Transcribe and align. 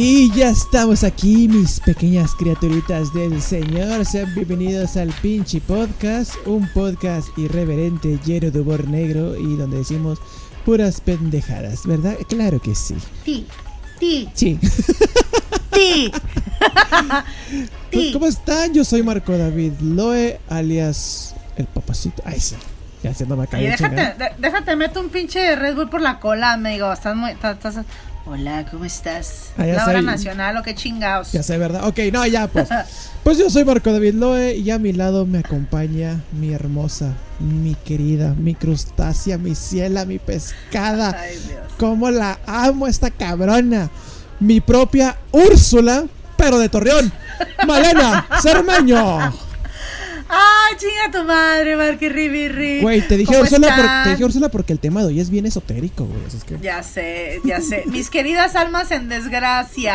Y 0.00 0.30
ya 0.32 0.50
estamos 0.50 1.02
aquí, 1.02 1.48
mis 1.48 1.80
pequeñas 1.80 2.32
criaturitas 2.36 3.12
del 3.12 3.42
Señor. 3.42 4.04
Sean 4.06 4.32
bienvenidos 4.32 4.96
al 4.96 5.08
Pinche 5.08 5.60
Podcast, 5.60 6.34
un 6.46 6.68
podcast 6.72 7.36
irreverente, 7.36 8.16
lleno 8.24 8.52
de 8.52 8.60
humor 8.60 8.86
negro 8.86 9.36
y 9.36 9.56
donde 9.56 9.78
decimos 9.78 10.20
puras 10.64 11.00
pendejadas, 11.00 11.84
¿verdad? 11.84 12.14
Claro 12.28 12.60
que 12.60 12.76
sí. 12.76 12.94
Ti, 13.24 13.44
ti, 13.98 14.28
Sí. 14.34 14.58
ti. 15.72 16.12
Pues. 17.90 18.12
¿Cómo 18.12 18.26
están? 18.26 18.72
Yo 18.74 18.84
soy 18.84 19.02
Marco 19.02 19.36
David 19.36 19.72
Loe, 19.80 20.38
alias 20.48 21.34
el 21.56 21.66
papacito. 21.66 22.22
Ay, 22.24 22.38
sí. 22.38 22.54
Ya 23.02 23.12
se 23.14 23.26
no 23.26 23.36
me 23.36 23.48
cae 23.48 23.70
déjate, 23.70 24.14
déjate, 24.38 24.76
meto 24.76 25.00
un 25.00 25.08
pinche 25.08 25.56
Red 25.56 25.74
Bull 25.74 25.88
por 25.90 26.00
la 26.02 26.20
cola, 26.20 26.52
amigo. 26.52 26.92
Estás 26.92 27.16
muy. 27.16 27.32
estás- 27.32 27.56
estás- 27.56 27.84
Hola, 28.30 28.66
¿cómo 28.70 28.84
estás? 28.84 29.52
Ah, 29.56 29.64
¿La 29.64 29.86
hora 29.86 30.02
nacional 30.02 30.58
o 30.58 30.62
qué 30.62 30.74
chingados? 30.74 31.32
Ya 31.32 31.42
sé, 31.42 31.56
¿verdad? 31.56 31.88
Ok, 31.88 31.98
no, 32.12 32.26
ya, 32.26 32.46
pues. 32.46 32.68
Pues 33.24 33.38
yo 33.38 33.48
soy 33.50 33.64
Marco 33.64 33.90
David 33.90 34.14
Loe 34.14 34.56
y 34.56 34.70
a 34.70 34.78
mi 34.78 34.92
lado 34.92 35.26
me 35.26 35.38
acompaña 35.38 36.20
mi 36.32 36.52
hermosa, 36.52 37.12
mi 37.40 37.74
querida, 37.74 38.34
mi 38.38 38.54
crustácea, 38.54 39.36
mi 39.38 39.54
ciela, 39.54 40.04
mi 40.04 40.18
pescada. 40.18 41.16
Ay, 41.18 41.38
Dios. 41.46 41.60
¿Cómo 41.78 42.10
la 42.10 42.38
amo 42.46 42.86
esta 42.86 43.10
cabrona? 43.10 43.90
Mi 44.40 44.60
propia 44.60 45.16
Úrsula, 45.32 46.04
pero 46.36 46.58
de 46.58 46.68
Torreón. 46.68 47.10
Malena 47.66 48.26
Cermeño. 48.42 49.47
Ay, 50.28 50.76
chinga 50.76 51.10
tu 51.10 51.24
madre, 51.24 51.74
Marky 51.76 52.08
Ribirri. 52.08 52.80
Güey, 52.82 53.00
te 53.06 53.16
dije 53.16 53.32
¿Cómo 53.32 53.40
Úrsula, 53.44 53.74
por- 53.74 54.04
te 54.04 54.10
dije 54.10 54.24
Úrsula 54.24 54.48
porque 54.50 54.72
el 54.74 54.78
tema 54.78 55.00
de 55.00 55.06
hoy 55.06 55.20
es 55.20 55.30
bien 55.30 55.46
esotérico, 55.46 56.04
güey. 56.04 56.20
es 56.26 56.44
que... 56.44 56.58
Ya 56.60 56.82
sé, 56.82 57.40
ya 57.44 57.60
sé. 57.62 57.84
Mis 57.86 58.10
queridas 58.10 58.54
almas 58.54 58.90
en 58.90 59.08
desgracia, 59.08 59.94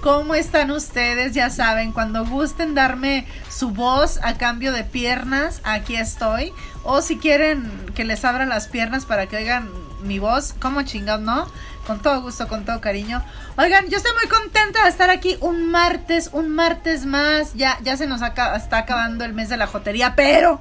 ¿cómo 0.00 0.34
están 0.36 0.70
ustedes? 0.70 1.34
Ya 1.34 1.50
saben, 1.50 1.90
cuando 1.92 2.24
gusten 2.24 2.74
darme 2.74 3.26
su 3.50 3.70
voz 3.70 4.20
a 4.22 4.34
cambio 4.38 4.72
de 4.72 4.84
piernas, 4.84 5.60
aquí 5.64 5.96
estoy. 5.96 6.52
O 6.84 7.02
si 7.02 7.16
quieren 7.18 7.68
que 7.94 8.04
les 8.04 8.24
abra 8.24 8.46
las 8.46 8.68
piernas 8.68 9.04
para 9.04 9.26
que 9.26 9.36
oigan 9.36 9.68
mi 10.04 10.18
voz, 10.20 10.54
como 10.60 10.82
chingados, 10.82 11.22
¿no? 11.24 11.46
Con 11.86 12.00
todo 12.00 12.22
gusto, 12.22 12.46
con 12.46 12.64
todo 12.64 12.80
cariño. 12.80 13.22
Oigan, 13.56 13.88
yo 13.88 13.96
estoy 13.96 14.12
muy 14.12 14.28
contenta 14.28 14.84
de 14.84 14.90
estar 14.90 15.10
aquí 15.10 15.36
un 15.40 15.70
martes, 15.70 16.30
un 16.32 16.48
martes 16.48 17.06
más. 17.06 17.54
Ya, 17.54 17.78
ya 17.82 17.96
se 17.96 18.06
nos 18.06 18.22
acaba, 18.22 18.56
está 18.56 18.78
acabando 18.78 19.24
el 19.24 19.32
mes 19.32 19.48
de 19.48 19.56
la 19.56 19.66
jotería, 19.66 20.14
pero 20.14 20.60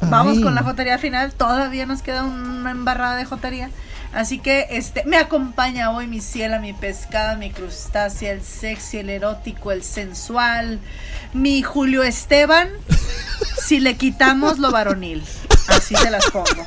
vamos 0.00 0.40
con 0.40 0.54
la 0.54 0.62
jotería 0.62 0.98
final. 0.98 1.32
Todavía 1.32 1.84
nos 1.84 2.00
queda 2.02 2.24
una 2.24 2.70
embarrada 2.70 3.16
de 3.16 3.24
jotería. 3.26 3.70
Así 4.14 4.38
que 4.38 4.66
este 4.70 5.04
me 5.04 5.16
acompaña 5.16 5.90
hoy 5.90 6.06
mi 6.06 6.20
ciela, 6.20 6.58
mi 6.58 6.74
pescada, 6.74 7.34
mi 7.36 7.50
crustácea, 7.50 8.32
el 8.32 8.42
sexy, 8.42 8.98
el 8.98 9.08
erótico, 9.08 9.72
el 9.72 9.82
sensual, 9.82 10.80
mi 11.32 11.62
Julio 11.62 12.02
Esteban, 12.02 12.68
si 13.58 13.80
le 13.80 13.96
quitamos 13.96 14.58
lo 14.58 14.70
varonil. 14.70 15.24
Así 15.68 15.94
se 15.96 16.10
las 16.10 16.30
pongo. 16.30 16.66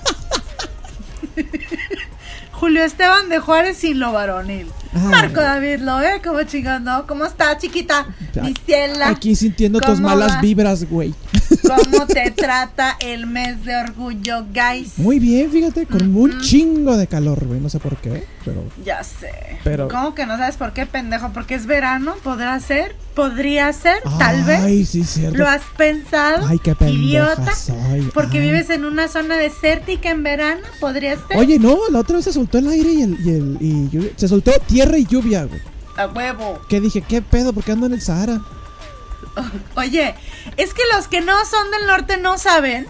Julio 2.60 2.86
Esteban 2.86 3.28
de 3.28 3.40
Juárez 3.40 3.78
sin 3.78 4.00
lo 4.00 4.14
varonil. 4.14 4.72
Marco 4.96 5.42
David 5.42 5.80
lo 5.80 6.02
¿eh? 6.02 6.22
¿Cómo 6.24 6.42
chingando? 6.44 7.06
¿Cómo 7.08 7.26
está, 7.26 7.58
chiquita? 7.58 8.06
Mi 8.42 8.54
ciela. 8.66 9.10
Aquí 9.10 9.36
sintiendo 9.36 9.80
tus 9.80 9.96
¿Cómo 9.96 10.10
malas 10.10 10.38
va? 10.38 10.42
vibras, 10.42 10.90
güey. 10.90 11.14
¿Cómo 11.62 12.06
te 12.08 12.32
trata 12.36 12.96
el 13.00 13.28
mes 13.28 13.64
de 13.66 13.76
orgullo, 13.76 14.46
guys? 14.54 14.98
Muy 14.98 15.20
bien, 15.20 15.52
fíjate, 15.52 15.86
con 15.86 16.16
un 16.16 16.40
chingo 16.42 16.96
de 16.98 17.08
calor, 17.08 17.46
güey. 17.46 17.60
No 17.60 17.70
sé 17.70 17.80
por 17.80 17.98
qué, 17.98 18.26
pero. 18.44 18.64
Ya 18.84 19.04
sé. 19.04 19.32
Pero- 19.64 19.88
¿Cómo 19.88 20.16
que 20.16 20.26
no 20.26 20.38
sabes 20.38 20.58
por 20.58 20.74
qué, 20.74 20.86
pendejo? 20.86 21.32
Porque 21.34 21.56
es 21.56 21.66
verano, 21.66 22.16
podrá 22.24 22.60
ser, 22.60 22.96
podría 23.16 23.72
ser, 23.74 23.98
tal 24.20 24.44
vez. 24.44 24.62
Ay, 24.62 24.86
sí, 24.86 25.04
cierto. 25.04 25.38
¿Lo 25.38 25.48
has 25.48 25.62
pensado? 25.78 26.48
Ay, 26.48 26.60
qué 26.60 26.76
pendeja 26.76 27.00
Idiota. 27.02 27.56
soy. 27.56 28.02
Porque 28.14 28.38
Ay. 28.40 28.46
vives 28.46 28.70
en 28.70 28.86
una 28.86 29.08
zona 29.08 29.36
desértica 29.38 30.10
en 30.10 30.24
verano, 30.24 30.62
podría 30.80 31.16
ser. 31.28 31.38
Oye, 31.38 31.60
no, 31.60 31.78
la 31.92 32.00
otra 32.00 32.16
vez 32.18 32.26
se 32.26 32.34
soltó 32.34 32.58
el 32.60 32.68
aire 32.70 32.92
y 32.94 33.02
el. 33.02 33.18
Y 33.26 33.30
el 33.30 33.58
y 33.60 33.90
lluvia- 33.90 34.12
se 34.16 34.28
soltó 34.28 34.52
tierra 34.68 34.85
y 34.98 35.06
lluvia, 35.06 35.44
güey. 35.46 35.62
A 35.98 36.08
huevo. 36.08 36.60
Que 36.70 36.80
dije, 36.82 37.02
¿qué 37.02 37.22
pedo? 37.22 37.54
¿Por 37.54 37.64
qué 37.64 37.72
ando 37.72 37.86
en 37.88 37.94
el 37.94 38.02
Sahara? 38.02 38.42
Oye, 39.76 40.16
es 40.58 40.74
que 40.74 40.82
los 40.96 41.08
que 41.08 41.22
no 41.22 41.34
son 41.46 41.72
del 41.72 41.88
norte 41.88 42.18
no 42.18 42.38
saben 42.38 42.88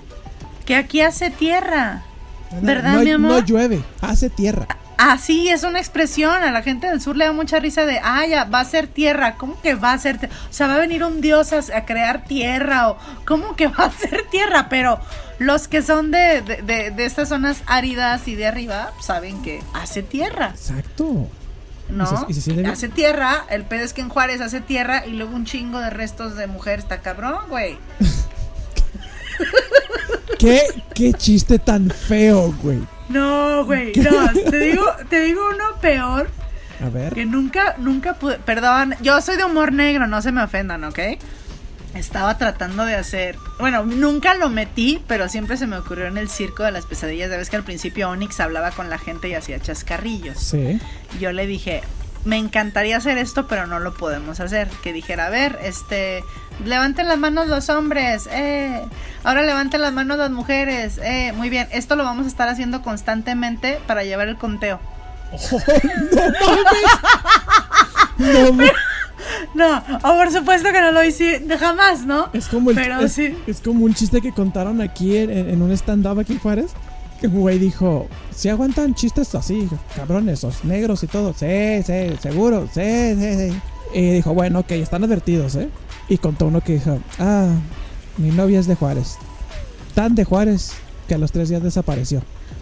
que 0.66 0.75
aquí 0.75 1.01
hace 1.01 1.29
tierra. 1.29 2.03
¿Verdad, 2.61 2.94
no, 2.94 3.00
mi 3.01 3.11
amor? 3.11 3.31
No 3.31 3.39
llueve, 3.39 3.84
hace 4.01 4.29
tierra. 4.29 4.67
Ah, 4.97 5.17
sí, 5.17 5.50
es 5.50 5.63
una 5.63 5.79
expresión. 5.79 6.41
A 6.41 6.51
la 6.51 6.61
gente 6.63 6.88
del 6.88 7.01
sur 7.01 7.17
le 7.17 7.25
da 7.25 7.34
mucha 7.34 7.59
risa 7.59 7.85
de, 7.85 8.00
ah, 8.01 8.25
ya, 8.25 8.45
va 8.45 8.61
a 8.61 8.66
ser 8.66 8.88
tierra. 8.88 9.35
¿Cómo 9.35 9.59
que 9.61 9.75
va 9.75 9.91
a 9.91 9.97
ser 10.00 10.17
tierra? 10.19 10.34
O 10.50 10.53
sea, 10.53 10.67
va 10.67 10.75
a 10.75 10.79
venir 10.79 11.03
un 11.03 11.19
dios 11.19 11.51
a, 11.53 11.59
a 11.78 11.85
crear 11.85 12.23
tierra. 12.25 12.89
O, 12.89 12.97
¿cómo 13.25 13.55
que 13.55 13.67
va 13.67 13.85
a 13.85 13.91
ser 13.97 14.23
tierra? 14.31 14.69
Pero 14.69 15.00
los 15.38 15.67
que 15.67 15.81
son 15.81 16.11
de, 16.11 16.41
de, 16.41 16.61
de- 16.61 16.91
de 16.91 17.05
estas 17.05 17.28
zonas 17.29 17.57
áridas 17.66 18.28
y 18.29 18.35
de 18.35 18.47
arriba 18.47 18.91
saben 19.01 19.41
que 19.41 19.61
hace 19.73 20.01
tierra, 20.01 20.51
Exacto. 20.55 21.28
¿No? 21.90 22.25
Y 22.28 22.34
se- 22.34 22.53
y 22.53 22.66
hace 22.66 22.90
tierra. 22.90 23.46
El 23.50 23.63
pedo 23.63 23.84
es 23.84 23.94
que 23.94 24.01
en 24.01 24.09
Juárez 24.09 24.41
hace 24.41 24.62
tierra 24.62 25.06
y 25.06 25.12
luego 25.12 25.35
un 25.35 25.46
chingo 25.46 25.79
de 25.79 25.90
restos 25.90 26.35
de 26.35 26.47
mujer. 26.47 26.79
Está 26.79 27.01
cabrón, 27.01 27.40
güey. 27.50 27.78
¿Qué, 30.40 30.62
qué 30.94 31.13
chiste 31.13 31.59
tan 31.59 31.90
feo, 31.90 32.53
güey. 32.62 32.79
No, 33.09 33.66
güey. 33.66 33.94
No, 33.96 34.31
te 34.50 34.59
digo, 34.59 34.85
te 35.09 35.22
digo 35.22 35.41
uno 35.53 35.79
peor. 35.81 36.29
A 36.84 36.90
ver. 36.90 37.13
Que 37.13 37.25
nunca, 37.25 37.75
nunca 37.78 38.16
pude. 38.16 38.38
Perdón, 38.40 38.96
yo 39.02 39.22
soy 39.22 39.38
de 39.38 39.46
humor 39.46 39.72
negro, 39.72 40.07
no 40.07 40.22
se 40.22 40.31
me 40.31 40.44
ofendan, 40.44 40.84
¿ok? 40.84 41.00
Estaba 41.95 42.38
tratando 42.38 42.85
de 42.85 42.95
hacer. 42.95 43.38
Bueno, 43.59 43.83
nunca 43.85 44.33
lo 44.35 44.50
metí, 44.50 45.01
pero 45.07 45.29
siempre 45.29 45.56
se 45.57 45.66
me 45.66 45.78
ocurrió 45.78 46.07
en 46.07 46.17
el 46.17 46.29
circo 46.29 46.63
de 46.63 46.72
las 46.72 46.85
pesadillas. 46.85 47.29
Ya 47.31 47.38
ves 47.38 47.50
que 47.50 47.56
al 47.56 47.63
principio 47.63 48.09
Onyx 48.09 48.39
hablaba 48.41 48.72
con 48.72 48.89
la 48.89 48.97
gente 48.97 49.29
y 49.29 49.33
hacía 49.33 49.59
chascarrillos. 49.59 50.38
Sí. 50.38 50.79
Yo 51.19 51.31
le 51.31 51.47
dije, 51.47 51.81
me 52.25 52.38
encantaría 52.38 52.97
hacer 52.97 53.17
esto, 53.17 53.47
pero 53.47 53.66
no 53.66 53.79
lo 53.79 53.93
podemos 53.93 54.40
hacer. 54.41 54.67
Que 54.84 54.91
dijera, 54.93 55.28
a 55.28 55.29
ver, 55.29 55.58
este. 55.64 56.23
Levanten 56.66 57.08
las 57.08 57.17
manos 57.17 57.47
los 57.47 57.70
hombres, 57.70 58.28
eh. 58.31 58.81
Ahora 59.23 59.41
levanten 59.43 59.81
las 59.81 59.93
manos 59.93 60.17
las 60.17 60.31
mujeres, 60.31 60.99
eh. 61.02 61.31
Muy 61.35 61.49
bien, 61.49 61.67
esto 61.72 61.96
lo 61.96 62.03
vamos 62.03 62.25
a 62.25 62.29
estar 62.29 62.49
haciendo 62.49 62.81
constantemente 62.81 63.79
para 63.87 64.03
llevar 64.03 64.28
el 64.28 64.37
conteo. 64.37 64.79
No, 68.17 68.53
ma- 68.53 68.64
No, 68.64 68.72
oh, 70.03 70.16
por 70.17 70.32
supuesto 70.32 70.72
que 70.72 70.82
no 70.82 70.91
lo 70.91 71.03
hice 71.03 71.41
jamás, 71.59 72.06
¿no? 72.06 72.28
es 72.34 72.47
como 72.47 72.70
el, 72.72 72.76
Pero 72.76 73.00
es, 73.02 73.12
sí. 73.14 73.35
es 73.47 73.59
como 73.62 73.85
un 73.85 73.94
chiste 73.94 74.22
que 74.22 74.32
contaron 74.32 74.82
aquí 74.82 75.17
en, 75.17 75.29
en- 75.29 75.50
en 75.50 75.62
un 75.62 75.72
stand-up 75.72 76.20
aquí 76.20 76.34
en 76.34 76.40
Juárez. 76.40 76.72
Que 77.22 77.28
un 77.28 77.40
güey 77.40 77.58
dijo, 77.59 78.09
si 78.35 78.50
aguantan 78.50 78.94
chistes 78.94 79.34
así, 79.35 79.70
cabrones, 79.96 80.44
los 80.44 80.66
negros 80.66 81.02
y 81.03 81.08
todo. 81.08 81.34
Sí, 81.34 81.82
sí, 81.85 82.14
seguro, 82.22 82.67
sí, 82.73 82.82
sí, 83.17 83.50
sí. 83.52 83.58
Y 83.94 84.09
dijo, 84.16 84.34
bueno, 84.34 84.59
ok, 84.59 84.72
están 84.72 85.06
advertidos, 85.06 85.56
¿eh? 85.56 85.70
Y 86.09 86.18
contó 86.18 86.47
uno 86.47 86.59
que 86.59 86.73
dijo, 86.73 87.00
ah, 87.20 87.47
mi 88.18 88.32
novia 88.32 88.59
es 88.59 88.68
de 88.68 88.76
Juárez. 88.76 89.16
Tan 89.94 90.14
de 90.14 90.26
Juárez 90.26 90.73
que 91.08 91.16
a 91.16 91.18
los 91.18 91.32
tres 91.32 91.47
días 91.47 91.64
desapareció. 91.64 92.22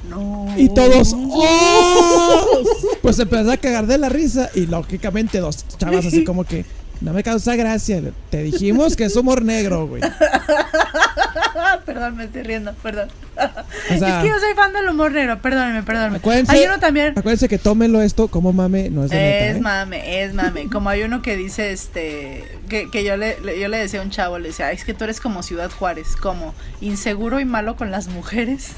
No. 0.10 0.48
Y 0.58 0.70
todos, 0.70 1.14
¡oh! 1.16 2.64
Pues 3.02 3.18
empezó 3.20 3.52
a 3.52 3.58
cagar 3.58 3.88
de 3.88 3.98
la 3.98 4.10
risa 4.10 4.50
y 4.54 4.66
lógicamente 4.68 5.40
dos 5.40 5.66
chavas 5.78 6.06
así 6.06 6.24
como 6.24 6.44
que 6.44 6.66
no 7.02 7.14
me 7.14 7.24
causa 7.24 7.56
gracia. 7.56 8.02
Te 8.30 8.44
dijimos 8.44 8.96
que 8.96 9.06
es 9.06 9.16
humor 9.16 9.44
negro, 9.44 9.88
güey. 9.88 10.02
perdón, 11.86 12.18
me 12.18 12.26
estoy 12.26 12.44
riendo, 12.44 12.74
perdón. 12.82 13.10
O 13.36 13.98
sea- 13.98 14.18
es 14.20 14.24
que 14.24 14.30
yo 14.30 14.40
soy 14.40 14.54
fan 14.56 14.74
del 14.74 14.88
humor 14.90 15.12
negro, 15.12 15.42
perdónenme, 15.42 15.84
perdónenme. 15.84 16.18
Acuérdense, 16.18 16.52
Hay 16.56 16.66
uno 16.66 16.80
también. 16.80 17.10
acuérdense 17.18 17.50
que 17.50 17.58
tómenlo 17.58 18.02
esto 18.02 18.28
como 18.28 18.54
mame, 18.54 18.90
no 18.90 19.04
es 19.06 19.10
de 19.12 19.18
neta, 19.18 19.46
Es 19.48 19.58
¿eh? 19.58 19.62
mame, 19.62 20.24
es 20.24 20.34
mame. 20.34 20.70
Como 20.70 20.90
hay 20.90 21.04
uno 21.04 21.22
que 21.22 21.36
dice, 21.36 21.72
este, 21.72 22.44
que, 22.70 22.90
que 22.92 23.04
yo 23.04 23.18
le, 23.18 23.40
le- 23.42 23.60
yo 23.60 23.68
le 23.70 23.78
decía 23.78 24.00
a 24.00 24.04
un 24.04 24.12
chavo, 24.12 24.38
le 24.40 24.50
decía, 24.50 24.68
"Ay, 24.68 24.76
es 24.76 24.86
que 24.86 24.94
tú 24.94 25.04
eres 25.06 25.20
como 25.20 25.44
Ciudad 25.44 25.72
Juárez, 25.72 26.16
como 26.16 26.54
inseguro 26.82 27.40
y 27.40 27.46
malo 27.46 27.76
con 27.76 27.90
las 27.92 28.08
mujeres. 28.08 28.70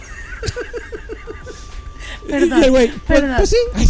perdón, 2.27 2.60
Y 2.62 2.63
el 2.66 2.72
güey, 2.72 2.88
pues, 2.89 3.19
perdón. 3.22 3.38
pues 3.38 3.50
sí. 3.50 3.57
Ay, 3.74 3.88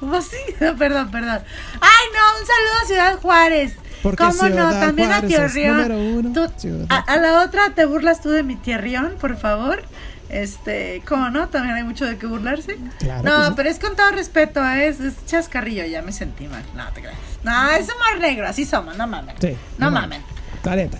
Pues 0.00 0.24
sí, 0.26 0.36
perdón, 0.78 1.10
perdón. 1.10 1.40
Ay, 1.80 2.06
no, 2.14 2.40
un 2.40 2.46
saludo 2.46 2.82
a 2.82 2.86
Ciudad 2.86 3.18
Juárez. 3.20 3.74
Porque 4.02 4.22
¿Cómo 4.22 4.34
no? 4.34 4.48
Ciudad 4.48 4.80
También 4.80 5.10
a 5.10 5.20
Juárez 5.20 5.32
es 5.32 5.52
Tierrión. 5.52 6.86
a, 6.90 6.96
a 6.98 7.16
la 7.16 7.42
otra 7.42 7.70
te 7.74 7.84
burlas 7.86 8.20
tú 8.20 8.28
de 8.30 8.42
mi 8.42 8.56
Tierrión, 8.56 9.16
por 9.20 9.36
favor. 9.36 9.82
Este, 10.28 11.02
¿cómo 11.06 11.30
no? 11.30 11.48
También 11.48 11.76
hay 11.76 11.84
mucho 11.84 12.04
de 12.04 12.18
qué 12.18 12.26
burlarse. 12.26 12.76
Claro 12.98 13.22
no, 13.22 13.46
sí. 13.46 13.52
pero 13.56 13.68
es 13.68 13.78
con 13.78 13.94
todo 13.94 14.10
respeto, 14.10 14.64
¿eh? 14.64 14.88
es, 14.88 14.98
es 15.00 15.14
chascarrillo, 15.26 15.84
ya 15.86 16.02
me 16.02 16.12
sentí 16.12 16.48
mal. 16.48 16.64
No, 16.74 16.84
te 16.92 17.00
creas. 17.00 17.16
No, 17.44 17.70
es 17.70 17.84
humor 17.84 18.20
negro, 18.20 18.46
así 18.48 18.64
somos, 18.64 18.96
no 18.96 19.06
mames. 19.06 19.36
Sí, 19.40 19.56
no 19.78 19.86
no 19.86 19.92
mames. 19.92 20.18
La 20.20 20.35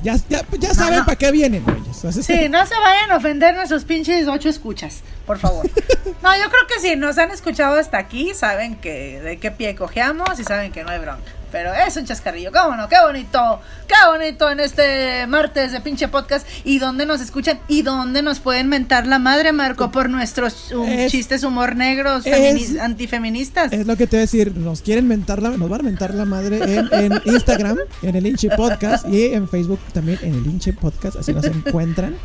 ya, 0.02 0.16
ya, 0.28 0.44
ya 0.58 0.74
saben 0.74 1.00
no. 1.00 1.04
para 1.04 1.16
qué 1.16 1.30
vienen. 1.32 1.64
Así 2.06 2.22
Sí, 2.22 2.32
que- 2.32 2.48
no 2.48 2.64
se 2.66 2.74
vayan 2.78 3.10
a 3.10 3.16
ofender 3.16 3.54
nuestros 3.54 3.84
pinches 3.84 4.28
ocho 4.28 4.48
escuchas, 4.48 5.00
por 5.26 5.38
favor. 5.38 5.68
No, 6.22 6.34
yo 6.36 6.48
creo 6.50 6.66
que 6.68 6.80
si 6.80 6.96
nos 6.96 7.18
han 7.18 7.30
escuchado 7.30 7.76
hasta 7.78 7.98
aquí, 7.98 8.32
saben 8.34 8.76
que 8.76 9.20
de 9.20 9.38
qué 9.38 9.50
pie 9.50 9.74
cojeamos 9.76 10.38
y 10.40 10.44
saben 10.44 10.72
que 10.72 10.82
no 10.84 10.90
hay 10.90 10.98
bronca. 11.00 11.30
Pero 11.56 11.72
es 11.72 11.96
un 11.96 12.04
chascarrillo, 12.04 12.52
cómo 12.52 12.76
no, 12.76 12.86
qué 12.86 12.96
bonito, 13.02 13.60
qué 13.88 13.94
bonito 14.10 14.50
en 14.50 14.60
este 14.60 15.26
martes 15.26 15.72
de 15.72 15.80
pinche 15.80 16.06
podcast. 16.06 16.46
Y 16.64 16.78
dónde 16.80 17.06
nos 17.06 17.22
escuchan 17.22 17.58
y 17.66 17.80
dónde 17.80 18.20
nos 18.20 18.40
pueden 18.40 18.68
mentar 18.68 19.06
la 19.06 19.18
madre, 19.18 19.52
Marco, 19.52 19.90
por 19.90 20.10
nuestros 20.10 20.70
um, 20.72 20.86
Es- 20.86 21.10
chistes 21.10 21.44
humor 21.44 21.74
negros, 21.74 22.26
es- 22.26 22.36
femini- 22.36 22.78
antifeministas. 22.78 23.72
Es 23.72 23.86
lo 23.86 23.96
que 23.96 24.06
te 24.06 24.16
voy 24.16 24.18
a 24.18 24.20
decir, 24.22 24.54
nos 24.54 24.82
quieren 24.82 25.08
mentar 25.08 25.40
la, 25.40 25.48
nos 25.48 25.70
van 25.70 25.80
a 25.80 25.84
mentar 25.84 26.12
la 26.12 26.26
madre 26.26 26.58
en, 26.76 26.88
en 26.92 27.22
Instagram, 27.24 27.78
en 28.02 28.16
el 28.16 28.26
Inche 28.26 28.50
Podcast 28.50 29.08
y 29.08 29.32
en 29.32 29.48
Facebook 29.48 29.80
también 29.94 30.18
en 30.22 30.34
el 30.34 30.46
Inche 30.46 30.74
Podcast, 30.74 31.16
así 31.16 31.32
nos 31.32 31.44
encuentran 31.46 32.16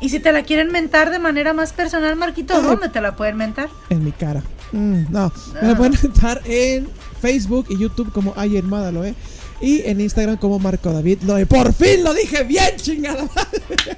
Y 0.00 0.08
si 0.08 0.20
te 0.20 0.32
la 0.32 0.42
quieren 0.42 0.72
mentar 0.72 1.10
de 1.10 1.18
manera 1.18 1.52
más 1.52 1.74
personal, 1.74 2.16
Marquito. 2.16 2.62
¿dónde 2.62 2.88
te 2.88 3.02
la 3.02 3.14
pueden 3.14 3.36
mentar? 3.36 3.68
en 3.90 4.02
mi 4.04 4.12
cara. 4.12 4.42
Mm, 4.72 5.12
no, 5.12 5.30
me 5.52 5.60
Ah. 5.60 5.64
la 5.66 5.76
pueden 5.76 5.98
mentar 6.02 6.40
en 6.46 6.88
Facebook 7.24 7.68
y 7.70 7.78
YouTube 7.78 8.12
como 8.12 8.34
Ay 8.36 8.58
Hermada 8.58 8.92
Loe 8.92 9.14
y 9.58 9.80
en 9.88 9.98
Instagram 9.98 10.36
como 10.36 10.58
Marco 10.58 10.92
David 10.92 11.22
Loe. 11.22 11.46
Por 11.46 11.72
fin 11.72 12.04
lo 12.04 12.12
dije 12.12 12.44
bien, 12.44 12.76
chingada. 12.76 13.24
madre. 13.34 13.96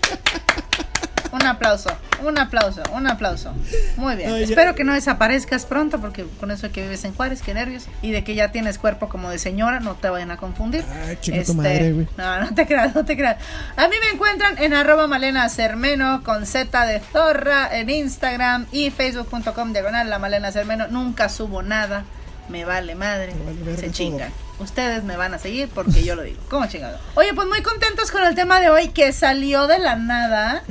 Un 1.33 1.45
aplauso, 1.45 1.91
un 2.25 2.39
aplauso, 2.39 2.83
un 2.93 3.09
aplauso. 3.09 3.53
Muy 3.97 4.15
bien. 4.15 4.31
Ay, 4.31 4.43
ya. 4.43 4.47
Espero 4.47 4.77
que 4.77 4.85
no 4.85 4.95
desaparezcas 4.95 5.67
pronto, 5.67 6.01
porque 6.01 6.25
con 6.39 6.53
eso 6.53 6.69
de 6.69 6.73
que 6.73 6.83
vives 6.83 7.05
en 7.05 7.15
Juárez, 7.15 7.43
qué 7.43 7.53
nervios. 7.53 7.87
Y 8.01 8.13
de 8.13 8.23
que 8.23 8.37
ya 8.37 8.53
tienes 8.53 8.79
cuerpo 8.79 9.09
como 9.09 9.29
de 9.29 9.41
señora, 9.41 9.81
no 9.81 9.97
te 9.97 10.09
vayan 10.09 10.31
a 10.31 10.37
confundir. 10.37 10.85
Este, 11.11 11.35
Ay, 11.35 11.45
tu 11.45 11.55
madre, 11.55 11.93
güey. 11.95 12.07
No, 12.17 12.41
no 12.41 12.55
te 12.55 12.65
creas, 12.65 12.95
no 12.95 13.05
te 13.05 13.17
creas. 13.17 13.39
A 13.77 13.89
mí 13.89 13.97
me 14.01 14.15
encuentran 14.15 14.57
en 14.59 14.73
arroba 14.73 15.09
malena 15.09 15.49
cermeno 15.49 16.23
con 16.23 16.47
Z 16.47 16.87
de 16.87 17.01
zorra 17.01 17.77
en 17.77 17.91
Instagram 17.91 18.67
y 18.71 18.91
facebook.com 18.91 19.73
diagonal 19.73 20.09
la 20.09 20.21
malena 20.21 20.53
cermeno. 20.53 20.87
Nunca 20.87 21.29
subo 21.29 21.65
nada. 21.65 22.05
Me 22.49 22.65
vale 22.65 22.95
madre. 22.95 23.35
Me 23.35 23.45
vale 23.45 23.59
verga 23.63 23.77
Se 23.81 23.87
todo. 23.87 23.93
chingan. 23.95 24.33
Ustedes 24.59 25.05
me 25.05 25.17
van 25.17 25.35
a 25.35 25.39
seguir 25.39 25.69
porque 25.69 26.03
yo 26.03 26.15
lo 26.15 26.23
digo. 26.23 26.41
¿Cómo 26.49 26.67
chingado? 26.67 26.99
Oye, 27.15 27.35
pues 27.35 27.47
muy 27.47 27.61
contentos 27.63 28.11
con 28.11 28.25
el 28.25 28.35
tema 28.35 28.59
de 28.61 28.71
hoy 28.71 28.89
que 28.89 29.13
salió 29.13 29.67
de 29.67 29.79
la 29.79 29.97
nada. 29.97 30.63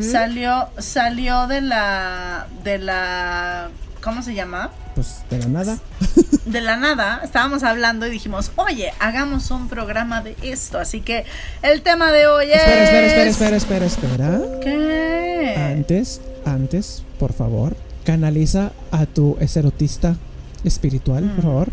Salió, 0.00 0.68
salió 0.78 1.46
de 1.46 1.60
la, 1.60 2.46
de 2.62 2.78
la, 2.78 3.68
¿cómo 4.02 4.22
se 4.22 4.34
llama? 4.34 4.70
Pues 4.94 5.24
de 5.28 5.38
la 5.38 5.46
nada. 5.48 5.78
De 6.44 6.60
la 6.60 6.76
nada, 6.76 7.22
estábamos 7.24 7.62
hablando 7.62 8.06
y 8.06 8.10
dijimos, 8.10 8.52
oye, 8.56 8.92
hagamos 9.00 9.50
un 9.50 9.66
programa 9.70 10.20
de 10.20 10.36
esto. 10.42 10.78
Así 10.78 11.00
que 11.00 11.24
el 11.62 11.80
tema 11.80 12.12
de 12.12 12.26
hoy 12.26 12.52
es... 12.52 12.60
Espera, 12.60 12.84
espera, 12.84 13.06
espera, 13.06 13.56
espera, 13.56 13.86
espera, 13.86 14.26
espera. 14.36 14.60
¿Qué? 14.62 15.54
Antes, 15.56 16.20
antes, 16.44 17.02
por 17.18 17.32
favor, 17.32 17.74
canaliza 18.04 18.72
a 18.92 19.06
tu 19.06 19.38
eserotista 19.40 20.16
espiritual, 20.64 21.24
por 21.36 21.42
favor. 21.44 21.68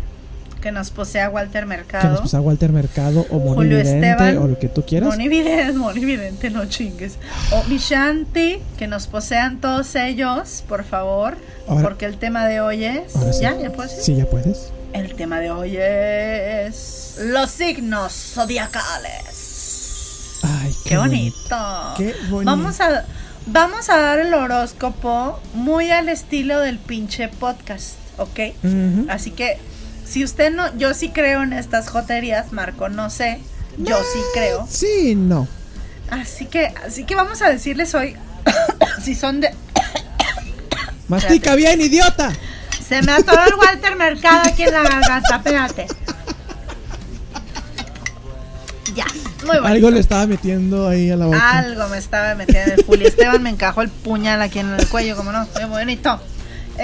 Que 0.60 0.70
nos 0.70 0.90
posea 0.90 1.28
Walter 1.28 1.62
Que 1.64 1.68
nos 1.68 1.76
Mercado. 1.76 2.20
pasa 2.22 2.40
Walter 2.40 2.70
Mercado 2.70 3.26
o 3.30 3.38
Julio 3.40 3.54
Monividente 3.56 4.10
Esteban. 4.12 4.38
o 4.38 4.46
lo 4.46 4.58
que 4.60 4.68
tú 4.68 4.84
quieras. 4.86 5.08
Monividente, 5.08 5.72
Monividente, 5.78 6.50
no 6.50 6.66
chingues. 6.66 7.14
O 7.50 7.64
Mishanti, 7.64 8.58
que 8.78 8.86
nos 8.86 9.08
posean 9.08 9.60
todos 9.60 9.96
ellos, 9.96 10.62
por 10.68 10.84
favor. 10.84 11.36
Ahora- 11.66 11.82
porque 11.82 12.04
el 12.06 12.16
tema 12.18 12.46
de 12.46 12.60
hoy 12.60 12.84
es... 12.84 13.12
Sí. 13.12 13.40
¿Ya? 13.40 13.58
¿Ya 13.58 13.72
puedo 13.72 13.88
decir? 13.88 14.04
Sí, 14.04 14.14
ya 14.16 14.26
puedes. 14.30 14.70
El 14.92 15.14
tema 15.14 15.40
de 15.40 15.50
hoy 15.50 15.76
es 15.78 17.16
los 17.24 17.50
signos 17.50 18.12
zodiacales. 19.12 20.38
Ay, 20.42 20.72
Qué 20.84 20.96
bonito. 20.96 21.56
Qué 21.96 22.14
bonito. 22.30 22.50
Vamos 22.50 22.80
a 22.80 23.04
vamos 23.46 23.88
a 23.90 23.98
dar 23.98 24.18
el 24.20 24.32
horóscopo 24.34 25.40
muy 25.54 25.90
al 25.90 26.08
estilo 26.08 26.60
del 26.60 26.78
pinche 26.78 27.28
podcast, 27.28 27.94
¿ok? 28.18 28.40
Así 29.08 29.30
que 29.30 29.58
si 30.04 30.24
usted 30.24 30.52
no, 30.52 30.76
yo 30.76 30.94
sí 30.94 31.10
creo 31.10 31.42
en 31.42 31.52
estas 31.52 31.88
joterías, 31.88 32.52
Marco, 32.52 32.88
no 32.88 33.08
sé, 33.10 33.38
yo 33.78 33.96
sí 33.98 34.18
creo. 34.34 34.66
Sí, 34.68 35.14
no. 35.14 35.48
Así 36.10 36.44
que 36.46 36.66
así 36.86 37.04
que 37.04 37.14
vamos 37.14 37.40
a 37.40 37.48
decirles 37.48 37.94
hoy 37.94 38.16
si 39.02 39.14
son 39.14 39.40
de 39.40 39.50
Mastica 41.08 41.54
bien, 41.54 41.80
idiota. 41.80 42.32
se 42.86 43.00
me 43.02 43.12
atoró 43.12 43.44
el 43.44 43.54
Walter 43.54 43.96
Mercado 43.96 44.42
aquí 44.46 44.64
en 44.64 44.72
la 44.72 44.82
garganta, 44.82 45.36
espérate. 45.36 45.86
Ya, 48.94 49.06
muy 49.46 49.56
bonito. 49.56 49.66
Algo 49.66 49.90
le 49.90 50.00
estaba 50.00 50.26
metiendo 50.26 50.86
ahí 50.86 51.10
a 51.10 51.16
la 51.16 51.24
boca. 51.26 51.58
Algo 51.58 51.88
me 51.88 51.96
estaba 51.96 52.34
metiendo 52.34 52.74
el 52.74 52.84
Juli 52.84 53.06
Esteban, 53.06 53.42
me 53.42 53.48
encajó 53.48 53.80
el 53.80 53.88
puñal 53.88 54.42
aquí 54.42 54.58
en 54.58 54.70
el 54.74 54.86
cuello, 54.88 55.16
como 55.16 55.32
no, 55.32 55.48
muy 55.62 55.78
bonito. 55.80 56.20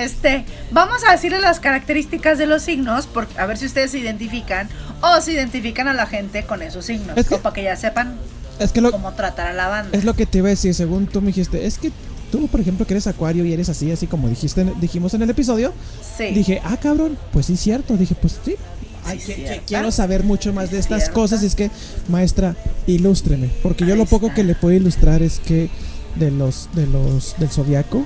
Este, 0.05 0.45
vamos 0.71 0.99
a 1.09 1.13
decirles 1.13 1.41
las 1.41 1.61
características 1.61 2.39
de 2.39 2.47
los 2.47 2.63
signos, 2.63 3.07
por, 3.07 3.27
a 3.37 3.47
ver 3.47 3.57
si 3.59 3.67
ustedes 3.67 3.91
se 3.91 3.99
identifican 3.99 4.69
o 5.03 5.21
se 5.21 5.33
identifican 5.33 5.89
a 5.89 5.95
la 5.95 6.07
gente 6.07 6.45
con 6.45 6.63
esos 6.63 6.85
signos, 6.87 7.17
Es 7.17 7.29
que- 7.29 7.35
o 7.37 7.41
para 7.43 7.55
que 7.55 7.63
ya 7.65 7.77
sepan 7.77 8.17
Es 8.59 8.73
que 8.73 8.81
lo, 8.81 8.91
cómo 8.91 9.13
tratar 9.13 9.47
a 9.49 9.53
la 9.53 9.69
banda. 9.69 9.97
es 9.97 10.05
lo 10.05 10.15
que 10.15 10.27
te 10.27 10.39
iba 10.39 10.49
a 10.49 10.51
decir, 10.51 10.75
según 10.75 11.07
tú 11.07 11.21
me 11.21 11.29
dijiste, 11.29 11.67
es 11.67 11.79
que 11.79 11.91
tú, 12.31 12.47
por 12.49 12.61
ejemplo, 12.61 12.87
que 12.87 12.95
eres 12.95 13.07
acuario 13.07 13.45
y 13.45 13.53
eres 13.53 13.69
así, 13.69 13.91
así 13.91 14.07
como 14.07 14.29
dijiste, 14.29 14.65
dijimos 14.81 15.15
en 15.15 15.23
el 15.23 15.31
episodio, 15.31 15.73
Sí. 16.17 16.27
dije, 16.35 16.61
ah, 16.65 16.77
cabrón, 16.77 17.19
pues 17.33 17.47
sí, 17.47 17.57
cierto. 17.57 17.97
Dije, 17.97 18.15
pues 18.15 18.39
sí. 18.45 18.57
Ay, 19.05 19.19
Sí, 19.21 19.27
que- 19.29 19.35
que 19.37 19.47
cierta. 19.49 19.63
quiero 19.67 19.91
saber 19.91 20.25
mucho 20.25 20.53
más 20.53 20.69
Sí, 20.69 20.75
de 20.75 20.81
estas 20.81 20.99
cierta. 21.05 21.15
cosas. 21.15 21.43
Y 21.43 21.47
es 21.47 21.55
que, 21.55 21.71
maestra, 22.09 22.55
ilústreme. 22.87 23.49
Porque 23.63 23.87
yo 23.87 23.97
lo 23.97 24.05
poco 24.05 24.27
está. 24.27 24.35
que 24.37 24.45
le 24.45 24.55
puedo 24.55 24.77
ilustrar 24.77 25.23
es 25.23 25.39
que 25.39 25.71
de 26.17 26.31
los, 26.31 26.69
de 26.75 26.87
los, 26.87 27.35
del 27.39 27.49
zodiaco, 27.49 28.05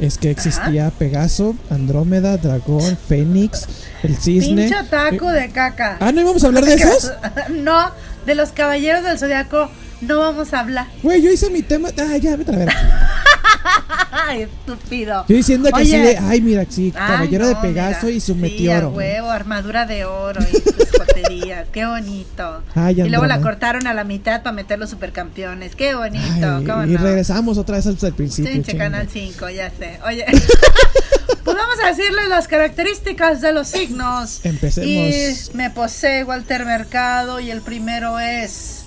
es 0.00 0.18
que 0.18 0.30
existía 0.30 0.90
Pegaso, 0.90 1.54
Andrómeda, 1.70 2.36
Dragón, 2.36 2.96
Fénix, 3.08 3.66
el 4.02 4.16
cisne. 4.16 4.68
Pinche 4.68 4.84
taco 4.90 5.30
de 5.30 5.50
caca. 5.50 5.98
Ah, 6.00 6.12
¿no 6.12 6.20
íbamos 6.20 6.42
a 6.44 6.48
hablar 6.48 6.64
de 6.64 6.74
esos? 6.74 7.12
no, 7.50 7.90
de 8.26 8.34
los 8.34 8.50
caballeros 8.50 9.04
del 9.04 9.18
zodiaco 9.18 9.70
no 10.06 10.18
vamos 10.20 10.52
a 10.54 10.60
hablar. 10.60 10.86
Güey, 11.02 11.22
yo 11.22 11.30
hice 11.30 11.50
mi 11.50 11.62
tema. 11.62 11.88
Ah, 11.98 12.16
ya, 12.16 12.36
vete 12.36 12.54
a 12.54 12.58
ver. 12.58 12.68
Ay, 14.10 14.42
estúpido. 14.66 15.24
Yo 15.28 15.36
diciendo 15.36 15.68
que 15.70 15.80
Oye. 15.82 15.90
sí, 15.90 15.98
de, 15.98 16.18
ay, 16.18 16.40
mira, 16.40 16.64
sí, 16.68 16.92
Ay, 16.96 17.06
caballero 17.08 17.48
de 17.48 17.56
Pegaso 17.56 18.06
mira, 18.06 18.16
y 18.16 18.20
su 18.20 18.34
sí, 18.34 18.38
meteoro. 18.40 18.88
a 18.88 18.90
huevo, 18.90 19.30
armadura 19.30 19.86
de 19.86 20.04
oro 20.04 20.40
y 20.42 20.52
sus 20.52 20.90
joterías. 20.98 21.66
Qué 21.72 21.84
bonito. 21.86 22.62
Ay, 22.74 23.00
y 23.00 23.08
luego 23.08 23.26
la 23.26 23.40
cortaron 23.40 23.86
a 23.86 23.94
la 23.94 24.04
mitad 24.04 24.42
para 24.42 24.52
meter 24.54 24.78
los 24.78 24.90
supercampeones. 24.90 25.74
Qué 25.76 25.94
bonito. 25.94 26.24
Ay, 26.58 26.64
¿cómo 26.64 26.84
y 26.84 26.90
no? 26.90 27.02
regresamos 27.02 27.58
otra 27.58 27.76
vez 27.76 27.86
al, 27.86 27.98
al 28.00 28.14
principio. 28.14 28.52
Pinche. 28.52 28.76
Canal 28.76 29.08
5, 29.10 29.48
ya 29.50 29.70
sé. 29.70 29.98
Oye, 30.06 30.24
pues 31.44 31.56
vamos 31.56 31.76
a 31.84 31.88
decirles 31.88 32.28
las 32.28 32.48
características 32.48 33.40
de 33.40 33.52
los 33.52 33.68
signos. 33.68 34.40
Empecemos. 34.44 34.88
Y 34.88 35.56
me 35.56 35.70
posee 35.70 36.24
Walter 36.24 36.64
Mercado 36.66 37.40
y 37.40 37.50
el 37.50 37.60
primero 37.62 38.18
es 38.18 38.84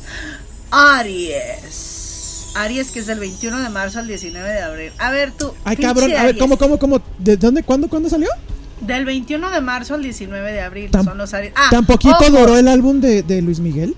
Aries. 0.71 2.51
Aries 2.55 2.91
que 2.91 2.99
es 2.99 3.05
del 3.07 3.19
21 3.19 3.59
de 3.59 3.69
marzo 3.69 3.99
al 3.99 4.07
19 4.07 4.47
de 4.49 4.61
abril. 4.61 4.91
A 4.97 5.11
ver 5.11 5.31
tú. 5.31 5.53
Ay, 5.63 5.77
cabrón, 5.77 6.11
a 6.15 6.23
ver. 6.23 6.37
¿cómo, 6.37 6.57
cómo, 6.57 6.79
cómo? 6.79 7.01
¿De 7.19 7.37
dónde, 7.37 7.63
cuándo, 7.63 7.87
cuándo 7.87 8.09
salió? 8.09 8.29
Del 8.81 9.05
21 9.05 9.49
de 9.49 9.61
marzo 9.61 9.95
al 9.95 10.03
19 10.03 10.51
de 10.51 10.61
abril 10.61 10.91
Tan- 10.91 11.03
son 11.03 11.17
los 11.17 11.33
Aries. 11.33 11.53
Ah, 11.55 11.69
¿Tan 11.71 11.85
poquito 11.85 12.15
ojo, 12.19 12.29
duró 12.31 12.57
el 12.57 12.67
álbum 12.67 12.99
de, 13.01 13.23
de 13.23 13.41
Luis 13.41 13.59
Miguel? 13.59 13.95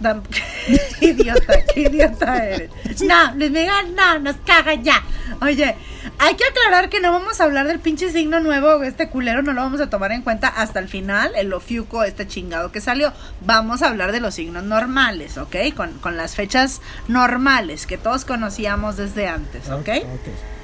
qué 1.00 1.06
idiota, 1.10 1.64
qué 1.74 1.82
idiota 1.82 2.46
eres. 2.46 2.70
No, 3.02 3.34
Luis 3.34 3.50
Miguel, 3.50 3.94
no, 3.94 4.18
nos 4.20 4.36
caga 4.46 4.74
ya. 4.74 5.02
Oye, 5.42 5.76
hay 6.22 6.34
que 6.36 6.44
aclarar 6.44 6.88
que 6.90 7.00
no 7.00 7.12
vamos 7.12 7.40
a 7.40 7.44
hablar 7.44 7.66
del 7.66 7.80
pinche 7.80 8.12
signo 8.12 8.40
nuevo, 8.40 8.82
este 8.82 9.08
culero 9.08 9.42
no 9.42 9.52
lo 9.52 9.62
vamos 9.62 9.80
a 9.80 9.88
tomar 9.90 10.12
en 10.12 10.22
cuenta 10.22 10.48
hasta 10.48 10.78
el 10.78 10.86
final, 10.88 11.32
el 11.34 11.52
ofiuco, 11.52 12.04
este 12.04 12.28
chingado 12.28 12.70
que 12.70 12.80
salió. 12.80 13.12
Vamos 13.40 13.82
a 13.82 13.88
hablar 13.88 14.12
de 14.12 14.20
los 14.20 14.34
signos 14.34 14.62
normales, 14.64 15.38
¿ok? 15.38 15.56
Con, 15.74 15.92
con 15.98 16.16
las 16.16 16.34
fechas 16.36 16.80
normales 17.08 17.86
que 17.86 17.96
todos 17.98 18.24
conocíamos 18.24 18.96
desde 18.96 19.28
antes, 19.28 19.68
¿ok? 19.70 19.88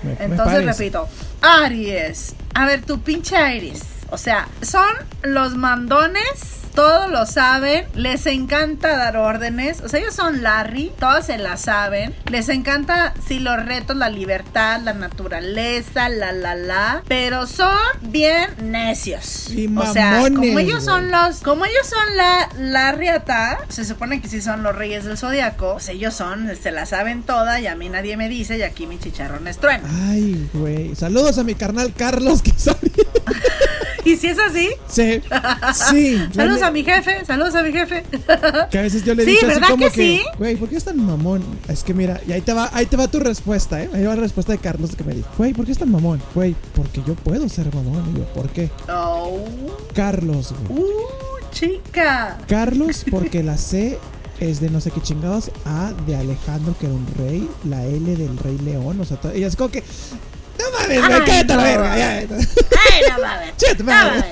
Me- 0.03 0.15
me 0.15 0.25
Entonces 0.25 0.65
repito, 0.65 1.09
Aries. 1.41 2.35
A 2.55 2.67
ver, 2.67 2.83
tu 2.83 3.01
pinche 3.01 3.37
Aries. 3.37 3.83
O 4.11 4.19
sea, 4.19 4.49
son 4.63 4.87
los 5.23 5.57
mandones, 5.57 6.61
todos 6.77 7.11
lo 7.11 7.25
saben, 7.25 7.87
les 7.95 8.27
encanta 8.27 8.99
dar 8.99 9.17
órdenes, 9.17 9.81
o 9.81 9.89
sea, 9.89 9.99
ellos 9.99 10.15
son 10.15 10.43
Larry, 10.43 10.93
todos 11.01 11.25
se 11.25 11.39
la 11.39 11.57
saben, 11.57 12.15
les 12.31 12.51
encanta, 12.51 13.15
sí, 13.27 13.39
los 13.39 13.65
retos, 13.65 13.97
la 13.97 14.11
libertad, 14.11 14.83
la 14.83 14.93
naturaleza, 14.93 16.11
la, 16.11 16.33
la, 16.33 16.55
la, 16.55 17.03
pero 17.09 17.47
son 17.47 17.79
bien 18.03 18.51
necios. 18.63 19.49
Y 19.51 19.75
o 19.75 19.91
sea, 19.91 20.19
como 20.19 20.43
mamones, 20.43 20.65
ellos 20.65 20.85
son 20.85 21.11
los, 21.11 21.39
como 21.39 21.65
ellos 21.65 21.87
son 21.87 22.17
la, 22.17 22.51
la 22.59 22.93
riata, 22.93 23.59
se 23.71 23.87
supone 23.87 24.21
que 24.21 24.29
sí 24.29 24.43
son 24.43 24.63
los 24.63 24.77
reyes 24.77 25.05
del 25.05 25.17
zodiaco, 25.17 25.73
pues 25.73 25.89
ellos 25.89 26.13
son, 26.13 26.55
se 26.61 26.73
la 26.73 26.85
saben 26.85 27.23
toda 27.23 27.59
y 27.59 27.69
a 27.69 27.75
mí 27.75 27.89
nadie 27.89 28.19
me 28.19 28.29
dice 28.29 28.59
y 28.59 28.63
aquí 28.63 28.87
mi 28.87 28.99
chicharrón 28.99 29.49
es 29.49 29.57
trueno. 29.57 29.89
Ay, 30.11 30.47
güey. 30.53 30.95
Saludos 30.95 31.39
a 31.39 31.43
mi 31.43 31.55
carnal 31.55 31.95
Carlos 31.97 32.43
que 32.43 32.53
sabe. 32.53 32.93
Y 34.07 34.17
si 34.17 34.29
es 34.29 34.39
así, 34.39 34.69
Sí, 34.89 35.21
sí. 35.91 36.19
saludos 36.35 36.63
a 36.63 36.71
mi 36.71 36.85
jefe, 36.85 37.25
saludos 37.25 37.55
a 37.57 37.63
mi 37.63 37.73
jefe. 37.73 38.05
Que 38.71 38.79
a 38.79 38.83
veces 38.83 39.05
yo 39.05 39.15
le 39.15 39.25
Sí, 39.25 39.31
digo 39.31 39.41
así 39.49 39.55
¿verdad 39.55 39.69
como 39.71 39.85
que 39.87 39.91
que, 39.91 40.01
sí? 40.19 40.23
güey, 40.39 40.57
¿por 40.57 40.69
qué 40.69 40.77
es 40.77 40.85
tan 40.85 41.05
mamón? 41.05 41.43
Es 41.69 41.83
que 41.83 41.93
mira, 41.93 42.21
y 42.27 42.33
ahí 42.33 42.41
te 42.41 42.53
va, 42.53 42.71
ahí 42.73 42.87
te 42.87 42.97
va 42.97 43.09
tu 43.09 43.19
respuesta, 43.19 43.83
¿eh? 43.83 43.91
Ahí 43.93 44.05
va 44.05 44.15
la 44.15 44.23
respuesta 44.23 44.53
de 44.53 44.59
Carlos 44.59 44.95
que 44.97 45.03
me 45.05 45.13
dijo, 45.15 45.29
güey, 45.37 45.53
¿por 45.53 45.67
qué 45.67 45.73
es 45.73 45.79
tan 45.79 45.91
mamón? 45.91 46.23
Güey, 46.35 46.55
porque 46.75 47.03
yo 47.07 47.15
puedo 47.17 47.49
ser 47.49 47.75
mamón. 47.75 48.05
Y 48.15 48.19
yo, 48.19 48.25
¿por 48.33 48.49
qué? 48.51 48.71
Oh, 48.89 49.45
Carlos, 49.93 50.55
güey. 50.69 50.81
uh, 50.83 50.95
chica. 51.51 52.39
Carlos, 52.49 53.05
porque 53.11 53.43
la 53.43 53.57
C 53.59 53.99
es 54.39 54.61
de 54.61 54.71
no 54.71 54.81
sé 54.81 54.91
qué 54.93 55.01
chingados, 55.01 55.51
A 55.65 55.93
de 56.07 56.15
Alejandro, 56.15 56.77
que 56.79 56.87
era 56.87 56.95
un 56.95 57.07
rey, 57.19 57.49
la 57.65 57.85
L 57.87 58.15
del 58.17 58.37
rey 58.39 58.59
león, 58.59 59.01
o 59.01 59.05
sea, 59.05 59.19
y 59.35 59.43
es 59.43 59.57
como 59.57 59.71
que, 59.71 59.83
no 60.59 60.79
mames, 60.81 61.07
güey, 61.07 61.25
cállate 61.25 61.53
a 61.53 61.57
la 61.57 61.63
no. 61.63 61.69
verga, 61.69 61.99
ya. 61.99 62.11
Ay, 62.19 62.27
no 63.11 63.23
mames. 63.23 63.57
Chet, 63.57 63.79
No 63.79 63.85
mames. 63.85 64.25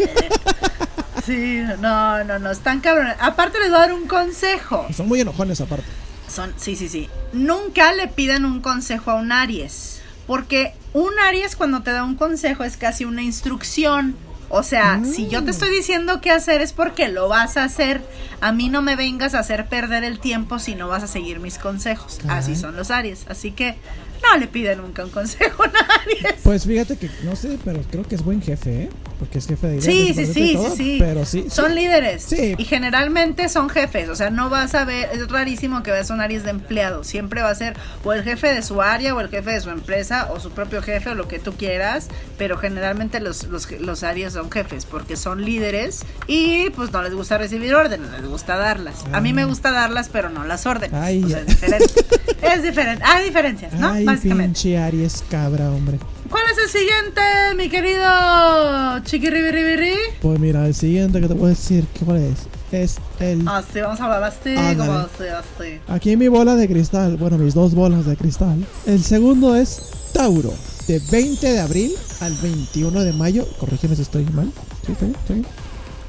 Sí, 1.26 1.62
no, 1.80 2.22
no, 2.24 2.38
no, 2.38 2.50
están 2.50 2.80
cabrones. 2.80 3.16
Aparte 3.18 3.58
les 3.58 3.68
voy 3.68 3.78
a 3.78 3.80
dar 3.80 3.92
un 3.94 4.06
consejo. 4.06 4.86
Son 4.94 5.08
muy 5.08 5.20
enojones 5.20 5.60
aparte. 5.60 5.86
Son, 6.28 6.52
sí, 6.56 6.76
sí, 6.76 6.88
sí. 6.88 7.08
Nunca 7.32 7.92
le 7.94 8.08
pidan 8.08 8.44
un 8.44 8.60
consejo 8.60 9.10
a 9.10 9.14
un 9.14 9.32
Aries. 9.32 10.02
Porque 10.26 10.74
un 10.92 11.12
Aries 11.18 11.56
cuando 11.56 11.82
te 11.82 11.92
da 11.92 12.04
un 12.04 12.16
consejo 12.16 12.64
es 12.64 12.76
casi 12.76 13.04
una 13.04 13.22
instrucción. 13.22 14.16
O 14.50 14.62
sea, 14.62 15.00
si 15.04 15.28
yo 15.28 15.42
te 15.42 15.50
estoy 15.50 15.70
diciendo 15.70 16.20
qué 16.20 16.30
hacer 16.30 16.60
es 16.60 16.72
porque 16.74 17.08
lo 17.08 17.28
vas 17.28 17.56
a 17.56 17.64
hacer. 17.64 18.02
A 18.40 18.52
mí 18.52 18.68
no 18.68 18.82
me 18.82 18.94
vengas 18.94 19.34
a 19.34 19.38
hacer 19.38 19.66
perder 19.66 20.04
el 20.04 20.20
tiempo 20.20 20.58
si 20.58 20.74
no 20.74 20.88
vas 20.88 21.02
a 21.02 21.06
seguir 21.06 21.40
mis 21.40 21.56
consejos. 21.58 22.20
Así 22.28 22.54
son 22.54 22.76
los 22.76 22.90
Aries. 22.90 23.24
Así 23.28 23.50
que 23.50 23.76
no 24.23 24.38
le 24.38 24.47
piden 24.47 24.78
nunca 24.78 25.04
un 25.04 25.11
consejo 25.11 25.62
a 25.62 25.66
un 25.66 25.73
Aries. 25.76 26.40
Pues 26.42 26.64
fíjate 26.64 26.97
que, 26.97 27.11
no 27.23 27.37
sé, 27.37 27.59
pero 27.64 27.80
creo 27.90 28.04
que 28.04 28.14
es 28.14 28.25
buen 28.25 28.42
jefe, 28.42 28.85
¿eh? 28.85 28.90
Porque 29.18 29.38
es 29.38 29.47
jefe 29.47 29.66
de 29.68 29.80
Sí, 29.80 30.12
de 30.12 30.26
sí, 30.26 30.33
sí, 30.33 30.49
sí, 30.49 30.54
todo, 30.54 30.76
sí. 30.76 30.97
Pero 30.99 31.25
sí. 31.25 31.47
Son 31.49 31.71
sí. 31.71 31.75
líderes. 31.75 32.23
Sí. 32.25 32.54
Y 32.59 32.64
generalmente 32.64 33.49
son 33.49 33.68
jefes. 33.68 34.09
O 34.09 34.16
sea, 34.16 34.30
no 34.30 34.50
vas 34.50 34.75
a 34.75 34.85
ver, 34.85 35.09
es 35.12 35.28
rarísimo 35.28 35.83
que 35.83 35.90
veas 35.90 36.11
un 36.11 36.21
Aries 36.21 36.44
de 36.44 36.50
empleado. 36.50 37.04
Siempre 37.04 37.42
va 37.42 37.50
a 37.50 37.54
ser 37.54 37.76
o 38.04 38.12
el 38.12 38.23
jefe 38.23 38.52
de 38.52 38.62
su 38.62 38.83
área, 38.83 39.14
o 39.14 39.21
el 39.21 39.28
jefe 39.28 39.52
de 39.52 39.61
su 39.61 39.71
empresa, 39.71 40.30
o 40.33 40.40
su 40.40 40.50
propio 40.50 40.83
jefe, 40.83 41.11
o 41.11 41.14
lo 41.14 41.28
que 41.28 41.38
tú 41.38 41.52
quieras. 41.52 42.09
Pero 42.38 42.59
generalmente 42.59 43.21
los, 43.21 43.44
los, 43.44 43.71
los 43.73 44.02
Aries 44.02 44.33
son 44.33 44.50
jefes, 44.50 44.85
porque 44.87 45.16
son 45.16 45.44
líderes 45.44 46.04
y 46.26 46.71
pues 46.71 46.92
no 46.92 47.02
les 47.02 47.14
gusta 47.14 47.38
recibir 47.38 47.75
órdenes, 47.75 48.11
les 48.11 48.26
gusta 48.26 48.56
darlas. 48.56 49.04
A 49.12 49.21
mí 49.21 49.33
me 49.33 49.44
gusta 49.44 49.71
darlas, 49.71 50.09
pero 50.09 50.28
no 50.28 50.44
las 50.44 50.66
órdenes. 50.66 51.00
Ay, 51.00 51.23
o 51.25 51.28
sea, 51.28 51.40
es 51.40 51.47
diferente. 51.47 51.87
es 52.42 52.62
diferente. 52.62 53.04
Hay 53.06 53.25
diferencias, 53.25 53.73
¿no? 53.75 53.90
Ay, 53.90 54.04
Básicamente. 54.04 54.44
pinche 54.61 54.78
Aries 54.78 55.25
cabra, 55.30 55.71
hombre. 55.71 55.99
¿Cuál 56.30 56.42
es 56.52 56.58
el 56.58 56.68
siguiente, 56.70 57.20
mi 57.56 57.68
querido 57.68 58.98
Chiquiribiribiri? 59.04 59.94
Pues 60.22 60.40
mira, 60.40 60.66
el 60.66 60.74
siguiente 60.74 61.20
que 61.20 61.28
te 61.28 61.34
puedo 61.34 61.48
decir, 61.48 61.86
¿qué 61.92 62.04
cuál 62.04 62.18
es? 62.18 62.38
Es 62.72 62.96
el... 63.20 63.46
Así, 63.46 63.80
vamos 63.80 64.00
a 64.00 64.04
hablar 64.04 64.24
así, 64.24 64.56
Ándale. 64.56 64.76
como 64.76 64.92
así, 64.98 65.24
así. 65.28 65.80
Aquí 65.86 66.12
en 66.12 66.18
mi 66.18 66.28
bola 66.28 66.56
de 66.56 66.66
cristal, 66.66 67.16
bueno, 67.18 67.36
mis 67.38 67.54
dos 67.54 67.74
bolas 67.74 68.06
de 68.06 68.16
cristal. 68.16 68.66
El 68.86 69.04
segundo 69.04 69.54
es 69.54 69.82
Tauro, 70.12 70.52
de 70.88 71.00
20 71.10 71.46
de 71.52 71.60
abril 71.60 71.92
al 72.20 72.34
21 72.38 73.00
de 73.04 73.12
mayo. 73.12 73.46
Corrígeme 73.60 73.94
si 73.94 74.02
estoy 74.02 74.24
mal. 74.26 74.50
¿Sí, 74.86 74.92
está 74.92 75.04
bien? 75.04 75.16
¿Está 75.20 75.34
bien? 75.34 75.46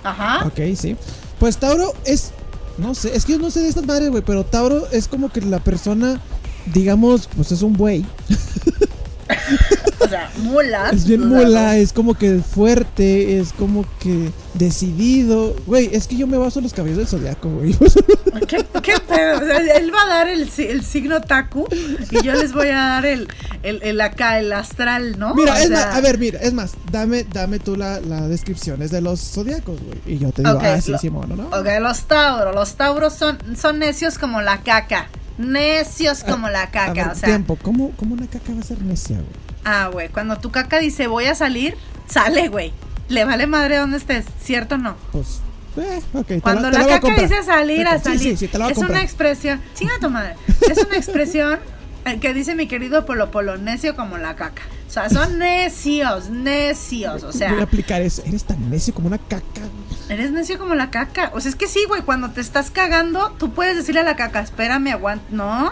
Ajá. 0.03 0.47
Ok, 0.47 0.59
sí. 0.75 0.95
Pues 1.39 1.57
Tauro 1.57 1.93
es. 2.05 2.31
No 2.77 2.95
sé, 2.95 3.15
es 3.15 3.25
que 3.25 3.33
yo 3.33 3.39
no 3.39 3.51
sé 3.51 3.61
de 3.61 3.69
estas 3.69 3.85
madres, 3.85 4.09
güey, 4.09 4.23
pero 4.25 4.43
Tauro 4.45 4.87
es 4.91 5.07
como 5.07 5.29
que 5.29 5.41
la 5.41 5.59
persona, 5.59 6.19
digamos, 6.73 7.27
pues 7.35 7.51
es 7.51 7.61
un 7.61 7.73
buey. 7.73 8.05
O 9.97 10.07
sea, 10.07 10.29
mulas. 10.37 10.93
Es 10.93 11.07
bien 11.07 11.27
mula, 11.27 11.77
es 11.77 11.91
como 11.91 12.13
que 12.13 12.37
fuerte, 12.39 13.39
es 13.39 13.53
como 13.53 13.85
que 13.99 14.29
decidido. 14.53 15.55
Güey, 15.65 15.89
es 15.93 16.05
que 16.05 16.15
yo 16.15 16.27
me 16.27 16.37
baso 16.37 16.59
en 16.59 16.63
los 16.63 16.73
cabellos 16.73 16.97
del 16.99 17.07
zodiaco, 17.07 17.49
güey. 17.49 17.73
¿Qué, 18.47 18.63
qué 18.83 18.93
pedo? 18.99 19.37
O 19.37 19.39
sea, 19.39 19.57
él 19.77 19.91
va 19.91 20.01
a 20.03 20.07
dar 20.07 20.27
el, 20.29 20.47
el 20.57 20.83
signo 20.83 21.21
Taku 21.21 21.65
y 22.11 22.21
yo 22.23 22.33
les 22.33 22.53
voy 22.53 22.67
a 22.67 22.75
dar 22.75 23.05
el, 23.07 23.27
el, 23.63 23.81
el 23.81 23.99
acá, 24.01 24.37
el 24.37 24.53
astral, 24.53 25.17
¿no? 25.17 25.33
Mira, 25.33 25.53
O 25.53 25.55
es 25.57 25.67
sea, 25.69 25.87
más, 25.87 25.95
a 25.95 26.01
ver, 26.01 26.19
mira, 26.19 26.39
es 26.39 26.53
más, 26.53 26.73
dame, 26.91 27.23
dame 27.23 27.57
tú 27.57 27.75
la, 27.75 27.99
la 28.01 28.27
descripciones 28.27 28.91
de 28.91 29.01
los 29.01 29.19
zodiacos, 29.21 29.79
güey. 29.81 29.97
Y 30.05 30.19
yo 30.19 30.31
te 30.31 30.43
digo, 30.43 30.55
Ok, 30.55 30.63
ah, 30.65 30.81
sí, 30.81 30.91
lo- 30.91 30.99
Simón, 30.99 31.33
¿no? 31.35 31.47
Ok, 31.57 31.67
los 31.81 32.03
tauros. 32.03 32.53
Los 32.53 32.75
tauros 32.75 33.13
son, 33.15 33.39
son 33.59 33.79
necios 33.79 34.19
como 34.19 34.41
la 34.41 34.59
caca. 34.61 35.07
Necios 35.37 36.23
como 36.23 36.49
la 36.49 36.71
caca. 36.71 36.93
ver, 36.93 37.07
o 37.07 37.15
sea, 37.15 37.27
tiempo, 37.29 37.57
¿cómo, 37.61 37.91
¿cómo 37.97 38.13
una 38.13 38.27
caca 38.27 38.53
va 38.53 38.61
a 38.61 38.63
ser 38.63 38.81
necia, 38.81 39.17
güey? 39.17 39.45
ah, 39.65 39.89
güey, 39.91 40.09
cuando 40.09 40.37
tu 40.37 40.51
caca 40.51 40.79
dice 40.79 41.07
voy 41.07 41.25
a 41.25 41.35
salir, 41.35 41.75
sale, 42.07 42.47
güey. 42.47 42.71
Le 43.09 43.25
vale 43.25 43.45
madre 43.47 43.77
donde 43.77 43.97
estés, 43.97 44.25
¿cierto 44.41 44.75
o 44.75 44.77
no? 44.77 44.95
Pues, 45.11 45.41
eh, 45.77 46.01
ok. 46.13 46.27
te 46.27 46.41
Cuando 46.41 46.71
la, 46.71 46.87
caca 46.87 47.13
dice 47.15 47.43
salir 47.43 47.87
a 47.87 47.99
salir, 47.99 48.19
Sí, 48.19 48.37
sí, 48.37 48.47
te 48.47 48.57
la 48.57 48.65
voy 48.65 48.71
a 48.71 48.73
es 48.73 48.89
una 48.89 49.01
expresión, 49.01 49.61
chinga 49.75 49.93
tu 49.99 50.09
madre, 50.09 50.35
es 50.71 50.77
una 50.83 50.95
expresión 50.95 51.59
eh, 52.05 52.19
que 52.19 52.33
dice 52.33 52.55
mi 52.55 52.67
querido 52.67 53.05
Polo 53.05 53.31
Polo, 53.31 53.57
necio 53.57 53.95
como 53.95 54.17
la 54.17 54.35
caca. 54.35 54.63
O 54.87 54.91
sea, 54.91 55.09
son 55.09 55.39
necios, 55.39 56.29
necios, 56.29 57.23
o 57.23 57.27
Voy 57.27 57.35
a 57.35 57.37
sea, 57.37 57.61
aplicar 57.61 58.01
eso. 58.01 58.23
Eres 58.25 58.45
tan 58.45 58.69
necio 58.69 58.93
como 58.93 59.07
una 59.07 59.17
caca, 59.17 59.43
güey. 59.55 59.84
Eres 60.09 60.31
necio 60.31 60.57
como 60.59 60.75
la 60.75 60.89
caca. 60.91 61.31
O 61.33 61.41
sea, 61.41 61.49
es 61.49 61.55
que 61.55 61.67
sí, 61.67 61.83
güey, 61.87 62.01
cuando 62.01 62.31
te 62.31 62.41
estás 62.41 62.71
cagando, 62.71 63.31
tú 63.37 63.51
puedes 63.53 63.75
decirle 63.75 64.01
a 64.01 64.03
la 64.03 64.15
caca, 64.15 64.41
espérame, 64.41 64.89
aguanta, 64.93 65.25
no. 65.31 65.71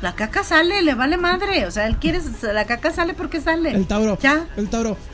La 0.00 0.14
caca 0.14 0.44
sale, 0.44 0.82
le 0.82 0.94
vale 0.94 1.16
madre. 1.16 1.66
O 1.66 1.70
sea, 1.70 1.86
él 1.86 1.96
quiere, 1.96 2.20
la 2.42 2.64
caca 2.66 2.92
sale 2.92 3.14
porque 3.14 3.40
sale. 3.40 3.70
El 3.70 3.86
Tauro. 3.86 4.18
Ya. 4.20 4.46
El 4.56 4.68
Tauro. 4.68 4.96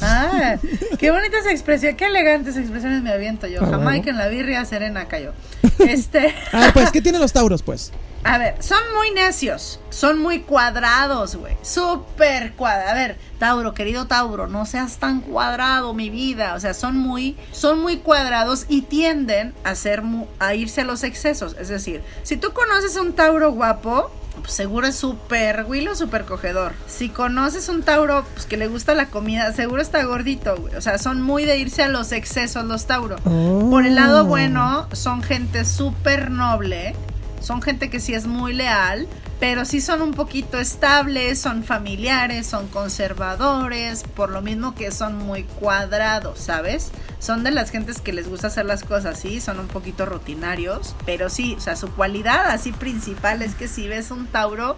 Ah, 0.00 0.56
qué 0.98 1.10
bonita 1.12 1.38
esa 1.38 1.52
expresión, 1.52 1.94
qué 1.96 2.06
elegantes 2.06 2.56
expresiones 2.56 3.02
me 3.02 3.12
aviento 3.12 3.46
yo. 3.46 3.60
Ah, 3.62 3.68
Jamaica 3.70 4.10
en 4.10 4.18
la 4.18 4.28
birria, 4.28 4.64
serena 4.64 5.06
cayó. 5.06 5.32
Este, 5.78 6.34
A 6.52 6.60
ver, 6.60 6.72
pues, 6.72 6.90
¿qué 6.90 7.00
tienen 7.00 7.20
los 7.20 7.32
Tauros, 7.32 7.62
pues? 7.62 7.92
A 8.24 8.38
ver, 8.38 8.62
son 8.62 8.78
muy 8.96 9.10
necios, 9.12 9.80
son 9.90 10.18
muy 10.18 10.40
cuadrados, 10.40 11.36
güey. 11.36 11.56
Súper 11.62 12.52
cuadrados. 12.54 12.90
A 12.90 12.94
ver, 12.94 13.18
Tauro, 13.38 13.74
querido 13.74 14.06
Tauro, 14.06 14.46
no 14.46 14.64
seas 14.66 14.96
tan 14.96 15.20
cuadrado, 15.20 15.92
mi 15.94 16.08
vida. 16.10 16.54
O 16.54 16.60
sea, 16.60 16.74
son 16.74 16.96
muy, 16.96 17.36
son 17.52 17.80
muy 17.80 17.98
cuadrados 17.98 18.64
y 18.68 18.82
tienden 18.82 19.54
a 19.64 19.74
ser, 19.74 20.02
mu- 20.02 20.26
a 20.38 20.54
irse 20.54 20.80
a 20.80 20.84
los 20.84 21.02
excesos. 21.04 21.54
Es 21.60 21.68
decir, 21.68 22.02
si 22.22 22.36
tú 22.36 22.52
conoces 22.52 22.96
a 22.96 23.02
un 23.02 23.12
Tauro 23.12 23.52
guapo, 23.52 24.10
pues 24.40 24.52
seguro 24.52 24.86
es 24.88 24.96
súper 24.96 25.64
güilo, 25.64 25.94
súper 25.94 26.24
cogedor. 26.24 26.72
Si 26.88 27.08
conoces 27.08 27.68
un 27.68 27.82
Tauro 27.82 28.24
pues, 28.34 28.46
que 28.46 28.56
le 28.56 28.66
gusta 28.66 28.94
la 28.94 29.06
comida, 29.06 29.52
seguro 29.52 29.80
está 29.82 30.02
gordito, 30.04 30.56
güey. 30.56 30.74
O 30.74 30.80
sea, 30.80 30.98
son 30.98 31.22
muy 31.22 31.44
de 31.44 31.58
irse 31.58 31.82
a 31.84 31.88
los 31.88 32.10
excesos 32.12 32.64
los 32.64 32.86
Tauro. 32.86 33.16
Oh. 33.24 33.68
Por 33.70 33.86
el 33.86 33.94
lado 33.94 34.24
bueno, 34.24 34.88
son 34.92 35.22
gente 35.22 35.64
súper 35.64 36.30
noble, 36.30 36.96
son 37.44 37.60
gente 37.62 37.90
que 37.90 38.00
sí 38.00 38.14
es 38.14 38.26
muy 38.26 38.52
leal, 38.54 39.06
pero 39.38 39.64
sí 39.64 39.80
son 39.80 40.00
un 40.02 40.12
poquito 40.12 40.58
estables, 40.58 41.38
son 41.38 41.62
familiares, 41.64 42.46
son 42.46 42.66
conservadores, 42.68 44.02
por 44.02 44.30
lo 44.30 44.42
mismo 44.42 44.74
que 44.74 44.90
son 44.90 45.18
muy 45.18 45.44
cuadrados, 45.44 46.38
¿sabes? 46.40 46.90
Son 47.18 47.44
de 47.44 47.50
las 47.50 47.70
gentes 47.70 48.00
que 48.00 48.12
les 48.12 48.28
gusta 48.28 48.46
hacer 48.46 48.64
las 48.64 48.82
cosas 48.84 49.16
así, 49.18 49.40
son 49.40 49.58
un 49.60 49.68
poquito 49.68 50.06
rutinarios, 50.06 50.94
pero 51.06 51.28
sí, 51.30 51.54
o 51.56 51.60
sea, 51.60 51.76
su 51.76 51.88
cualidad 51.90 52.46
así 52.50 52.72
principal 52.72 53.42
es 53.42 53.54
que 53.54 53.68
si 53.68 53.86
ves 53.88 54.10
un 54.10 54.26
Tauro, 54.26 54.76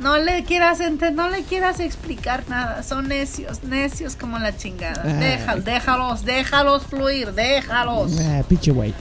no 0.00 0.16
le 0.16 0.44
quieras 0.44 0.80
ente- 0.80 1.12
no 1.12 1.28
le 1.28 1.42
quieras 1.44 1.78
explicar 1.78 2.44
nada, 2.48 2.82
son 2.82 3.06
necios, 3.08 3.62
necios 3.64 4.16
como 4.16 4.38
la 4.38 4.56
chingada. 4.56 5.02
Déjalos, 5.02 5.64
déjalos, 5.64 6.24
déjalos 6.24 6.86
fluir, 6.86 7.32
déjalos. 7.34 8.12
Ah, 8.20 8.42
pinche 8.48 8.70
güey. 8.72 8.94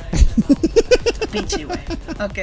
Pinche, 1.31 1.63
güey. 1.65 1.79
Ok. 2.19 2.39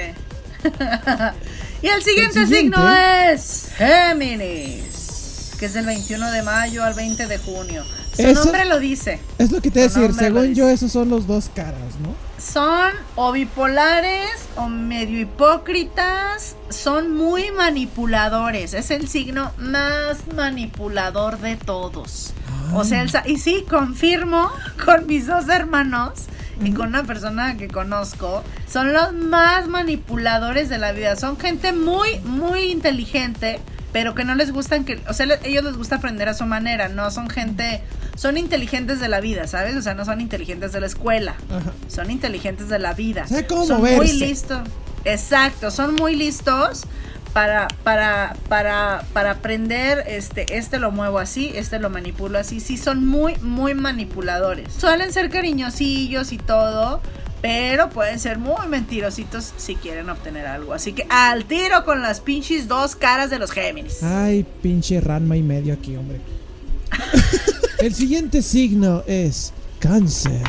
y 1.83 1.87
el 1.89 2.03
siguiente, 2.03 2.41
El 2.41 2.47
siguiente. 2.47 2.77
signo 2.77 2.97
es 3.31 3.69
Géminis, 3.77 5.53
que 5.59 5.67
es 5.67 5.75
del 5.75 5.87
21 5.87 6.31
de 6.31 6.43
mayo 6.43 6.85
al 6.85 6.95
20 6.95 7.27
de 7.27 7.39
junio. 7.39 7.85
Su 8.15 8.23
Eso- 8.23 8.45
nombre 8.45 8.65
lo 8.65 8.79
dice. 8.81 9.21
Es 9.39 9.51
lo 9.53 9.61
que 9.61 9.71
te 9.71 9.87
voy 9.87 10.05
a 10.05 10.09
decir. 10.09 10.15
Según 10.19 10.55
yo, 10.55 10.69
esos 10.69 10.91
son 10.91 11.11
los 11.11 11.27
dos 11.27 11.51
caras, 11.55 11.99
¿no? 12.03 12.15
Son 12.43 12.93
o 13.15 13.33
bipolares 13.33 14.31
o 14.57 14.69
medio 14.69 15.21
hipócritas, 15.21 16.57
son 16.71 17.15
muy 17.15 17.51
manipuladores, 17.51 18.73
es 18.75 18.91
el 18.91 19.09
signo 19.09 19.53
más 19.59 20.19
manipulador 20.35 21.39
de 21.41 21.57
todos. 21.57 22.33
O 22.75 22.85
sea, 22.85 23.03
el 23.03 23.11
sa- 23.11 23.23
y 23.27 23.39
sí, 23.39 23.65
confirmo 23.69 24.51
con 24.85 25.07
mis 25.07 25.27
dos 25.27 25.49
hermanos 25.49 26.13
y 26.63 26.73
con 26.73 26.89
una 26.89 27.05
persona 27.05 27.57
que 27.57 27.69
conozco, 27.69 28.43
son 28.69 28.93
los 28.93 29.13
más 29.13 29.69
manipuladores 29.69 30.69
de 30.69 30.79
la 30.79 30.93
vida. 30.93 31.17
Son 31.17 31.39
gente 31.39 31.73
muy, 31.73 32.19
muy 32.21 32.71
inteligente, 32.71 33.61
pero 33.93 34.15
que 34.15 34.25
no 34.25 34.35
les 34.35 34.53
gustan 34.53 34.85
que, 34.85 35.01
o 35.09 35.13
sea, 35.13 35.27
ellos 35.45 35.65
les 35.65 35.77
gusta 35.77 35.97
aprender 35.97 36.29
a 36.29 36.35
su 36.35 36.45
manera, 36.45 36.89
no 36.89 37.11
son 37.11 37.29
gente, 37.29 37.83
son 38.15 38.37
inteligentes 38.39 39.01
de 39.01 39.09
la 39.09 39.21
vida, 39.21 39.47
¿sabes? 39.47 39.77
O 39.77 39.83
sea, 39.83 39.95
no 39.95 40.05
son 40.05 40.21
inteligentes 40.21 40.73
de 40.73 40.81
la 40.81 40.87
escuela. 40.87 41.35
Ajá. 41.51 41.73
Son 41.89 42.11
inteligentes 42.11 42.69
de 42.69 42.79
la 42.79 42.95
vida. 42.95 43.27
Sabe 43.27 43.47
cómo 43.47 43.65
son 43.65 43.81
muy 43.81 44.13
listos. 44.13 44.61
Exacto, 45.05 45.71
son 45.71 45.95
muy 45.95 46.17
listos 46.17 46.85
para, 47.37 47.69
para, 47.85 48.35
para, 48.49 49.05
para 49.13 49.33
aprender, 49.33 50.05
este, 50.07 50.57
este 50.57 50.79
lo 50.79 50.91
muevo 50.91 51.19
así, 51.19 51.53
este 51.55 51.79
lo 51.79 51.91
manipulo 51.91 52.39
así. 52.39 52.61
Sí, 52.61 52.79
son 52.79 53.05
muy, 53.05 53.37
muy 53.43 53.75
manipuladores. 53.75 54.73
Suelen 54.73 55.13
ser 55.13 55.29
cariñosillos 55.29 56.33
y 56.33 56.39
todo, 56.39 57.03
pero 57.43 57.91
pueden 57.91 58.21
ser 58.21 58.39
muy 58.39 58.67
mentirositos 58.69 59.53
si 59.59 59.75
quieren 59.75 60.09
obtener 60.09 60.47
algo. 60.47 60.73
Así 60.73 60.95
que 60.95 61.07
al 61.11 61.45
tiro 61.45 61.85
con 61.85 62.01
las 62.01 62.23
pinches 62.23 62.69
dos 62.69 62.97
caras 62.97 63.29
de 63.29 63.39
los 63.39 63.51
Géminis. 63.51 64.03
Ay, 64.03 64.47
pinche 64.63 64.99
ranma 65.03 65.37
y 65.37 65.43
medio 65.43 65.75
aquí, 65.75 65.95
hombre. 65.95 66.23
el 67.81 67.95
siguiente 67.95 68.41
signo 68.41 69.03
es 69.07 69.53
cáncer. 69.79 70.41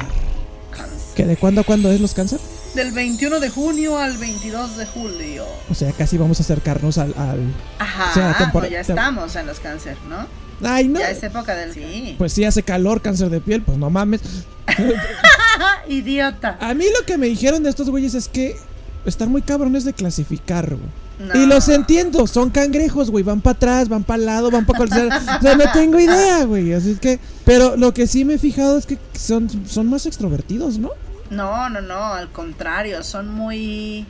¿Que 1.17 1.25
de 1.25 1.35
cuándo 1.35 1.59
a 1.59 1.63
cuándo 1.65 1.91
es 1.91 1.99
los 1.99 2.13
cáncer? 2.13 2.39
Del 2.77 2.91
21 2.91 3.39
de 3.39 3.49
junio 3.49 3.97
al 3.97 4.17
22 4.17 4.77
de 4.77 4.85
julio. 4.85 5.45
O 5.67 5.73
sea, 5.73 5.91
casi 5.93 6.15
vamos 6.15 6.39
a 6.39 6.43
acercarnos 6.43 6.99
al... 6.99 7.11
al- 7.17 7.51
Ajá, 7.79 8.11
O 8.11 8.13
sea, 8.13 8.49
pues 8.53 8.69
ya 8.69 8.81
estamos 8.81 9.35
en 9.35 9.47
los 9.47 9.59
cáncer, 9.59 9.97
¿no? 10.07 10.27
Ay, 10.61 10.87
no. 10.87 10.99
Ya 10.99 11.09
es 11.09 11.23
época 11.23 11.55
del... 11.55 11.73
Sí. 11.73 12.13
Pues 12.19 12.33
sí 12.33 12.45
hace 12.45 12.61
calor, 12.61 13.01
cáncer 13.01 13.31
de 13.31 13.41
piel, 13.41 13.63
pues 13.63 13.79
no 13.79 13.89
mames. 13.89 14.21
Idiota. 15.87 16.59
A 16.61 16.75
mí 16.75 16.85
lo 16.99 17.03
que 17.03 17.17
me 17.17 17.25
dijeron 17.25 17.63
de 17.63 17.71
estos 17.71 17.89
güeyes 17.89 18.13
es 18.13 18.27
que 18.27 18.55
están 19.05 19.29
muy 19.31 19.41
cabrones 19.41 19.83
de 19.83 19.93
clasificar, 19.93 20.69
güey. 20.75 20.89
No. 21.33 21.41
Y 21.41 21.47
los 21.47 21.67
entiendo, 21.69 22.27
son 22.27 22.51
cangrejos, 22.51 23.09
güey, 23.09 23.23
van 23.23 23.41
para 23.41 23.55
atrás, 23.55 23.89
van 23.89 24.03
para 24.03 24.19
el 24.19 24.25
lado, 24.27 24.51
van 24.51 24.67
para 24.67 24.77
cualquier... 24.77 25.07
o 25.07 25.41
sea, 25.41 25.55
no 25.55 25.63
tengo 25.73 25.99
idea, 25.99 26.43
güey, 26.43 26.73
así 26.73 26.91
es 26.91 26.99
que... 26.99 27.19
Pero 27.43 27.75
lo 27.75 27.91
que 27.91 28.05
sí 28.05 28.23
me 28.23 28.35
he 28.35 28.37
fijado 28.37 28.77
es 28.77 28.85
que 28.85 28.99
son, 29.17 29.49
son 29.67 29.87
más 29.89 30.05
extrovertidos, 30.05 30.77
¿no? 30.77 30.91
No, 31.29 31.69
no, 31.69 31.81
no, 31.81 32.13
al 32.13 32.29
contrario, 32.31 33.03
son 33.03 33.29
muy... 33.29 34.05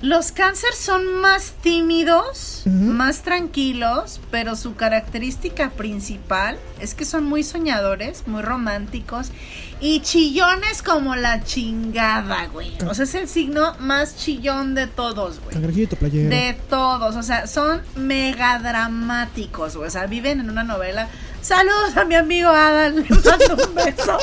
Los 0.00 0.32
cáncer 0.32 0.74
son 0.74 1.22
más 1.22 1.54
tímidos, 1.62 2.64
más 2.66 3.22
tranquilos, 3.22 4.20
pero 4.30 4.54
su 4.54 4.74
característica 4.74 5.70
principal 5.70 6.58
es 6.78 6.94
que 6.94 7.06
son 7.06 7.24
muy 7.24 7.42
soñadores, 7.42 8.28
muy 8.28 8.42
románticos 8.42 9.30
y 9.80 10.00
chillones 10.00 10.82
como 10.82 11.16
la 11.16 11.42
chingada, 11.42 12.48
güey. 12.48 12.76
O 12.86 12.92
sea, 12.92 13.04
es 13.04 13.14
el 13.14 13.28
signo 13.28 13.76
más 13.78 14.16
chillón 14.18 14.74
de 14.74 14.88
todos, 14.88 15.40
güey. 15.40 15.54
De 16.28 16.58
todos, 16.68 17.16
o 17.16 17.22
sea, 17.22 17.46
son 17.46 17.80
mega 17.96 18.58
dramáticos, 18.58 19.74
güey. 19.74 19.88
O 19.88 19.90
sea, 19.90 20.06
viven 20.06 20.38
en 20.40 20.50
una 20.50 20.64
novela. 20.64 21.08
Saludos 21.40 21.96
a 21.96 22.04
mi 22.04 22.14
amigo 22.14 22.48
Adal, 22.48 22.96
le 23.08 23.08
mando 23.08 23.66
un 23.68 23.74
beso. 23.74 24.18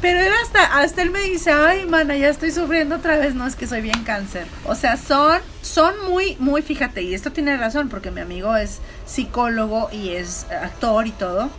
Pero 0.00 0.20
él 0.20 0.32
hasta, 0.44 0.80
hasta 0.80 1.02
él 1.02 1.10
me 1.10 1.20
dice, 1.20 1.50
ay, 1.50 1.84
mana, 1.86 2.16
ya 2.16 2.28
estoy 2.28 2.52
sufriendo 2.52 2.96
otra 2.96 3.16
vez. 3.16 3.34
No, 3.34 3.46
es 3.46 3.56
que 3.56 3.66
soy 3.66 3.80
bien 3.80 4.04
cáncer. 4.04 4.46
O 4.64 4.74
sea, 4.74 4.96
son, 4.96 5.40
son 5.60 5.94
muy, 6.08 6.36
muy, 6.38 6.62
fíjate, 6.62 7.02
y 7.02 7.14
esto 7.14 7.32
tiene 7.32 7.56
razón, 7.56 7.88
porque 7.88 8.10
mi 8.10 8.20
amigo 8.20 8.56
es 8.56 8.78
psicólogo 9.06 9.88
y 9.92 10.10
es 10.10 10.46
actor 10.50 11.06
y 11.06 11.12
todo 11.12 11.50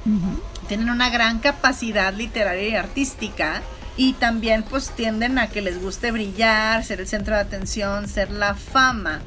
tienen 0.70 0.92
una 0.92 1.10
gran 1.10 1.40
capacidad 1.40 2.14
literaria 2.14 2.70
y 2.70 2.76
artística 2.76 3.62
y 4.00 4.14
también 4.14 4.64
pues 4.64 4.92
tienden 4.92 5.38
a 5.38 5.48
que 5.48 5.62
les 5.62 5.82
guste 5.82 6.12
brillar, 6.12 6.86
ser 6.86 7.02
el 7.02 7.08
centro 7.08 7.36
de 7.36 7.42
atención, 7.42 8.08
ser 8.08 8.32
la 8.32 8.56
fama. 8.56 9.20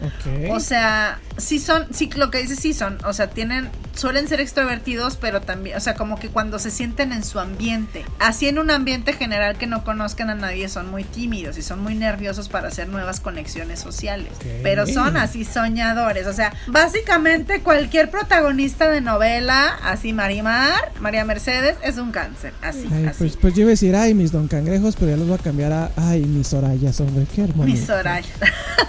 O 0.50 0.60
sea, 0.60 1.20
sí 1.36 1.58
son, 1.58 1.88
sí 1.92 2.08
lo 2.16 2.30
que 2.30 2.38
dices 2.38 2.58
sí 2.58 2.72
son, 2.72 2.96
o 3.04 3.12
sea, 3.12 3.28
tienen, 3.28 3.68
suelen 3.94 4.28
ser 4.28 4.40
extrovertidos, 4.40 5.16
pero 5.16 5.42
también, 5.42 5.76
o 5.76 5.80
sea, 5.80 5.94
como 5.94 6.18
que 6.18 6.30
cuando 6.30 6.58
se 6.58 6.70
sienten 6.70 7.12
en 7.12 7.22
su 7.22 7.38
ambiente, 7.38 8.06
así 8.18 8.48
en 8.48 8.58
un 8.58 8.70
ambiente 8.70 9.12
general 9.12 9.58
que 9.58 9.66
no 9.66 9.84
conozcan 9.84 10.30
a 10.30 10.34
nadie, 10.34 10.70
son 10.70 10.90
muy 10.90 11.04
tímidos 11.04 11.58
y 11.58 11.62
son 11.62 11.82
muy 11.82 11.94
nerviosos 11.94 12.48
para 12.48 12.68
hacer 12.68 12.88
nuevas 12.88 13.20
conexiones 13.20 13.78
sociales. 13.78 14.32
Pero 14.62 14.86
son 14.86 15.18
así 15.18 15.44
soñadores, 15.44 16.26
o 16.26 16.32
sea, 16.32 16.54
básicamente 16.66 17.60
cualquier 17.60 18.10
protagonista 18.10 18.88
de 18.88 19.02
novela, 19.02 19.78
así 19.84 20.14
Marimar, 20.14 20.92
María 20.98 21.26
Mercedes, 21.26 21.76
es 21.82 21.98
un 21.98 22.10
cáncer, 22.10 22.54
así, 22.62 22.88
Ay, 22.90 23.04
así. 23.08 23.18
pues, 23.18 23.36
pues 23.36 23.54
yo 23.54 23.60
iba 23.60 23.68
a 23.68 23.72
decir, 23.72 23.94
ay, 23.94 24.14
mis 24.14 24.32
don 24.32 24.48
cangrejos, 24.62 24.94
pero 24.96 25.10
ya 25.10 25.16
los 25.16 25.26
voy 25.26 25.38
a 25.38 25.42
cambiar 25.42 25.72
a, 25.72 25.90
ay, 25.96 26.20
mis 26.20 26.46
Sorayas, 26.46 27.00
hombre, 27.00 27.26
qué 27.34 27.42
hermoso. 27.42 27.68
Mi 27.68 27.76
Soraya. 27.76 28.28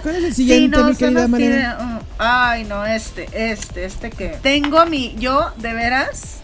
¿Cuál 0.02 0.16
es 0.16 0.24
el 0.24 0.30
Sí, 0.34 0.42
siguiente, 0.42 0.78
no, 0.78 0.84
mi 0.88 0.94
querida 0.94 1.22
así 1.22 1.30
María? 1.30 1.48
de, 1.48 1.84
mm, 1.84 1.98
ay, 2.18 2.64
no, 2.64 2.86
este, 2.86 3.26
este, 3.32 3.84
este 3.84 4.10
que. 4.10 4.38
Tengo 4.40 4.86
mi, 4.86 5.16
yo, 5.18 5.52
de 5.58 5.74
veras, 5.74 6.38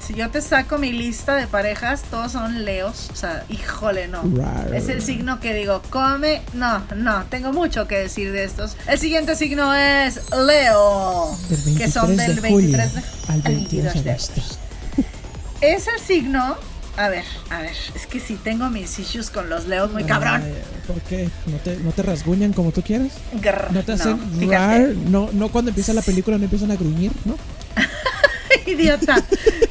si 0.00 0.14
yo 0.14 0.30
te 0.30 0.40
saco 0.40 0.78
mi 0.78 0.92
lista 0.92 1.36
de 1.36 1.46
parejas, 1.46 2.02
todos 2.10 2.32
son 2.32 2.64
leos. 2.64 3.10
O 3.12 3.16
sea, 3.16 3.44
híjole, 3.50 4.08
no. 4.08 4.22
Rar. 4.34 4.74
Es 4.74 4.88
el 4.88 5.02
signo 5.02 5.38
que 5.40 5.52
digo, 5.52 5.82
come. 5.90 6.40
No, 6.54 6.82
no, 6.96 7.24
tengo 7.24 7.52
mucho 7.52 7.86
que 7.86 7.98
decir 7.98 8.32
de 8.32 8.44
estos. 8.44 8.76
El 8.86 8.98
siguiente 8.98 9.36
signo 9.36 9.74
es 9.74 10.20
Leo. 10.32 11.36
Que 11.76 11.90
son 11.90 12.16
23 12.16 12.16
del 12.16 12.36
de 12.36 12.48
julio 12.48 12.78
23 12.78 12.94
de 12.94 13.32
al 13.32 13.42
22 13.42 13.94
de 13.94 14.02
de 14.02 14.10
agosto. 14.10 14.40
Es 15.60 15.86
el 15.88 16.00
signo. 16.00 16.69
A 16.96 17.08
ver, 17.08 17.24
a 17.50 17.62
ver, 17.62 17.74
es 17.94 18.06
que 18.06 18.20
sí 18.20 18.34
tengo 18.42 18.68
mis 18.68 18.98
issues 18.98 19.30
con 19.30 19.48
los 19.48 19.66
leos 19.66 19.90
muy 19.92 20.04
cabrón. 20.04 20.42
Ay, 20.44 20.54
¿Por 20.86 21.00
qué? 21.02 21.30
¿No 21.46 21.56
te, 21.58 21.76
¿No 21.78 21.92
te 21.92 22.02
rasguñan 22.02 22.52
como 22.52 22.72
tú 22.72 22.82
quieres? 22.82 23.12
Grr, 23.40 23.72
¿No 23.72 23.82
te 23.82 23.92
hacen 23.92 24.18
fíjate. 24.38 24.48
rar? 24.56 24.80
No, 24.96 25.30
no 25.32 25.48
cuando 25.48 25.70
empieza 25.70 25.92
la 25.94 26.02
película 26.02 26.36
no 26.36 26.44
empiezan 26.44 26.70
a 26.72 26.76
gruñir, 26.76 27.12
¿no? 27.24 27.36
Idiota. 28.66 29.16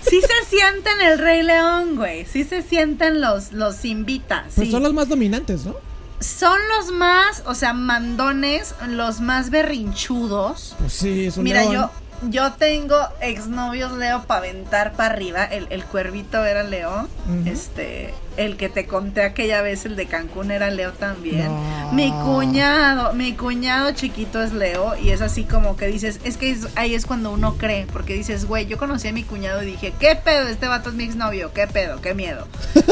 Sí 0.10 0.22
se 0.22 0.50
sienten 0.58 1.02
el 1.02 1.20
Rey 1.20 1.44
León, 1.44 1.96
güey. 1.98 2.26
Sí 2.26 2.44
se 2.44 2.62
sienten 2.64 3.22
los, 3.22 3.52
los 3.52 3.84
invitas. 3.86 4.46
Pues 4.56 4.68
sí. 4.68 4.72
son 4.72 4.82
los 4.84 4.94
más 4.94 5.08
dominantes, 5.10 5.66
¿no? 5.66 5.76
Son 6.20 6.58
los 6.78 6.92
más, 6.94 7.44
o 7.46 7.54
sea, 7.56 7.74
mandones, 7.74 8.74
los 8.88 9.22
más 9.22 9.50
berrinchudos. 9.52 10.76
Pues 10.80 10.94
sí, 10.94 11.26
es 11.28 11.38
un 11.38 11.44
Mira, 11.44 11.62
león. 11.62 11.74
yo, 11.74 11.92
yo 12.24 12.52
tengo 12.54 12.98
exnovios 13.22 13.94
Leo 13.94 14.24
para 14.24 14.40
aventar 14.40 14.94
para 14.94 15.14
arriba. 15.14 15.46
El, 15.46 15.68
el 15.70 15.84
cuervito 15.86 16.44
era 16.46 16.64
Leo. 16.64 17.08
Este, 17.46 18.14
el 18.38 18.58
que 18.58 18.68
te 18.70 18.86
conté 18.88 19.24
aquella 19.24 19.62
vez, 19.62 19.86
el 19.86 19.96
de 19.96 20.06
Cancún, 20.08 20.52
era 20.52 20.70
Leo 20.70 20.92
también. 20.94 21.46
No. 21.48 21.92
Mi 21.94 22.12
cuñado, 22.12 23.14
mi 23.14 23.34
cuñado 23.34 23.92
chiquito 23.92 24.44
es 24.44 24.52
Leo. 24.54 24.98
Y 24.98 25.12
es 25.12 25.22
así 25.22 25.44
como 25.46 25.78
que 25.78 25.88
dices, 25.88 26.20
es 26.24 26.38
que 26.38 26.52
es- 26.52 26.68
ahí 26.76 26.94
es 26.96 27.06
cuando 27.06 27.32
uno 27.32 27.56
cree. 27.58 27.86
Porque 27.92 28.14
dices, 28.16 28.46
güey, 28.46 28.66
yo 28.66 28.78
conocí 28.78 29.08
a 29.08 29.14
mi 29.14 29.24
cuñado 29.24 29.64
y 29.64 29.68
dije, 29.68 29.94
¿qué 30.00 30.16
pedo? 30.16 30.48
Este 30.48 30.68
vato 30.68 30.90
es 30.90 30.96
mi 30.96 31.06
exnovio. 31.06 31.54
¿Qué 31.54 31.68
pedo? 31.68 32.02
¿Qué 32.02 32.14
miedo? 32.14 32.48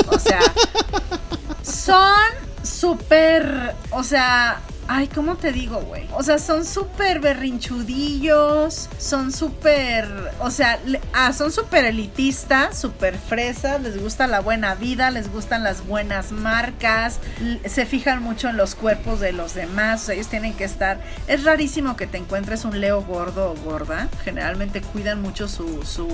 O 0.09 0.19
sea, 0.19 0.39
son 1.63 2.13
súper, 2.63 3.73
o 3.91 4.03
sea, 4.03 4.59
ay, 4.87 5.07
¿cómo 5.07 5.35
te 5.35 5.51
digo, 5.51 5.81
güey? 5.81 6.07
O 6.13 6.23
sea, 6.23 6.39
son 6.39 6.65
súper 6.65 7.19
berrinchudillos, 7.19 8.89
son 8.97 9.31
súper, 9.31 10.07
o 10.39 10.49
sea, 10.49 10.79
ah, 11.13 11.33
son 11.33 11.51
súper 11.51 11.85
elitistas, 11.85 12.77
súper 12.77 13.17
fresas, 13.17 13.81
les 13.81 14.01
gusta 14.01 14.27
la 14.27 14.39
buena 14.39 14.75
vida, 14.75 15.11
les 15.11 15.31
gustan 15.31 15.63
las 15.63 15.85
buenas 15.85 16.31
marcas, 16.31 17.19
se 17.65 17.85
fijan 17.85 18.23
mucho 18.23 18.49
en 18.49 18.57
los 18.57 18.75
cuerpos 18.75 19.19
de 19.19 19.33
los 19.33 19.53
demás, 19.53 20.03
o 20.03 20.05
sea, 20.07 20.15
ellos 20.15 20.27
tienen 20.27 20.53
que 20.53 20.63
estar, 20.63 21.01
es 21.27 21.43
rarísimo 21.43 21.95
que 21.95 22.07
te 22.07 22.17
encuentres 22.17 22.65
un 22.65 22.79
leo 22.79 23.03
gordo 23.03 23.51
o 23.51 23.55
gorda, 23.69 24.07
generalmente 24.23 24.81
cuidan 24.81 25.21
mucho 25.21 25.47
su, 25.47 25.83
su, 25.83 26.07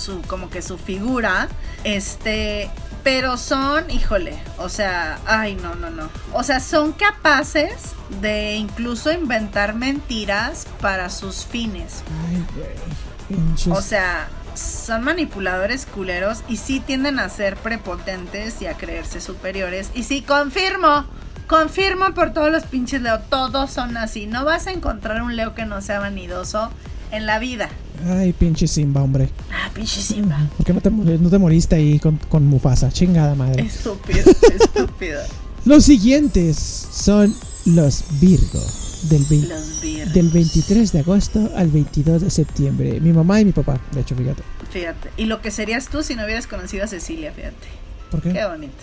su 0.00 0.22
como 0.22 0.50
que 0.50 0.62
su 0.62 0.78
figura 0.78 1.48
este 1.84 2.70
pero 3.04 3.36
son 3.36 3.90
híjole 3.90 4.38
o 4.58 4.68
sea 4.68 5.18
ay 5.26 5.54
no 5.54 5.74
no 5.74 5.90
no 5.90 6.08
o 6.32 6.42
sea 6.42 6.60
son 6.60 6.92
capaces 6.92 7.92
de 8.20 8.54
incluso 8.54 9.12
inventar 9.12 9.74
mentiras 9.74 10.66
para 10.80 11.10
sus 11.10 11.44
fines 11.46 12.02
Ay, 12.28 12.44
güey. 12.54 13.40
Pinches. 13.40 13.72
o 13.72 13.80
sea 13.80 14.28
son 14.54 15.04
manipuladores 15.04 15.86
culeros 15.86 16.42
y 16.48 16.56
sí 16.56 16.80
tienden 16.80 17.20
a 17.20 17.28
ser 17.28 17.56
prepotentes 17.56 18.60
y 18.60 18.66
a 18.66 18.74
creerse 18.74 19.20
superiores 19.20 19.90
y 19.94 20.02
sí 20.02 20.22
confirmo 20.22 21.06
Confirmo 21.50 22.14
por 22.14 22.32
todos 22.32 22.52
los 22.52 22.62
pinches 22.62 23.02
Leo, 23.02 23.18
todos 23.22 23.72
son 23.72 23.96
así. 23.96 24.28
No 24.28 24.44
vas 24.44 24.68
a 24.68 24.70
encontrar 24.70 25.20
un 25.20 25.34
Leo 25.34 25.52
que 25.52 25.66
no 25.66 25.80
sea 25.80 25.98
vanidoso 25.98 26.70
en 27.10 27.26
la 27.26 27.40
vida. 27.40 27.68
Ay, 28.08 28.32
pinche 28.32 28.66
Simba, 28.66 29.02
hombre. 29.02 29.28
Ah, 29.52 29.70
pinche 29.74 30.00
Simba. 30.00 30.38
¿Por 30.56 30.66
qué 30.66 30.72
no 30.72 30.80
te, 30.80 30.90
no 30.90 31.30
te 31.30 31.38
moriste 31.38 31.76
ahí 31.76 31.98
con, 31.98 32.16
con 32.28 32.46
Mufasa? 32.46 32.90
Chingada 32.90 33.34
madre. 33.34 33.62
Estúpido, 33.62 34.20
estúpido. 34.60 35.20
Los 35.64 35.84
siguientes 35.84 36.56
son 36.90 37.34
los 37.66 38.04
Virgo. 38.20 38.60
Del, 39.08 39.22
Los 39.48 39.80
virgos. 39.80 40.12
del 40.12 40.28
23 40.28 40.92
de 40.92 40.98
agosto 40.98 41.50
al 41.56 41.68
22 41.68 42.20
de 42.20 42.30
septiembre. 42.30 43.00
Mi 43.00 43.14
mamá 43.14 43.40
y 43.40 43.46
mi 43.46 43.52
papá, 43.52 43.80
de 43.92 44.02
hecho, 44.02 44.14
fíjate. 44.14 44.42
Fíjate. 44.70 45.10
Y 45.16 45.24
lo 45.24 45.40
que 45.40 45.50
serías 45.50 45.88
tú 45.88 46.02
si 46.02 46.14
no 46.14 46.24
hubieras 46.24 46.46
conocido 46.46 46.84
a 46.84 46.86
Cecilia, 46.86 47.32
fíjate. 47.32 47.66
¿Por 48.10 48.20
qué? 48.20 48.32
Qué 48.34 48.44
bonito. 48.44 48.74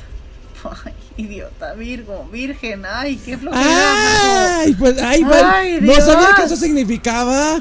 Ay, 0.85 0.93
idiota, 1.17 1.75
Virgo, 1.75 2.27
virgen, 2.31 2.81
ay, 2.91 3.17
qué 3.23 3.37
flojera. 3.37 3.63
¡Ay! 4.59 4.73
Pues, 4.73 4.99
ay, 5.01 5.23
pues, 5.23 5.43
Ay, 5.43 5.79
no 5.81 5.93
sabía 6.01 6.29
que 6.35 6.43
eso 6.43 6.55
significaba. 6.55 7.59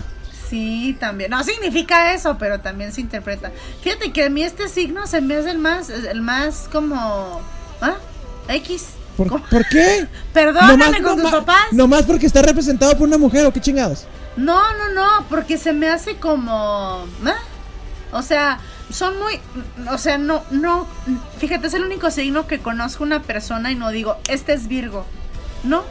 Sí, 0.49 0.97
también. 1.01 1.31
No 1.31 1.43
significa 1.43 2.13
eso, 2.13 2.37
pero 2.39 2.61
también 2.61 2.93
se 2.93 3.01
interpreta. 3.01 3.51
Fíjate 3.83 4.13
que 4.13 4.25
a 4.25 4.31
mí 4.31 4.43
este 4.43 4.69
signo 4.69 5.07
se 5.07 5.21
me 5.21 5.37
hace 5.37 5.51
el 5.51 5.59
más, 5.59 5.91
el 5.91 6.21
más 6.23 6.69
como. 6.73 7.41
¿Ah? 7.81 7.95
X. 8.49 8.85
¿Por, 9.17 9.29
¿Cómo? 9.29 9.45
¿por 9.51 9.67
qué? 9.69 10.07
Perdóname 10.33 11.03
con 11.03 11.15
tus 11.17 11.25
nomás- 11.25 11.33
papás. 11.33 11.73
nomás 11.73 12.03
porque 12.05 12.27
está 12.27 12.43
representado 12.43 12.93
por 12.97 13.09
una 13.09 13.19
mujer 13.19 13.47
o 13.47 13.53
qué 13.53 13.61
chingados. 13.61 14.07
No, 14.37 14.61
no, 14.77 14.91
no, 14.95 15.25
porque 15.29 15.59
se 15.59 15.73
me 15.73 15.89
hace 15.89 16.17
como. 16.17 17.07
¿ah? 17.25 17.35
O 18.13 18.23
sea, 18.23 18.61
son 18.93 19.19
muy. 19.19 19.41
O 19.91 19.99
sea, 19.99 20.19
no, 20.19 20.45
no. 20.51 20.87
Fíjate, 21.39 21.67
es 21.67 21.75
el 21.75 21.85
único 21.85 22.11
signo 22.11 22.47
que 22.47 22.59
conozco 22.61 23.03
una 23.03 23.23
persona 23.23 23.73
y 23.73 23.75
no 23.75 23.91
digo, 23.91 24.17
este 24.29 24.53
es 24.53 24.69
Virgo. 24.69 25.05
No. 25.65 25.83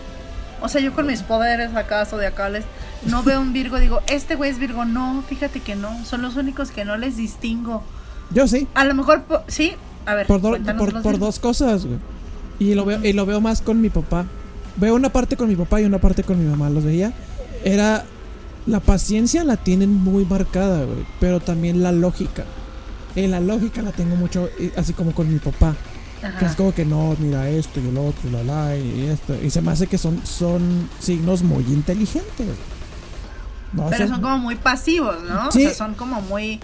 O 0.62 0.70
sea, 0.70 0.80
yo 0.80 0.94
con 0.94 1.06
mis 1.08 1.22
poderes 1.22 1.76
acá 1.76 2.06
zodiacales 2.06 2.64
no 3.08 3.24
veo 3.24 3.42
un 3.42 3.54
Virgo, 3.54 3.80
digo, 3.80 4.02
este 4.08 4.36
güey 4.36 4.52
es 4.52 4.60
Virgo. 4.60 4.86
No, 4.86 5.24
fíjate 5.28 5.60
que 5.60 5.76
no. 5.76 6.04
Son 6.06 6.22
los 6.22 6.36
únicos 6.36 6.72
que 6.72 6.86
no 6.86 6.98
les 6.98 7.18
distingo. 7.18 7.84
Yo 8.32 8.48
sí. 8.48 8.68
A 8.74 8.86
lo 8.86 8.94
mejor, 8.96 9.24
po- 9.24 9.42
sí. 9.48 9.74
A 10.06 10.14
ver, 10.16 10.28
Por, 10.28 10.42
do- 10.42 10.58
por, 11.04 11.18
dos 11.20 11.40
cosas, 11.40 11.86
güey. 11.86 12.00
Y 12.60 12.74
lo, 12.76 12.86
veo, 12.86 13.04
y 13.04 13.14
lo 13.14 13.26
veo 13.26 13.42
más 13.42 13.62
con 13.62 13.82
mi 13.82 13.90
papá. 13.90 14.26
Veo 14.78 14.96
una 14.96 15.10
parte 15.10 15.36
con 15.38 15.48
mi 15.48 15.56
papá 15.56 15.82
y 15.82 15.86
una 15.86 16.00
parte 16.00 16.24
con 16.24 16.38
mi 16.44 16.50
mamá. 16.50 16.70
Los 16.70 16.84
veía. 16.84 17.14
Era. 17.64 18.06
La 18.68 18.80
paciencia 18.80 19.44
la 19.44 19.58
tienen 19.58 19.94
muy 19.94 20.26
marcada, 20.26 20.86
güey. 20.86 21.06
Pero 21.20 21.40
también 21.40 21.84
la 21.84 21.92
lógica. 21.92 22.46
En 23.16 23.32
la 23.32 23.40
lógica 23.40 23.82
la 23.84 23.92
tengo 23.92 24.16
mucho, 24.16 24.50
así 24.76 24.94
como 24.94 25.14
con 25.14 25.32
mi 25.32 25.38
papá. 25.40 25.76
Que 26.22 26.28
es 26.46 26.52
Ajá. 26.52 26.56
como 26.56 26.74
que 26.74 26.84
no, 26.86 27.16
mira 27.20 27.48
esto 27.50 27.80
y 27.80 27.88
el 27.88 27.98
otro, 27.98 28.28
y 28.28 28.32
la 28.32 28.44
la 28.44 28.76
y 28.76 29.06
esto. 29.12 29.36
Y 29.44 29.52
se 29.52 29.62
me 29.62 29.72
hace 29.72 29.86
que 29.86 30.00
son, 30.00 30.20
son 30.26 30.90
signos 31.00 31.44
muy 31.44 31.64
inteligentes. 31.66 32.48
No, 33.74 33.88
Pero 33.90 34.08
son- 34.08 34.22
como 34.22 34.38
muy 34.38 34.56
pasivos, 34.56 35.22
¿no? 35.24 35.52
Sí. 35.52 35.66
O 35.66 35.70
sea, 35.70 35.74
son 35.74 35.96
como 35.96 36.22
muy. 36.22 36.60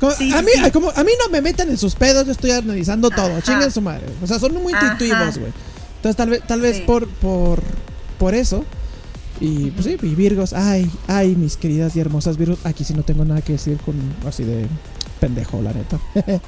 como- 0.00 0.12
sí, 0.12 0.32
a, 0.32 0.42
mí, 0.42 0.50
sí. 0.54 0.70
como- 0.70 0.90
a 0.90 1.04
mí 1.04 1.12
no 1.20 1.28
me 1.30 1.40
metan 1.42 1.68
en 1.68 1.76
sus 1.78 1.94
pedos, 1.94 2.26
yo 2.26 2.32
estoy 2.32 2.50
analizando 2.52 3.10
todo. 3.10 3.40
Chingan 3.40 3.70
su 3.70 3.80
madre. 3.82 4.06
O 4.22 4.26
sea, 4.26 4.38
son 4.38 4.54
muy 4.54 4.72
Ajá. 4.72 4.92
intuitivos, 4.92 5.38
güey. 5.38 5.52
Entonces, 5.96 6.16
tal 6.16 6.30
vez, 6.30 6.42
tal 6.46 6.60
vez 6.60 6.80
por, 6.80 7.08
por, 7.08 7.62
por 8.18 8.34
eso. 8.34 8.64
Y 9.40 9.70
pues 9.72 9.84
sí, 9.84 9.98
y 10.00 10.14
Virgos, 10.14 10.54
ay, 10.54 10.90
ay, 11.08 11.34
mis 11.36 11.58
queridas 11.58 11.94
y 11.94 12.00
hermosas 12.00 12.38
Virgos. 12.38 12.60
Aquí 12.64 12.84
sí 12.84 12.94
no 12.94 13.02
tengo 13.02 13.24
nada 13.24 13.42
que 13.42 13.52
decir 13.52 13.76
con 13.84 13.94
así 14.26 14.44
de 14.44 14.66
pendejo, 15.20 15.60
la 15.60 15.72
neta. 15.74 15.98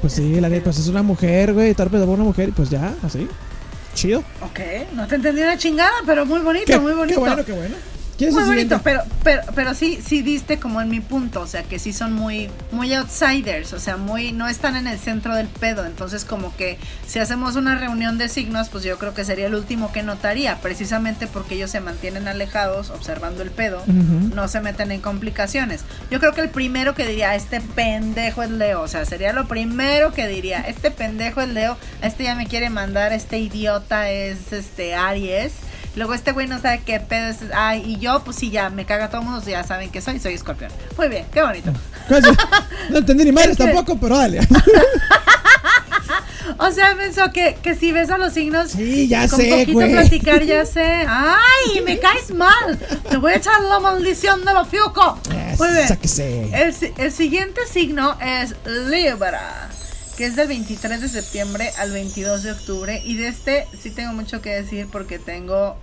pues 0.00 0.12
sí, 0.12 0.40
la 0.40 0.48
neta, 0.48 0.64
pues 0.64 0.78
es 0.78 0.86
una 0.88 1.02
mujer, 1.02 1.52
güey, 1.52 1.74
tal 1.74 1.88
vez 1.88 2.02
una 2.06 2.22
mujer, 2.24 2.50
y 2.50 2.52
pues 2.52 2.70
ya, 2.70 2.94
así. 3.02 3.26
Chido. 3.94 4.20
Ok, 4.42 4.60
no 4.94 5.06
te 5.06 5.16
entendí 5.16 5.40
una 5.42 5.56
chingada, 5.56 5.90
pero 6.04 6.26
muy 6.26 6.40
bonito, 6.40 6.66
Qué, 6.66 6.78
muy 6.78 6.92
bonito. 6.92 7.14
qué 7.14 7.20
bueno, 7.26 7.44
qué 7.44 7.52
bueno. 7.52 7.74
¿Quién 8.16 8.30
es 8.30 8.34
Muy 8.34 8.44
bonito, 8.44 8.80
pero, 8.82 9.02
pero, 9.22 9.42
pero 9.54 9.74
sí, 9.74 10.00
sí 10.04 10.22
diste 10.22 10.58
como 10.58 10.80
en 10.80 10.88
mi 10.88 11.00
punto, 11.00 11.42
o 11.42 11.46
sea 11.46 11.62
que 11.64 11.78
sí 11.78 11.92
son 11.92 12.14
muy, 12.14 12.48
muy 12.72 12.94
outsiders, 12.94 13.74
o 13.74 13.78
sea, 13.78 13.98
muy, 13.98 14.32
no 14.32 14.48
están 14.48 14.74
en 14.76 14.86
el 14.86 14.98
centro 14.98 15.34
del 15.34 15.48
pedo, 15.48 15.84
entonces 15.84 16.24
como 16.24 16.56
que 16.56 16.78
si 17.06 17.18
hacemos 17.18 17.56
una 17.56 17.76
reunión 17.78 18.16
de 18.16 18.30
signos, 18.30 18.70
pues 18.70 18.84
yo 18.84 18.98
creo 18.98 19.12
que 19.12 19.24
sería 19.24 19.46
el 19.46 19.54
último 19.54 19.92
que 19.92 20.02
notaría, 20.02 20.56
precisamente 20.62 21.26
porque 21.26 21.56
ellos 21.56 21.70
se 21.70 21.80
mantienen 21.80 22.26
alejados, 22.26 22.88
observando 22.88 23.42
el 23.42 23.50
pedo, 23.50 23.82
no 23.86 24.48
se 24.48 24.60
meten 24.60 24.92
en 24.92 25.02
complicaciones. 25.02 25.82
Yo 26.10 26.18
creo 26.18 26.32
que 26.32 26.40
el 26.40 26.48
primero 26.48 26.94
que 26.94 27.06
diría, 27.06 27.34
este 27.34 27.60
pendejo 27.60 28.42
es 28.42 28.50
Leo, 28.50 28.80
o 28.80 28.88
sea, 28.88 29.04
sería 29.04 29.34
lo 29.34 29.46
primero 29.46 30.12
que 30.12 30.26
diría, 30.26 30.60
este 30.60 30.90
pendejo 30.90 31.42
es 31.42 31.48
Leo, 31.48 31.76
este 32.00 32.24
ya 32.24 32.34
me 32.34 32.46
quiere 32.46 32.70
mandar, 32.70 33.12
este 33.12 33.38
idiota 33.38 34.10
es 34.10 34.52
este 34.52 34.94
Aries. 34.94 35.52
Luego 35.96 36.14
este 36.14 36.32
güey 36.32 36.46
no 36.46 36.60
sabe 36.60 36.82
qué 36.84 37.00
pedo 37.00 37.28
es. 37.28 37.38
Ay, 37.54 37.82
y 37.86 37.98
yo, 37.98 38.22
pues 38.22 38.36
sí, 38.36 38.50
ya 38.50 38.70
me 38.70 38.84
caga 38.84 39.08
todo 39.08 39.22
el 39.22 39.26
mundo, 39.28 39.42
ya 39.48 39.64
saben 39.64 39.90
que 39.90 40.00
soy, 40.00 40.20
soy 40.20 40.34
escorpión. 40.34 40.70
Muy 40.96 41.08
bien, 41.08 41.26
qué 41.32 41.42
bonito. 41.42 41.72
¿Cuál 42.06 42.22
es 42.22 42.28
el- 42.30 42.36
No 42.90 42.98
entendí 42.98 43.24
ni 43.24 43.32
madres 43.32 43.56
tampoco, 43.58 43.98
pero 43.98 44.16
dale. 44.18 44.40
O 46.58 46.70
sea, 46.70 46.96
pensó 46.96 47.32
que, 47.32 47.58
que 47.60 47.74
si 47.74 47.90
ves 47.92 48.08
a 48.10 48.18
los 48.18 48.32
signos 48.32 48.70
Sí, 48.70 49.08
ya 49.08 49.28
con 49.28 49.40
sé, 49.40 49.50
poquito 49.50 49.72
güey. 49.72 49.90
platicar, 49.92 50.42
ya 50.44 50.64
sé. 50.64 51.04
Ay, 51.08 51.80
me 51.84 51.98
caes 51.98 52.30
mal. 52.32 52.78
Te 53.10 53.16
voy 53.16 53.32
a 53.32 53.36
echar 53.36 53.60
la 53.62 53.80
maldición 53.80 54.44
de 54.44 54.54
los 54.54 54.68
fiuco. 54.68 55.18
Muy 55.58 55.68
bien. 55.68 56.54
El, 56.54 56.74
el 56.98 57.12
siguiente 57.12 57.60
signo 57.70 58.16
es 58.20 58.54
Libra, 58.64 59.68
que 60.16 60.26
es 60.26 60.36
del 60.36 60.48
23 60.48 61.00
de 61.00 61.08
septiembre 61.08 61.70
al 61.78 61.92
22 61.92 62.42
de 62.42 62.52
octubre. 62.52 63.02
Y 63.04 63.16
de 63.16 63.28
este 63.28 63.66
sí 63.80 63.90
tengo 63.90 64.12
mucho 64.12 64.40
que 64.40 64.50
decir 64.50 64.88
porque 64.90 65.18
tengo, 65.18 65.76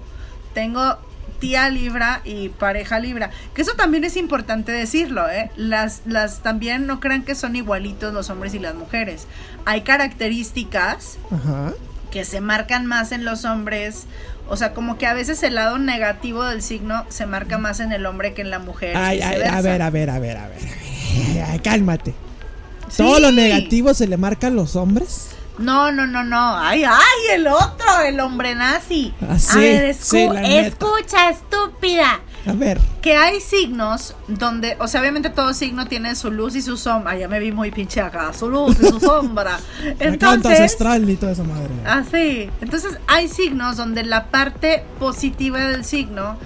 tengo 0.53 0.97
tía 1.39 1.69
Libra 1.69 2.21
y 2.23 2.49
pareja 2.49 2.99
Libra. 2.99 3.29
Que 3.53 3.61
eso 3.61 3.73
también 3.75 4.03
es 4.03 4.17
importante 4.17 4.71
decirlo, 4.71 5.29
¿eh? 5.29 5.51
Las, 5.55 6.01
las 6.05 6.41
también 6.41 6.87
no 6.87 6.99
crean 6.99 7.23
que 7.23 7.35
son 7.35 7.55
igualitos 7.55 8.13
los 8.13 8.29
hombres 8.29 8.53
y 8.53 8.59
las 8.59 8.75
mujeres. 8.75 9.27
Hay 9.65 9.81
características 9.81 11.17
Ajá. 11.31 11.73
que 12.11 12.25
se 12.25 12.41
marcan 12.41 12.85
más 12.85 13.11
en 13.11 13.25
los 13.25 13.45
hombres. 13.45 14.05
O 14.49 14.57
sea, 14.57 14.73
como 14.73 14.97
que 14.97 15.05
a 15.05 15.13
veces 15.13 15.41
el 15.43 15.55
lado 15.55 15.77
negativo 15.77 16.43
del 16.43 16.61
signo 16.61 17.05
se 17.09 17.25
marca 17.25 17.57
más 17.57 17.79
en 17.79 17.91
el 17.91 18.05
hombre 18.05 18.33
que 18.33 18.41
en 18.41 18.49
la 18.49 18.59
mujer. 18.59 18.97
Ay, 18.97 19.21
ay, 19.21 19.41
a 19.43 19.61
ver, 19.61 19.81
a 19.81 19.89
ver, 19.89 20.09
a 20.09 20.19
ver, 20.19 20.37
a 20.37 20.47
ver. 20.47 20.59
Ay, 21.47 21.59
cálmate. 21.59 22.13
¿Todo 22.97 23.19
lo 23.19 23.31
negativo 23.31 23.93
se 23.93 24.07
le 24.07 24.17
marca 24.17 24.47
a 24.47 24.49
los 24.49 24.75
hombres? 24.75 25.29
No, 25.59 25.91
no, 25.91 26.07
no, 26.07 26.23
no. 26.23 26.57
Ay, 26.57 26.83
ay, 26.83 27.35
el 27.35 27.45
otro, 27.47 28.01
el 28.07 28.19
hombre 28.19 28.55
nazi. 28.55 29.13
Ah, 29.21 29.37
sí, 29.37 29.57
a 29.57 29.61
ver, 29.61 29.95
escu- 29.95 30.45
sí, 30.45 30.53
escucha, 30.55 31.29
estúpida. 31.29 32.21
A 32.45 32.53
ver. 32.53 32.79
Que 33.01 33.15
hay 33.15 33.39
signos 33.39 34.15
donde, 34.27 34.75
o 34.79 34.87
sea, 34.87 34.99
obviamente 34.99 35.29
todo 35.29 35.53
signo 35.53 35.85
tiene 35.85 36.15
su 36.15 36.31
luz 36.31 36.55
y 36.55 36.61
su 36.63 36.75
sombra. 36.75 37.11
Ay, 37.13 37.19
ya 37.21 37.27
me 37.27 37.39
vi 37.39 37.51
muy 37.51 37.69
pinche 37.71 38.01
acá, 38.01 38.33
su 38.33 38.49
luz 38.49 38.75
y 38.81 38.87
su 38.87 38.99
sombra. 38.99 39.59
Entonces, 39.99 40.51
ancestral 40.59 41.07
y 41.09 41.15
toda 41.15 41.33
esa 41.33 41.43
madre. 41.43 41.69
Así. 41.85 42.49
Entonces 42.59 42.97
hay 43.07 43.27
signos 43.29 43.77
donde 43.77 44.03
la 44.03 44.25
parte 44.31 44.83
positiva 44.99 45.59
del 45.59 45.85
signo 45.85 46.37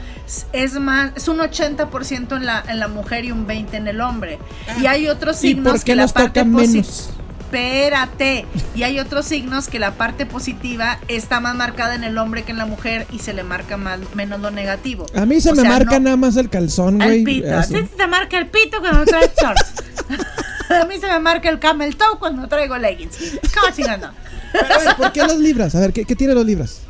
es- 0.53 0.73
más, 0.79 1.11
es 1.15 1.27
un 1.27 1.39
80% 1.39 2.35
en 2.37 2.45
la, 2.45 2.63
en 2.67 2.79
la 2.79 2.87
mujer 2.87 3.25
y 3.25 3.31
un 3.31 3.47
20% 3.47 3.73
en 3.73 3.87
el 3.87 4.01
hombre. 4.01 4.39
y 4.81 4.85
hay 4.85 5.07
otros 5.07 5.43
¿Y 5.43 5.49
signos 5.49 5.71
por 5.73 5.79
qué 5.79 5.85
que 5.85 5.95
la 5.95 6.07
parte 6.07 6.43
menos? 6.45 7.11
Espérate. 7.39 8.45
Y 8.75 8.83
hay 8.83 8.99
otros 8.99 9.25
signos 9.25 9.67
que 9.69 9.79
la 9.79 9.91
parte 9.93 10.25
positiva 10.25 10.99
está 11.07 11.39
más 11.39 11.55
marcada 11.55 11.95
en 11.95 12.03
el 12.03 12.17
hombre 12.17 12.43
que 12.43 12.51
en 12.51 12.57
la 12.57 12.65
mujer 12.65 13.07
y 13.11 13.19
se 13.19 13.33
le 13.33 13.43
marca 13.43 13.77
más, 13.77 13.99
menos 14.15 14.41
lo 14.41 14.51
negativo. 14.51 15.05
A 15.15 15.25
mí 15.25 15.39
se 15.39 15.51
O 15.51 15.55
me 15.55 15.61
sea, 15.61 15.71
marca 15.71 15.91
no- 15.97 15.99
nada 16.05 16.17
más 16.17 16.35
el 16.35 16.49
calzón, 16.49 16.97
güey. 16.97 17.19
el 17.19 17.23
pito. 17.23 17.55
así. 17.57 17.75
A 17.75 17.79
ti 17.83 17.89
te 17.97 18.07
marca 18.07 18.37
el 18.37 18.47
pito 18.47 18.79
cuando 18.81 19.05
traes 19.05 19.31
shorts. 19.41 19.73
A 20.69 20.83
mí 20.85 20.99
se 20.99 21.07
me 21.07 21.17
marca 21.19 21.47
el 21.49 21.59
camel 21.59 21.95
toe 21.95 22.19
cuando 22.19 22.45
traigo 22.49 22.77
leggings. 22.77 23.17
¿Cómo 23.53 23.73
chingando? 23.73 24.09
Pero 24.51 24.65
a 24.65 24.77
ver, 24.79 24.95
¿por 24.97 25.11
qué 25.13 25.23
los 25.23 25.37
libras? 25.39 25.73
A 25.75 25.79
ver, 25.79 25.93
¿qué, 25.93 26.03
qué 26.03 26.15
tiene 26.17 26.33
los 26.33 26.45
libras? 26.45 26.81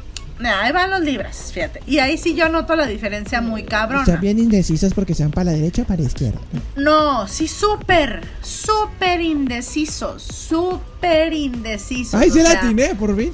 Ahí 0.46 0.72
van 0.72 0.92
los 0.92 1.02
libras, 1.02 1.52
fíjate. 1.54 1.82
Y 1.88 2.00
ahí 2.00 2.18
sí 2.18 2.36
yo 2.36 2.48
noto 2.50 2.76
la 2.76 2.86
diferencia 2.86 3.42
muy 3.42 3.64
cabrona. 3.64 4.04
O 4.04 4.06
sea, 4.06 4.18
bien 4.18 4.38
indecisas 4.40 4.94
porque 4.94 5.16
sean 5.16 5.32
para 5.32 5.46
la 5.46 5.52
derecha 5.54 5.82
o 5.82 5.86
para 5.86 6.02
la 6.02 6.08
izquierda. 6.08 6.40
No, 6.76 7.28
sí, 7.28 7.48
súper, 7.48 8.22
súper 8.42 9.22
indecisos, 9.22 10.22
súper 10.24 11.34
indecisos. 11.34 12.14
Ay, 12.20 12.30
sí 12.30 12.42
la 12.42 12.52
atiné, 12.52 12.94
por 12.96 13.16
fin. 13.18 13.34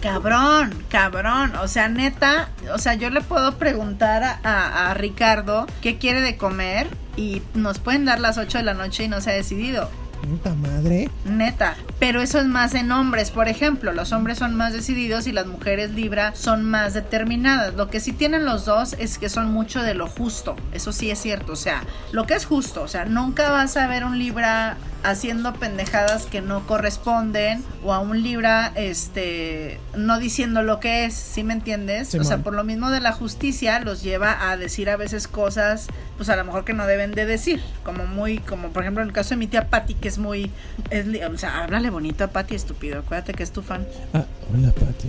Cabrón, 0.00 0.74
cabrón. 0.88 1.54
O 1.56 1.68
sea, 1.68 1.88
neta, 1.88 2.48
o 2.74 2.78
sea, 2.78 2.94
yo 2.94 3.10
le 3.10 3.20
puedo 3.20 3.56
preguntar 3.58 4.22
a, 4.22 4.40
a- 4.42 4.90
a 4.90 4.94
Ricardo 4.94 5.66
qué 5.82 5.98
quiere 5.98 6.20
de 6.20 6.36
comer 6.36 6.88
y 7.16 7.42
nos 7.54 7.78
pueden 7.78 8.04
dar 8.04 8.20
las 8.20 8.38
8 8.38 8.58
de 8.58 8.64
la 8.64 8.74
noche 8.74 9.04
y 9.04 9.08
no 9.08 9.20
se 9.20 9.30
ha 9.30 9.34
decidido. 9.34 9.90
Puta 10.22 10.54
madre. 10.54 11.10
Neta, 11.26 11.76
pero 12.06 12.20
eso 12.20 12.38
es 12.38 12.44
más 12.44 12.74
en 12.74 12.92
hombres, 12.92 13.30
por 13.30 13.48
ejemplo, 13.48 13.90
los 13.94 14.12
hombres 14.12 14.36
son 14.36 14.54
más 14.54 14.74
decididos 14.74 15.26
y 15.26 15.32
las 15.32 15.46
mujeres 15.46 15.92
Libra 15.92 16.34
son 16.34 16.62
más 16.62 16.92
determinadas. 16.92 17.72
Lo 17.76 17.88
que 17.88 17.98
sí 17.98 18.12
tienen 18.12 18.44
los 18.44 18.66
dos 18.66 18.94
es 18.98 19.16
que 19.16 19.30
son 19.30 19.50
mucho 19.50 19.82
de 19.82 19.94
lo 19.94 20.06
justo, 20.06 20.54
eso 20.74 20.92
sí 20.92 21.10
es 21.10 21.18
cierto, 21.18 21.54
o 21.54 21.56
sea, 21.56 21.82
lo 22.12 22.26
que 22.26 22.34
es 22.34 22.44
justo, 22.44 22.82
o 22.82 22.88
sea, 22.88 23.06
nunca 23.06 23.50
vas 23.50 23.78
a 23.78 23.86
ver 23.86 24.04
un 24.04 24.18
Libra 24.18 24.76
haciendo 25.04 25.52
pendejadas 25.54 26.24
que 26.26 26.40
no 26.40 26.66
corresponden 26.66 27.62
o 27.84 27.92
a 27.92 28.00
un 28.00 28.22
Libra 28.22 28.72
este 28.74 29.78
no 29.96 30.18
diciendo 30.18 30.62
lo 30.62 30.80
que 30.80 31.04
es, 31.04 31.14
¿sí 31.14 31.44
me 31.44 31.52
entiendes? 31.52 32.14
O 32.14 32.24
sea, 32.24 32.38
por 32.38 32.54
lo 32.54 32.64
mismo 32.64 32.90
de 32.90 33.00
la 33.00 33.12
justicia 33.12 33.78
los 33.80 34.02
lleva 34.02 34.50
a 34.50 34.56
decir 34.56 34.88
a 34.90 34.96
veces 34.96 35.28
cosas 35.28 35.86
pues 36.16 36.28
a 36.30 36.36
lo 36.36 36.44
mejor 36.44 36.64
que 36.64 36.72
no 36.72 36.86
deben 36.86 37.12
de 37.12 37.26
decir, 37.26 37.60
como 37.84 38.06
muy 38.06 38.38
como 38.38 38.70
por 38.70 38.82
ejemplo 38.82 39.02
en 39.02 39.08
el 39.08 39.14
caso 39.14 39.30
de 39.30 39.36
mi 39.36 39.46
tía 39.46 39.68
Patty 39.68 39.94
que 39.94 40.08
es 40.08 40.18
muy 40.18 40.50
es, 40.90 41.06
o 41.30 41.38
sea, 41.38 41.62
háblale 41.62 41.90
bonito 41.90 42.24
a 42.24 42.28
Patty, 42.28 42.54
estúpido, 42.54 43.00
acuérdate 43.00 43.34
que 43.34 43.42
es 43.42 43.52
tu 43.52 43.62
fan. 43.62 43.86
Ah, 44.12 44.24
hola, 44.52 44.72
Pati. 44.72 45.08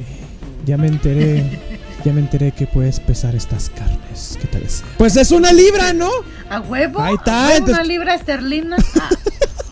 Ya 0.66 0.78
me 0.78 0.88
enteré. 0.88 1.60
Ya 2.04 2.12
me 2.12 2.20
enteré 2.22 2.52
que 2.52 2.66
puedes 2.68 3.00
pesar 3.00 3.36
estas 3.36 3.70
carnes. 3.70 4.38
¿Qué 4.42 4.48
tal 4.48 4.64
es? 4.64 4.84
Pues 4.98 5.16
es 5.16 5.32
una 5.32 5.52
libra, 5.54 5.94
¿no? 5.94 6.10
¿A 6.50 6.60
huevo? 6.60 7.00
Ahí 7.02 7.16
está, 7.16 7.34
¿A 7.34 7.48
huevo 7.50 7.58
entonces- 7.58 7.76
Una 7.76 7.84
libra 7.88 8.16
esterlina. 8.16 8.78
Ah, 9.00 9.10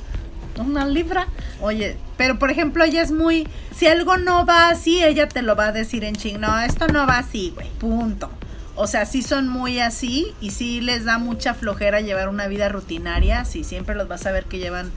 una 0.57 0.85
libra. 0.85 1.27
Oye, 1.61 1.97
pero 2.17 2.39
por 2.39 2.51
ejemplo, 2.51 2.83
ella 2.83 3.01
es 3.01 3.11
muy. 3.11 3.47
Si 3.75 3.87
algo 3.87 4.17
no 4.17 4.45
va 4.45 4.69
así, 4.69 5.03
ella 5.03 5.27
te 5.27 5.41
lo 5.41 5.55
va 5.55 5.67
a 5.67 5.71
decir 5.71 6.03
en 6.03 6.15
ching. 6.15 6.39
No, 6.39 6.59
esto 6.59 6.87
no 6.87 7.07
va 7.07 7.19
así, 7.19 7.51
güey. 7.55 7.69
Punto. 7.79 8.29
O 8.75 8.87
sea, 8.87 9.05
sí 9.05 9.21
son 9.21 9.47
muy 9.49 9.79
así 9.79 10.33
y 10.41 10.49
sí 10.49 10.81
les 10.81 11.05
da 11.05 11.19
mucha 11.19 11.53
flojera 11.53 12.01
llevar 12.01 12.27
una 12.29 12.47
vida 12.47 12.69
rutinaria. 12.69 13.45
Sí, 13.45 13.63
siempre 13.63 13.95
los 13.95 14.07
vas 14.07 14.25
a 14.25 14.31
ver 14.31 14.45
que 14.45 14.57
llevan. 14.57 14.91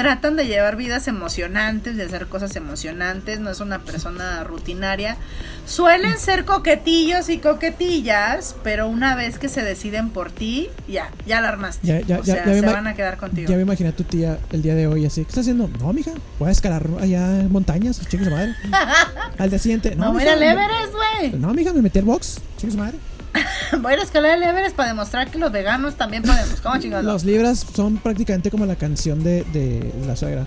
Tratan 0.00 0.34
de 0.34 0.46
llevar 0.46 0.76
vidas 0.76 1.08
emocionantes, 1.08 1.94
de 1.94 2.04
hacer 2.04 2.26
cosas 2.26 2.56
emocionantes. 2.56 3.38
No 3.38 3.50
es 3.50 3.60
una 3.60 3.80
persona 3.80 4.42
rutinaria. 4.44 5.18
Suelen 5.66 6.16
ser 6.18 6.46
coquetillos 6.46 7.28
y 7.28 7.36
coquetillas, 7.36 8.56
pero 8.64 8.88
una 8.88 9.14
vez 9.14 9.38
que 9.38 9.50
se 9.50 9.62
deciden 9.62 10.08
por 10.08 10.32
ti, 10.32 10.68
ya, 10.88 11.10
ya 11.26 11.42
la 11.42 11.50
armaste. 11.50 11.86
Ya, 11.86 12.00
ya, 12.00 12.20
o 12.20 12.22
ya, 12.22 12.34
sea, 12.34 12.46
ya 12.46 12.54
se 12.54 12.60
van 12.62 12.86
a 12.86 12.94
quedar 12.94 13.18
contigo. 13.18 13.50
Ya 13.50 13.56
me 13.56 13.62
imaginé 13.62 13.90
a 13.90 13.92
tu 13.92 14.04
tía 14.04 14.38
el 14.52 14.62
día 14.62 14.74
de 14.74 14.86
hoy 14.86 15.04
así. 15.04 15.20
¿Qué 15.20 15.28
estás 15.28 15.42
haciendo? 15.42 15.68
No, 15.78 15.92
mija. 15.92 16.12
Voy 16.38 16.48
a 16.48 16.52
escalar 16.52 16.86
allá 16.98 17.40
en 17.40 17.52
montañas. 17.52 18.00
Chicos 18.08 18.24
de 18.24 18.32
madre. 18.32 18.54
Al 19.36 19.50
día 19.50 19.58
siguiente. 19.58 19.94
no, 19.96 20.06
No, 20.06 20.12
voy 20.14 20.22
a 20.22 20.32
ir 20.32 20.38
mija, 20.38 20.50
al 20.50 20.58
Everest, 20.58 20.94
güey. 20.94 21.32
No, 21.38 21.52
mija, 21.52 21.74
me 21.74 21.82
metí 21.82 21.98
al 21.98 22.06
box. 22.06 22.40
Chicos 22.56 22.74
de 22.74 22.80
madre. 22.80 22.98
Voy 23.80 23.92
a 23.92 23.94
ir 23.94 24.00
a 24.00 24.02
escalar 24.04 24.36
el 24.36 24.42
Everest 24.42 24.74
para 24.76 24.88
demostrar 24.90 25.30
que 25.30 25.38
los 25.38 25.52
veganos 25.52 25.94
también 25.94 26.22
podemos. 26.22 26.60
¿Cómo 26.60 26.78
chingados? 26.78 27.04
Los 27.04 27.24
libras 27.24 27.64
son 27.74 27.98
prácticamente 27.98 28.50
como 28.50 28.66
la 28.66 28.76
canción 28.76 29.22
de, 29.22 29.44
de 29.52 29.92
la 30.06 30.16
suegra. 30.16 30.46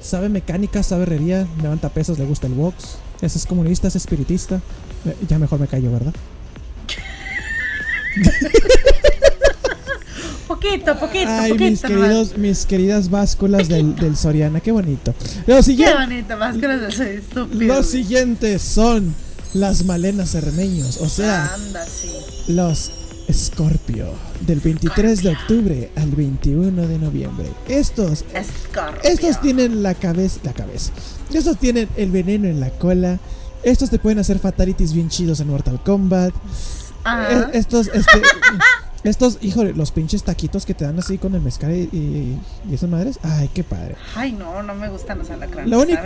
Sabe 0.00 0.28
mecánica, 0.28 0.82
sabe 0.82 1.02
herrería, 1.04 1.46
levanta 1.62 1.88
pesas, 1.88 2.18
le 2.18 2.24
gusta 2.24 2.46
el 2.46 2.54
box. 2.54 2.98
Ese 3.20 3.38
es 3.38 3.46
comunista, 3.46 3.88
es 3.88 3.96
espiritista. 3.96 4.60
Eh, 5.06 5.16
Ya 5.28 5.38
mejor 5.38 5.58
me 5.60 5.66
callo, 5.68 5.90
¿verdad? 5.92 6.12
Poquito, 10.46 10.98
poquito, 10.98 11.28
Ay, 11.30 11.50
poquito. 11.52 11.70
mis 11.70 11.82
queridos, 11.82 12.38
mis 12.38 12.66
queridas 12.66 13.10
básculas 13.10 13.68
del, 13.68 13.94
del 13.96 14.16
Soriana, 14.16 14.60
qué 14.60 14.72
bonito. 14.72 15.14
Lo 15.46 15.56
Qué 15.56 15.62
siguiente, 15.62 15.94
bonito, 15.94 16.36
más 16.38 16.56
que 16.56 16.66
los 16.68 16.96
de 16.98 17.16
estúpido. 17.16 17.74
los 17.74 17.86
siguientes 17.86 18.62
son 18.62 19.14
las 19.54 19.84
malenas 19.84 20.30
cerremeños, 20.32 20.98
o 20.98 21.08
sea, 21.08 21.54
Anda, 21.54 21.86
sí. 21.86 22.12
los 22.48 22.90
Scorpio, 23.32 24.06
del 24.40 24.60
23 24.60 25.22
de 25.22 25.30
octubre 25.30 25.90
al 25.96 26.10
21 26.10 26.86
de 26.86 26.98
noviembre. 26.98 27.50
Estos, 27.68 28.24
estos 29.02 29.40
tienen 29.40 29.82
la 29.82 29.94
cabeza, 29.94 30.40
la 30.44 30.54
cabeza. 30.54 30.92
Estos 31.32 31.58
tienen 31.58 31.88
el 31.96 32.10
veneno 32.10 32.48
en 32.48 32.60
la 32.60 32.70
cola. 32.70 33.18
Estos 33.62 33.90
te 33.90 33.98
pueden 33.98 34.18
hacer 34.18 34.38
fatalities 34.38 34.94
bien 34.94 35.10
chidos 35.10 35.40
en 35.40 35.48
Mortal 35.48 35.82
Kombat. 35.82 36.32
Ajá. 37.04 37.50
Eh, 37.50 37.58
estos, 37.58 37.88
este, 37.88 38.22
estos, 39.04 39.38
híjole, 39.42 39.72
los 39.74 39.92
pinches 39.92 40.22
taquitos 40.24 40.66
que 40.66 40.74
te 40.74 40.84
dan 40.84 40.98
así 40.98 41.18
con 41.18 41.34
el 41.34 41.40
mezcal 41.40 41.72
y, 41.72 41.88
y- 41.96 42.38
y 42.70 42.74
esas 42.74 42.90
madres. 42.90 43.18
Ay, 43.22 43.48
qué 43.54 43.62
padre. 43.64 43.94
Ay, 44.14 44.32
no, 44.32 44.62
no 44.62 44.74
me 44.74 44.88
gustan 44.88 45.18
los 45.18 45.30
alacranes. 45.30 45.70
Lo 45.70 45.80
único, 45.80 46.00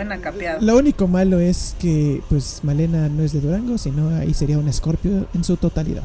lo 0.61 0.77
único 0.77 1.07
malo 1.07 1.39
es 1.39 1.75
que, 1.79 2.21
pues, 2.29 2.59
Malena 2.63 3.09
no 3.09 3.23
es 3.23 3.33
de 3.33 3.41
Durango, 3.41 3.77
sino 3.77 4.09
ahí 4.15 4.33
sería 4.33 4.57
un 4.57 4.67
escorpio 4.67 5.27
en 5.33 5.43
su 5.43 5.57
totalidad. 5.57 6.03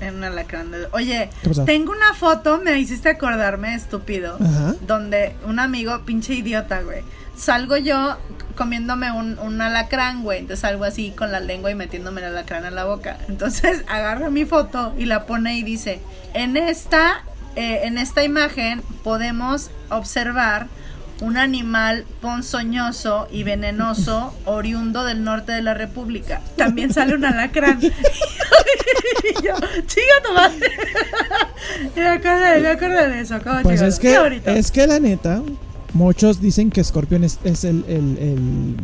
En 0.00 0.16
un 0.16 0.24
alacrán 0.24 0.70
de- 0.70 0.86
Oye, 0.92 1.28
tengo 1.66 1.92
una 1.92 2.14
foto, 2.14 2.60
me 2.64 2.78
hiciste 2.78 3.08
acordarme, 3.08 3.74
estúpido. 3.74 4.36
Ajá. 4.40 4.74
Donde 4.86 5.34
un 5.46 5.58
amigo, 5.58 6.00
pinche 6.04 6.34
idiota, 6.34 6.82
güey. 6.82 7.02
Salgo 7.36 7.76
yo 7.76 8.16
comiéndome 8.56 9.12
un, 9.12 9.38
un 9.38 9.60
alacrán, 9.60 10.22
güey. 10.22 10.38
Entonces 10.40 10.60
salgo 10.60 10.84
así 10.84 11.10
con 11.12 11.30
la 11.32 11.40
lengua 11.40 11.70
y 11.70 11.74
metiéndome 11.74 12.20
el 12.20 12.28
alacrán 12.28 12.64
en 12.64 12.74
la 12.74 12.84
boca. 12.84 13.18
Entonces 13.28 13.84
agarra 13.88 14.30
mi 14.30 14.44
foto 14.44 14.94
y 14.98 15.04
la 15.06 15.26
pone 15.26 15.56
y 15.56 15.62
dice: 15.62 16.00
En 16.34 16.56
esta, 16.56 17.22
eh, 17.56 17.80
en 17.84 17.98
esta 17.98 18.22
imagen 18.24 18.82
podemos 19.04 19.70
observar 19.90 20.66
un 21.20 21.36
animal 21.36 22.04
ponzoñoso 22.20 23.28
y 23.30 23.42
venenoso 23.42 24.34
oriundo 24.44 25.04
del 25.04 25.24
norte 25.24 25.52
de 25.52 25.62
la 25.62 25.74
República. 25.74 26.40
También 26.56 26.92
sale 26.92 27.14
un 27.14 27.24
alacrán. 27.24 27.80
y 27.82 27.88
yo, 29.44 29.54
tu 29.56 30.32
madre. 30.34 30.70
me 31.96 32.08
acordé, 32.08 32.60
me 32.60 32.68
acordé 32.68 33.08
de 33.08 33.20
eso. 33.20 33.38
¿cómo 33.42 33.62
Pues 33.62 33.80
es 33.82 33.98
que, 33.98 34.40
es 34.46 34.70
que 34.70 34.86
la 34.86 35.00
neta, 35.00 35.42
muchos 35.92 36.40
dicen 36.40 36.70
que 36.70 36.82
Scorpion 36.84 37.24
es, 37.24 37.38
es 37.44 37.64
el, 37.64 37.84
el- 37.88 38.18
el 38.18 38.76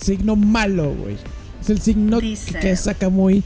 signo 0.00 0.36
malo, 0.36 0.92
güey. 0.94 1.16
Es 1.60 1.70
el 1.70 1.80
signo 1.80 2.20
Dicen. 2.20 2.60
que 2.60 2.76
saca 2.76 3.08
muy 3.08 3.42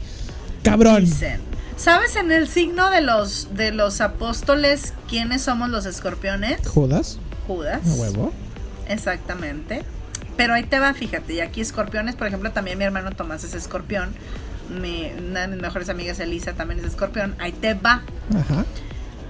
cabrón. 0.63 1.03
Dicen. 1.05 1.41
¿Sabes 1.75 2.15
en 2.15 2.31
el 2.31 2.47
signo 2.47 2.91
de 2.91 3.01
los 3.01 3.55
de 3.55 3.71
los 3.71 3.99
apóstoles 3.99 4.93
quiénes 5.09 5.41
somos 5.41 5.69
los 5.69 5.85
escorpiones? 5.87 6.65
Judas, 6.67 7.17
Judas. 7.47 7.81
huevo. 7.85 8.31
Exactamente. 8.87 9.83
Pero 10.37 10.53
ahí 10.53 10.63
te 10.63 10.79
va, 10.79 10.93
fíjate, 10.93 11.33
y 11.33 11.39
aquí 11.41 11.61
escorpiones, 11.61 12.15
por 12.15 12.27
ejemplo, 12.27 12.51
también 12.51 12.77
mi 12.77 12.83
hermano 12.85 13.11
Tomás 13.11 13.43
es 13.43 13.53
escorpión. 13.53 14.13
Mi, 14.81 15.11
una 15.29 15.41
de 15.41 15.47
mis 15.49 15.61
mejores 15.61 15.89
amigas, 15.89 16.19
Elisa, 16.19 16.53
también 16.53 16.79
es 16.79 16.85
escorpión. 16.87 17.35
Ahí 17.39 17.51
te 17.51 17.73
va. 17.75 18.01
Ajá. 18.35 18.65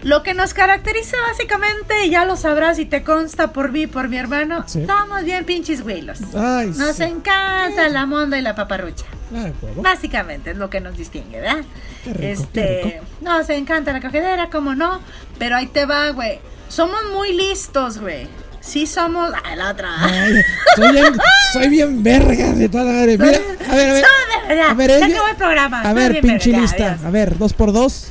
Lo 0.03 0.21
que 0.21 0.33
nos 0.33 0.53
caracteriza 0.53 1.15
básicamente, 1.29 2.05
y 2.05 2.09
ya 2.09 2.25
lo 2.25 2.35
sabrás 2.35 2.77
y 2.77 2.85
te 2.85 3.03
consta 3.03 3.51
por 3.53 3.71
mí, 3.71 3.87
por 3.87 4.09
mi 4.09 4.17
hermano, 4.17 4.63
Sí. 4.67 4.85
somos 4.85 5.23
bien 5.23 5.45
pinches 5.45 5.81
güilos. 5.81 6.19
Ay, 6.35 6.67
Nos 6.77 6.97
sí. 6.97 7.03
encanta 7.03 7.87
la 7.89 8.05
monda 8.05 8.37
y 8.37 8.41
la 8.41 8.53
paparrucha. 8.53 9.05
Huevo. 9.31 9.81
Básicamente 9.81 10.51
es 10.51 10.57
lo 10.57 10.69
que 10.69 10.79
nos 10.81 10.97
distingue, 10.97 11.39
¿verdad? 11.39 11.63
Qué 12.03 12.09
rico, 12.13 12.19
qué 12.21 12.31
este, 12.31 12.81
rico. 12.83 13.05
nos 13.21 13.49
encanta 13.49 13.91
la 13.93 14.01
cogedera, 14.01 14.49
como 14.49 14.75
no, 14.75 14.99
pero 15.39 15.55
ahí 15.55 15.67
te 15.67 15.85
va, 15.85 16.09
güey. 16.11 16.39
Somos 16.73 16.97
muy 17.13 17.33
listos, 17.33 17.99
güey. 17.99 18.27
Sí 18.59 18.87
somos, 18.87 19.31
ah, 19.43 19.55
la 19.55 19.69
otra. 19.69 19.89
Ay, 19.99 20.41
soy 20.75 20.91
bien, 20.91 21.13
soy 21.53 21.67
bien 21.69 22.01
verga 22.01 22.51
de 22.53 22.67
toda 22.67 22.85
la 22.85 22.93
madre. 22.93 23.17
Mira, 23.19 23.37
a 23.69 23.75
ver, 23.75 23.89
a 23.89 23.93
ver. 23.93 24.03
Verdad. 24.47 24.69
A 24.69 24.73
ver, 24.73 24.89
ella- 24.91 25.05
acabó 25.05 25.27
el 25.27 25.35
programa. 25.35 25.81
A 25.81 25.93
ver, 25.93 26.19
pinche 26.21 26.49
verga, 26.49 26.61
lista. 26.63 26.85
adiós. 26.93 27.05
A 27.05 27.09
ver, 27.11 27.37
dos 27.37 27.53
por 27.53 27.73
dos. 27.73 28.07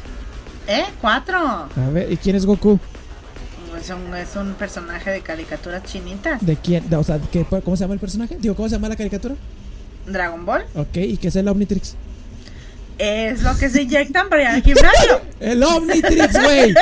¿Eh? 0.68 0.84
Cuatro. 1.00 1.38
A 1.38 1.90
ver, 1.92 2.12
¿y 2.12 2.16
quién 2.18 2.36
es 2.36 2.46
Goku? 2.46 2.78
Es 3.80 3.90
un, 3.90 4.14
es 4.14 4.36
un 4.36 4.54
personaje 4.54 5.10
de 5.10 5.22
caricaturas 5.22 5.82
chinitas. 5.82 6.44
¿De 6.44 6.54
quién? 6.56 6.84
O 6.94 7.02
sea, 7.02 7.18
¿qué, 7.32 7.44
¿cómo 7.64 7.76
se 7.76 7.82
llama 7.82 7.94
el 7.94 8.00
personaje? 8.00 8.36
Digo, 8.38 8.54
¿cómo 8.54 8.68
se 8.68 8.76
llama 8.76 8.88
la 8.88 8.94
caricatura? 8.96 9.34
Dragon 10.06 10.46
Ball. 10.46 10.64
Ok, 10.76 10.96
¿y 10.98 11.16
qué 11.16 11.28
es 11.28 11.36
el 11.36 11.48
Omnitrix? 11.48 11.96
Es 13.04 13.42
lo 13.42 13.56
que 13.56 13.68
se 13.68 13.82
inyectan 13.82 14.28
para 14.28 14.42
ir 14.42 14.48
al 14.48 14.62
gimnasio. 14.62 15.20
¡El 15.40 15.62
Omnitrix, 15.62 16.40
güey! 16.40 16.72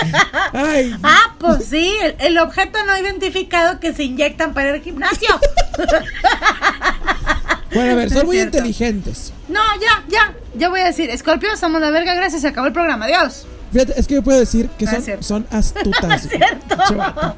Ah, 1.03 1.35
pues 1.39 1.65
sí, 1.65 1.95
el, 2.03 2.15
el 2.19 2.39
objeto 2.39 2.79
no 2.85 2.99
identificado 2.99 3.81
que 3.81 3.95
se 3.95 4.03
inyectan 4.05 4.53
para 4.53 4.69
ir 4.69 4.75
al 4.75 4.81
gimnasio. 4.83 5.29
Bueno, 7.73 7.93
a 7.93 7.95
ver, 7.95 8.11
No 8.11 8.17
son 8.19 8.27
muy 8.27 8.37
cierto. 8.37 8.59
inteligentes. 8.59 9.33
No, 9.49 9.61
ya, 9.81 10.03
ya. 10.09 10.35
Ya 10.57 10.69
voy 10.69 10.81
a 10.81 10.87
decir, 10.87 11.17
Scorpio, 11.17 11.57
somos 11.57 11.81
la 11.81 11.91
verga, 11.91 12.15
gracias, 12.15 12.43
se 12.43 12.49
acabó 12.49 12.67
el 12.67 12.73
programa, 12.73 13.05
adiós. 13.05 13.47
Fíjate, 13.73 13.95
es 13.99 14.09
que 14.09 14.15
yo 14.15 14.23
puedo 14.23 14.41
decir 14.41 14.69
que 14.77 14.87
No 14.87 14.93
son, 15.23 15.47
astutas. 15.53 16.03
No 16.09 16.15
es 16.15 16.23
cierto. 16.29 17.37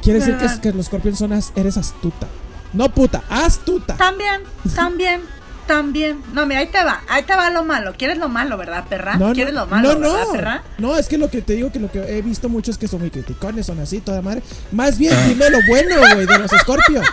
Quiere 0.00 0.20
decir 0.20 0.36
que, 0.60 0.70
los 0.70 0.86
escorpiones 0.86 1.18
son 1.18 1.32
as- 1.32 1.52
eres 1.56 1.76
astuta. 1.76 2.28
No 2.72 2.88
puta, 2.88 3.24
astuta. 3.28 3.96
También, 3.96 4.42
también, 4.76 5.22
también. 5.66 6.22
No, 6.32 6.46
mira, 6.46 6.60
ahí 6.60 6.66
te 6.66 6.82
va, 6.82 7.02
ahí 7.08 7.22
te 7.22 7.34
va 7.34 7.50
lo 7.50 7.64
malo. 7.64 7.94
¿Quieres 7.96 8.18
lo 8.18 8.28
malo, 8.28 8.56
verdad, 8.56 8.84
perra? 8.88 9.16
No, 9.16 9.32
¿Quieres 9.32 9.54
no, 9.54 9.60
lo 9.60 9.66
malo, 9.66 9.94
no, 9.94 10.12
verdad, 10.12 10.32
perra? 10.32 10.62
No, 10.78 10.96
es 10.96 11.08
que 11.08 11.18
lo 11.18 11.30
que 11.30 11.42
te 11.42 11.54
digo 11.54 11.72
que 11.72 11.80
lo 11.80 11.90
que 11.90 12.00
he 12.00 12.22
visto 12.22 12.48
mucho 12.48 12.70
es 12.70 12.78
que 12.78 12.88
son 12.88 13.00
muy 13.00 13.10
criticones, 13.10 13.66
son 13.66 13.80
así, 13.80 14.00
toda 14.00 14.22
madre. 14.22 14.42
Más 14.72 14.98
bien 14.98 15.14
dime 15.28 15.50
lo 15.50 15.58
bueno, 15.68 15.96
güey, 16.14 16.26
de 16.26 16.38
los 16.38 16.52
escorpio. 16.52 17.02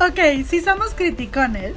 Ok, 0.00 0.44
sí 0.48 0.60
somos 0.60 0.94
criticones, 0.94 1.74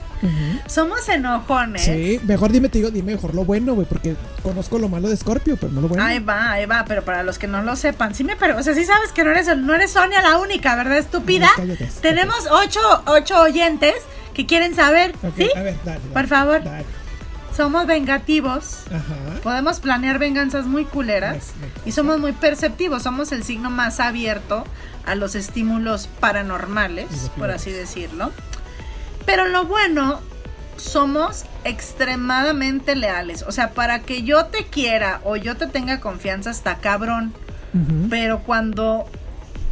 somos 0.68 1.08
enojones. 1.10 1.84
Sí, 1.84 2.20
mejor 2.24 2.52
dime, 2.52 2.70
te 2.70 2.80
digo, 2.80 2.90
dime 2.90 3.14
mejor 3.14 3.36
lo 3.36 3.46
bueno, 3.46 3.76
güey, 3.76 3.88
porque 3.88 4.16
conozco 4.42 4.80
lo 4.80 4.90
malo 4.90 5.10
de 5.10 5.14
escorpio, 5.14 5.58
pero 5.58 5.72
no 5.72 5.82
lo 5.82 5.88
bueno. 5.88 6.04
Ahí 6.04 6.20
va, 6.20 6.52
ahí 6.52 6.66
va, 6.66 6.86
pero 6.86 7.04
para 7.04 7.24
los 7.24 7.38
que 7.38 7.48
no 7.48 7.62
lo 7.62 7.76
sepan, 7.76 8.16
sí 8.16 8.24
me 8.24 8.36
pero, 8.36 8.58
o 8.58 8.64
sea, 8.64 8.74
sí 8.74 8.84
sabes 8.84 9.12
que 9.12 9.24
no 9.24 9.32
eres, 9.32 9.56
no 9.58 9.76
eres 9.76 9.92
Sonia 9.92 10.22
la 10.22 10.38
única, 10.38 10.76
¿verdad, 10.76 10.98
estúpida? 10.98 11.50
Ay, 11.58 11.68
cállate. 11.68 11.90
Tenemos 12.02 12.48
ocho, 12.50 12.80
ocho 13.06 13.40
oyentes 13.42 13.94
que 14.36 14.46
quieren 14.46 14.76
saber, 14.76 15.16
¿sí? 15.36 15.50
A 15.56 15.62
ver, 15.64 15.76
dale, 15.84 16.00
dale, 16.00 16.14
Por 16.14 16.28
favor. 16.28 16.64
dale. 16.64 16.86
somos 17.56 17.88
vengativos. 17.88 18.82
Ajá. 18.88 19.42
Podemos 19.42 19.80
planear 19.80 20.20
venganzas 20.20 20.66
muy 20.68 20.86
culeras 20.86 21.54
Me- 21.60 21.68
me 21.68 21.74
y 21.90 21.92
somos 21.94 22.20
muy 22.20 22.34
perceptivos, 22.34 23.02
somos 23.04 23.32
el 23.32 23.44
signo 23.44 23.70
más 23.72 24.00
abierto 24.00 24.64
a 25.06 25.16
los 25.16 25.36
estímulos 25.36 26.08
paranormales, 26.20 27.32
por 27.38 27.50
así 27.52 27.72
decirlo. 27.72 28.32
Pero 29.26 29.48
lo 29.48 29.66
bueno, 29.66 30.20
somos 30.78 31.46
extremadamente 31.64 32.96
leales. 32.96 33.44
O 33.48 33.52
sea, 33.52 33.72
para 33.72 34.00
que 34.00 34.24
yo 34.24 34.46
te 34.46 34.66
quiera 34.66 35.22
o 35.24 35.36
yo 35.36 35.56
te 35.56 35.68
tenga 35.68 36.00
confianza 36.00 36.52
está 36.52 36.76
cabrón. 36.78 37.34
Pero 38.10 38.40
cuando 38.40 39.06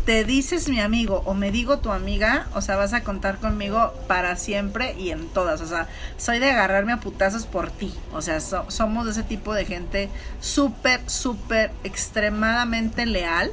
te 0.06 0.26
dices 0.26 0.68
mi 0.68 0.80
amigo 0.82 1.22
o 1.26 1.34
me 1.34 1.50
digo 1.52 1.80
tu 1.80 1.92
amiga, 1.92 2.48
o 2.54 2.62
sea, 2.62 2.76
vas 2.76 2.92
a 2.94 3.04
contar 3.04 3.38
conmigo 3.38 3.94
para 4.08 4.36
siempre 4.36 4.96
y 5.00 5.12
en 5.12 5.28
todas. 5.30 5.62
O 5.62 5.68
sea, 5.68 5.88
soy 6.18 6.40
de 6.40 6.52
agarrarme 6.52 6.92
a 6.92 7.00
putazos 7.00 7.46
por 7.46 7.72
ti. 7.72 7.94
O 8.12 8.22
sea, 8.22 8.40
so- 8.42 8.66
somos 8.70 9.06
de 9.06 9.12
ese 9.12 9.24
tipo 9.24 9.54
de 9.54 9.66
gente 9.66 10.10
súper, 10.42 11.02
súper, 11.10 11.72
extremadamente 11.84 13.06
leal. 13.06 13.52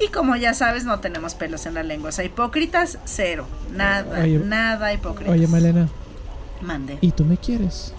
Y 0.00 0.08
como 0.08 0.36
ya 0.36 0.54
sabes, 0.54 0.84
no 0.84 1.00
tenemos 1.00 1.34
pelos 1.34 1.66
en 1.66 1.74
la 1.74 1.82
lengua. 1.82 2.10
O 2.10 2.12
sea, 2.12 2.24
hipócritas, 2.24 2.98
cero. 3.04 3.46
Nada, 3.72 4.20
Oye- 4.22 4.38
nada 4.38 4.92
hipócritas. 4.92 5.32
Oye, 5.34 5.46
Malena, 5.48 5.88
Mande. 6.60 6.98
¿y 7.00 7.10
tú 7.12 7.24
me 7.24 7.36
quieres? 7.36 7.92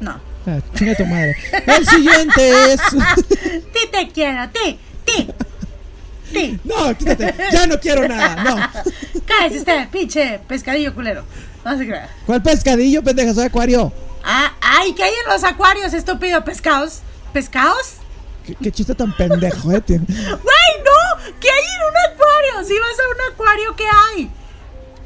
No. 0.00 0.20
Ah, 0.46 0.58
chinga 0.74 0.94
tu 0.94 1.04
madre. 1.06 1.34
El 1.66 1.86
siguiente 1.86 2.72
es. 2.74 2.80
Ti 3.72 3.80
te 3.90 4.08
quiero, 4.12 4.48
ti, 4.50 4.78
ti, 5.04 5.28
ti. 6.32 6.58
No, 6.64 6.96
quítate. 6.96 7.34
Ya 7.52 7.66
no 7.66 7.78
quiero 7.80 8.06
nada. 8.08 8.42
No. 8.42 8.56
Cállese 9.26 9.58
usted, 9.58 9.88
pinche 9.90 10.40
pescadillo 10.46 10.94
culero. 10.94 11.24
No 11.64 11.76
se 11.76 11.86
crea. 11.86 12.08
¿Cuál 12.26 12.42
pescadillo, 12.42 13.02
pendeja? 13.02 13.34
Soy 13.34 13.44
acuario. 13.46 13.92
Ah, 14.24 14.52
ay, 14.60 14.92
¿qué 14.94 15.04
hay 15.04 15.12
en 15.24 15.32
los 15.32 15.44
acuarios, 15.44 15.92
estúpido? 15.94 16.44
¿Pescados? 16.44 17.00
¿Pescados? 17.32 17.94
¿Qué, 18.44 18.54
qué 18.54 18.70
chiste 18.72 18.94
tan 18.94 19.16
pendejo, 19.16 19.72
eh? 19.72 19.82
¡Güey, 19.86 19.98
no! 19.98 21.34
¿Qué 21.40 21.48
hay 21.48 21.64
en 21.64 21.82
un 21.88 22.12
acuario? 22.14 22.68
Si 22.68 22.74
vas 22.78 22.98
a 22.98 23.08
un 23.28 23.32
acuario, 23.32 23.76
¿qué 23.76 23.84
hay? 23.84 24.30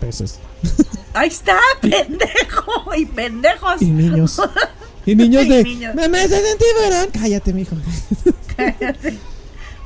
Peces. 0.01 0.39
Ahí 1.15 1.29
está, 1.29 1.59
pendejo. 1.81 2.95
Y 2.95 3.07
pendejos. 3.07 3.81
Y 3.83 3.87
niños. 3.87 4.41
Y 5.07 5.15
niños 5.17 5.47
Y 5.47 5.49
de. 5.49 5.65
niños. 5.65 5.95
Mamá, 5.95 6.19
se 6.29 6.41
sentí 6.47 6.65
verán. 6.79 7.09
Cállate, 7.11 7.55
mijo. 7.55 7.75
Cállate. 8.57 9.19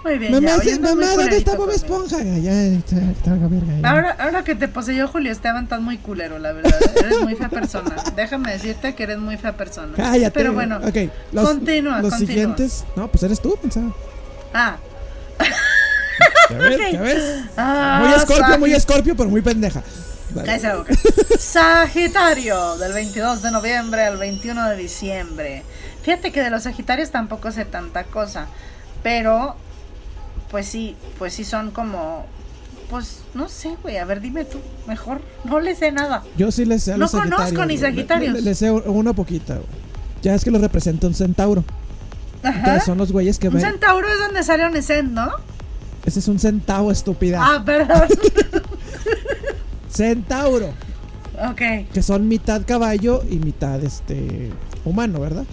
Muy 0.04 0.18
bien, 0.18 0.32
Mamá, 0.32 0.62
ya. 0.62 0.78
mamá, 0.78 0.94
muy 0.94 1.16
¿dónde 1.16 1.36
está 1.38 1.56
Bob. 1.56 1.70
Esponja? 1.70 2.22
Ya, 2.22 2.52
está, 2.62 2.96
está 2.96 3.30
la 3.30 3.48
verga. 3.48 3.72
ya. 3.82 3.90
Ahora, 3.90 4.16
ahora 4.18 4.44
que 4.44 4.54
te 4.54 4.68
poseyó 4.68 5.08
Julio 5.08 5.32
Esteban, 5.32 5.64
estás 5.64 5.80
muy 5.80 5.96
culero, 5.98 6.38
la 6.38 6.52
verdad. 6.52 6.78
Eres 6.96 7.20
muy 7.22 7.34
fea 7.34 7.48
persona. 7.48 7.96
Déjame 8.16 8.52
decirte 8.52 8.94
que 8.94 9.02
eres 9.04 9.18
muy 9.18 9.38
fea 9.38 9.56
persona. 9.56 9.94
Cállate. 9.96 10.30
Pero 10.38 10.52
bueno, 10.52 10.76
Ok, 10.86 10.96
los, 11.32 11.48
continúa, 11.48 12.00
Los 12.02 12.10
continúa. 12.10 12.18
siguientes. 12.28 12.84
No, 12.96 13.08
pues 13.08 13.22
eres 13.22 13.40
tú, 13.40 13.56
pensaba. 13.60 13.92
Ah. 14.52 14.76
¿Ya 16.50 16.58
ves? 16.58 16.74
Ok. 16.80 16.92
¿Ya 16.92 17.00
ves? 17.00 17.44
Ah, 17.56 18.02
Muy 18.04 18.14
escorpio, 18.14 18.44
Sagi- 18.46 18.58
muy 18.58 18.72
escorpio, 18.74 19.16
pero 19.16 19.30
muy 19.30 19.40
pendeja. 19.40 19.82
Cállese 20.34 20.66
la 20.68 20.76
boca. 20.76 20.92
Sagitario, 21.38 22.76
del 22.76 22.92
22 22.92 23.40
de 23.42 23.50
noviembre 23.50 24.02
al 24.04 24.16
21 24.18 24.68
de 24.70 24.76
diciembre. 24.76 25.62
Fíjate 26.02 26.32
que 26.32 26.42
de 26.42 26.50
los 26.50 26.64
Sagitarios 26.64 27.10
tampoco 27.10 27.50
sé 27.52 27.64
tanta 27.64 28.04
cosa, 28.04 28.46
pero 29.02 29.56
pues 30.50 30.66
sí, 30.66 30.96
pues 31.18 31.32
sí 31.34 31.44
son 31.44 31.70
como 31.70 32.26
pues 32.90 33.20
no 33.34 33.48
sé, 33.48 33.76
güey, 33.82 33.96
a 33.96 34.04
ver, 34.04 34.20
dime 34.20 34.44
tú, 34.44 34.58
mejor, 34.86 35.20
no 35.44 35.58
le 35.60 35.74
sé 35.74 35.90
nada. 35.90 36.22
Yo 36.36 36.50
sí 36.52 36.64
le 36.64 36.78
sé 36.78 36.92
a 36.92 36.96
No 36.96 37.00
los 37.04 37.10
sagitarios. 37.12 37.40
conozco 37.50 37.66
ni. 37.66 37.78
Sagitarios. 37.78 38.32
Le, 38.34 38.40
le- 38.40 38.44
le 38.50 38.54
sé 38.54 38.70
una 38.70 39.12
poquita, 39.14 39.54
güey. 39.54 39.66
Ya 40.22 40.34
es 40.34 40.44
que 40.44 40.50
lo 40.50 40.58
representa 40.58 41.06
un 41.06 41.14
centauro. 41.14 41.64
Ajá. 42.42 42.58
Entonces 42.58 42.84
son 42.84 42.98
los 42.98 43.10
güeyes 43.10 43.38
que 43.38 43.48
Un 43.48 43.54
ven. 43.54 43.62
centauro 43.62 44.06
es 44.08 44.18
donde 44.18 44.42
sale 44.42 44.64
Onesend, 44.64 45.12
¿no? 45.12 45.30
Ese 46.04 46.18
es 46.18 46.28
un 46.28 46.38
centauro, 46.38 46.90
estúpida. 46.92 47.40
Ah, 47.42 47.62
perdón. 47.64 48.06
Centauro. 49.90 50.68
ok. 51.50 51.90
Que 51.92 52.02
son 52.02 52.28
mitad 52.28 52.62
caballo 52.66 53.22
y 53.30 53.36
mitad 53.36 53.82
este 53.82 54.50
humano, 54.84 55.20
¿verdad? 55.20 55.44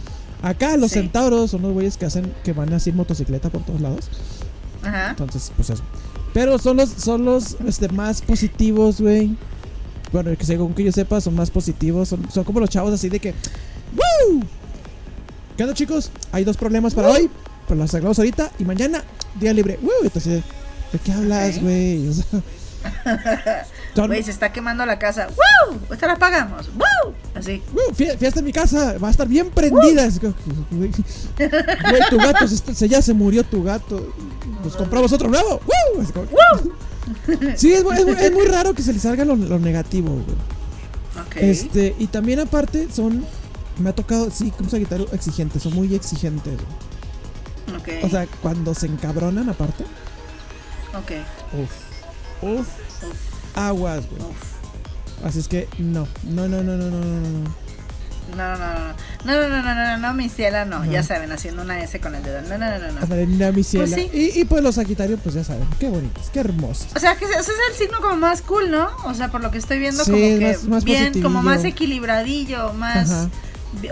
Acá 0.42 0.76
los 0.78 0.92
Sí. 0.92 1.00
centauros 1.00 1.52
son 1.52 1.62
los 1.62 1.72
güeyes 1.74 1.98
que 1.98 2.06
hacen 2.06 2.32
que 2.44 2.54
van 2.54 2.74
así 2.74 2.90
en 2.90 2.96
motocicleta 2.98 3.50
por 3.50 3.64
todos 3.64 3.82
lados. 3.82 4.10
Ajá. 4.84 5.12
Entonces, 5.12 5.52
pues 5.56 5.70
eso. 5.70 5.84
Pero 6.34 6.58
son 6.58 6.78
los, 6.78 6.90
son 6.90 7.26
los 7.26 7.58
este, 7.66 7.90
más 7.90 8.22
positivos, 8.22 9.02
güey. 9.02 9.36
Bueno, 10.12 10.36
que 10.38 10.46
según 10.46 10.74
que 10.74 10.84
yo 10.84 10.92
sepa, 10.92 11.22
son 11.22 11.36
más 11.36 11.52
positivos. 11.52 12.10
Son, 12.10 12.30
son 12.32 12.44
como 12.44 12.60
los 12.60 12.70
chavos 12.70 12.94
así 12.94 13.10
de 13.10 13.20
que. 13.20 13.34
¡Woo! 13.96 14.42
¿Qué 15.58 15.64
onda, 15.64 15.76
chicos? 15.76 16.12
Hay 16.32 16.44
dos 16.44 16.58
problemas 16.58 16.94
para 16.94 17.10
hoy. 17.10 17.30
Pero 17.68 17.80
los 17.80 17.94
arreglamos 17.94 18.18
ahorita. 18.20 18.52
Y 18.60 18.66
mañana, 18.66 19.04
día 19.40 19.54
libre. 19.54 19.78
¡Woo! 19.82 19.92
Entonces, 20.04 20.44
¿de 20.92 21.00
qué 21.00 21.12
hablas, 21.12 21.62
güey? 21.62 22.08
O 22.12 22.14
sea, 22.14 22.42
Güey, 24.08 24.24
se 24.24 24.32
está 24.32 24.52
quemando 24.54 24.86
la 24.86 24.98
casa. 24.98 25.28
¡Woo! 25.28 25.78
Ahorita 25.90 26.08
la 26.08 26.14
apagamos. 26.14 26.70
¡Woo! 26.76 27.14
Así. 27.36 27.62
Fie- 27.96 28.18
Fiesta 28.18 28.40
en 28.40 28.46
mi 28.46 28.54
casa. 28.54 28.98
Va 28.98 29.10
a 29.10 29.12
estar 29.12 29.28
bien 29.28 29.50
prendida. 29.50 30.08
Güey, 30.70 32.02
tu 32.10 32.18
gato 32.18 32.48
se, 32.48 32.74
se- 32.74 32.88
ya 32.90 33.02
se 33.02 33.14
murió 33.14 33.44
tu 33.44 33.64
gato. 33.64 34.14
Nos 34.64 34.76
compramos 34.76 35.12
otro 35.12 35.30
nuevo. 35.30 35.60
Es 36.02 36.12
como- 36.12 36.28
Sí, 37.58 37.74
es, 37.74 37.84
es 37.84 38.08
es 38.22 38.32
muy 38.32 38.46
raro 38.46 38.74
que 38.74 38.82
se 38.84 38.94
les 38.94 39.02
salga 39.02 39.26
lo, 39.26 39.36
lo 39.36 39.60
negativo, 39.60 40.10
güey. 40.14 40.38
Este, 41.52 41.96
y 42.00 42.08
también 42.08 42.40
aparte 42.40 42.88
son. 42.94 43.26
Me 43.80 43.90
ha 43.90 43.94
tocado, 43.94 44.30
sí, 44.32 44.52
como 44.52 44.70
sagitario 44.70 45.08
exigente, 45.12 45.60
son 45.60 45.74
muy 45.74 45.94
exigentes. 45.96 46.54
güey. 46.54 48.04
O 48.04 48.10
sea, 48.10 48.28
cuando 48.42 48.74
se 48.76 48.86
encabronan 48.86 49.50
aparte. 49.50 49.84
ok. 50.94 51.12
Uf. 51.62 51.91
Uf, 52.42 52.68
aguas, 53.56 54.06
güey. 54.10 54.22
Así 55.24 55.40
es 55.40 55.48
que 55.48 55.68
no, 55.78 56.08
no, 56.24 56.48
no, 56.48 56.64
no, 56.64 56.78
no, 56.78 56.90
no, 56.90 57.00
no, 57.00 57.30
no. 57.30 57.62
No, 58.36 58.56
no, 58.56 58.94
no, 59.26 59.50
no, 59.50 59.50
no, 59.50 59.62
no, 59.62 59.76
no, 59.76 59.98
no, 59.98 60.14
mi 60.14 60.30
ciela 60.30 60.64
no, 60.64 60.86
ya 60.86 61.04
saben, 61.04 61.32
haciendo 61.34 61.64
una 61.64 61.84
S 61.84 62.00
con 62.00 62.16
el 62.16 62.24
dedo, 62.24 62.42
no, 62.44 62.58
no, 62.58 62.66
no, 62.80 63.46
no. 63.46 63.54
mi 63.54 63.64
ciela. 63.64 63.98
y, 64.00 64.46
pues 64.46 64.64
los 64.64 64.76
Sagitarios, 64.76 65.20
pues 65.22 65.36
ya 65.36 65.44
saben, 65.44 65.68
qué 65.80 65.90
bonitos, 65.90 66.30
qué 66.32 66.40
hermosos. 66.40 66.88
O 66.96 67.00
sea, 67.00 67.18
que 67.18 67.26
ese 67.26 67.40
es 67.40 67.50
el 67.72 67.76
signo 67.78 68.00
como 68.00 68.16
más 68.16 68.42
cool, 68.42 68.72
¿no? 68.72 68.90
O 69.04 69.14
sea, 69.14 69.30
por 69.30 69.42
lo 69.42 69.52
que 69.52 69.58
estoy 69.58 69.80
viendo, 69.80 70.04
como 70.06 70.18
que 70.18 70.58
bien, 70.86 71.22
como 71.22 71.42
más 71.44 71.66
equilibradillo, 71.66 72.74
más 72.74 73.28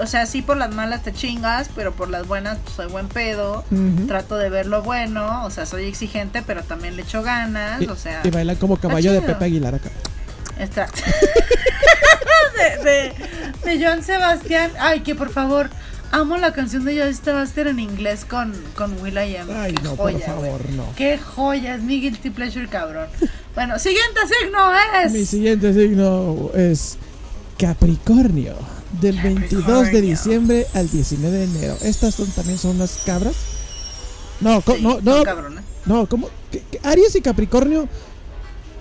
o 0.01 0.05
sea, 0.07 0.25
sí 0.25 0.41
por 0.41 0.57
las 0.57 0.73
malas 0.75 1.03
te 1.03 1.13
chingas, 1.13 1.69
pero 1.75 1.93
por 1.93 2.09
las 2.09 2.27
buenas 2.27 2.57
pues, 2.63 2.75
soy 2.75 2.87
buen 2.87 3.07
pedo. 3.07 3.63
Trato 4.07 4.35
de 4.37 4.49
ver 4.49 4.65
lo 4.65 4.81
bueno, 4.83 5.45
o 5.45 5.49
sea, 5.49 5.65
soy 5.65 5.85
exigente, 5.85 6.41
pero 6.41 6.63
también 6.63 6.95
le 6.95 7.03
echo 7.03 7.23
ganas, 7.23 7.81
Y, 7.81 7.85
o 7.87 7.95
sea... 7.95 8.21
y 8.23 8.29
bailan 8.29 8.57
como 8.57 8.77
caballo 8.77 9.11
de. 9.13 9.21
Pepe 9.21 9.45
Aguilar 9.45 9.75
acá. 9.75 9.89
Está. 10.57 10.87
de, 12.83 12.83
de, 12.83 13.13
de 13.77 13.83
Joan 13.83 14.03
Sebastián. 14.03 14.71
Ay, 14.79 14.99
que 15.01 15.15
por 15.15 15.29
favor, 15.31 15.69
amo 16.11 16.37
la 16.37 16.51
canción 16.53 16.83
de 16.83 16.97
Joan 16.97 17.15
Sebastián 17.15 17.67
en 17.69 17.79
inglés 17.79 18.25
con, 18.25 18.53
con 18.75 19.01
Will.i.am. 19.01 19.47
Ay, 19.55 19.73
Qué 19.75 19.81
no, 19.83 19.95
por 19.95 20.11
joya, 20.11 20.25
favor, 20.25 20.61
güey. 20.63 20.75
no. 20.75 20.85
Qué 20.97 21.17
joya, 21.17 21.75
es 21.75 21.81
mi 21.81 22.01
guilty 22.01 22.29
pleasure, 22.31 22.67
cabrón. 22.67 23.07
Bueno, 23.55 23.79
siguiente 23.79 24.19
signo 24.41 24.71
Mi 25.11 25.19
es. 25.19 25.29
siguiente 25.29 25.73
signo 25.73 26.49
es 26.53 26.97
Capricornio. 27.57 28.55
Del 29.01 29.21
22 29.21 29.91
de 29.91 30.01
diciembre 30.01 30.67
al 30.73 30.89
19 30.89 31.37
de 31.37 31.43
enero. 31.43 31.77
Estas 31.83 32.15
son, 32.15 32.27
también 32.31 32.57
son 32.57 32.77
las 32.79 33.03
cabras. 33.05 33.35
No, 34.41 34.61
Sí, 34.65 34.81
no, 34.81 34.99
no, 35.01 35.23
no, 35.85 36.05
¿cómo? 36.07 36.29
¿Qué- 36.51 36.63
qué? 36.71 36.79
Aries 36.83 37.15
y 37.15 37.21
Capricornio. 37.21 37.87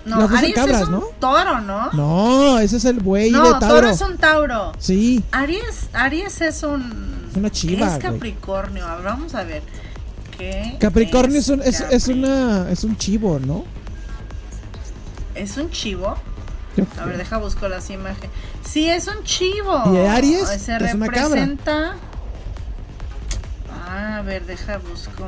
No, 0.05 0.21
las 0.21 0.29
dos 0.29 0.29
son 0.29 0.37
Aries 0.39 0.55
cabras, 0.55 0.81
es 0.81 0.87
un 0.87 0.93
¿no? 0.93 1.03
toro, 1.19 1.61
¿no? 1.61 1.91
No, 1.91 2.59
ese 2.59 2.77
es 2.77 2.85
el 2.85 2.99
buey 3.01 3.29
No, 3.29 3.43
de 3.43 3.49
toro 3.59 3.59
Tauro. 3.59 3.89
es 3.89 4.01
un 4.01 4.17
Tauro. 4.17 4.71
Sí, 4.79 5.23
Aries, 5.31 5.89
Aries 5.93 6.41
es 6.41 6.63
un. 6.63 7.27
Es 7.29 7.37
una 7.37 7.51
chiva, 7.51 7.85
Es 7.85 8.01
güey. 8.01 8.13
Capricornio. 8.13 8.87
Ver, 8.87 9.03
vamos 9.03 9.35
a 9.35 9.43
ver. 9.43 9.61
¿Qué 10.37 10.77
Capricornio 10.79 11.37
es, 11.39 11.49
un, 11.49 11.61
es, 11.61 11.81
es 11.91 12.07
una 12.07 12.71
es 12.71 12.83
un 12.85 12.97
chivo, 12.97 13.39
¿no? 13.39 13.65
¿Es 15.35 15.57
un 15.57 15.69
chivo? 15.69 16.15
A 16.99 17.05
ver, 17.05 17.17
deja 17.17 17.37
busco 17.37 17.67
las 17.67 17.89
imágenes. 17.89 18.29
Sí, 18.63 18.89
es 18.89 19.07
un 19.07 19.23
chivo. 19.23 19.93
¿Y 19.93 20.05
Aries? 20.05 20.47
Se 20.47 20.75
Es 20.75 20.93
una 20.93 21.07
cabra. 21.07 21.21
representa. 21.27 21.95
Ah, 23.71 24.17
a 24.17 24.21
ver, 24.21 24.45
deja 24.45 24.77
busco. 24.77 25.25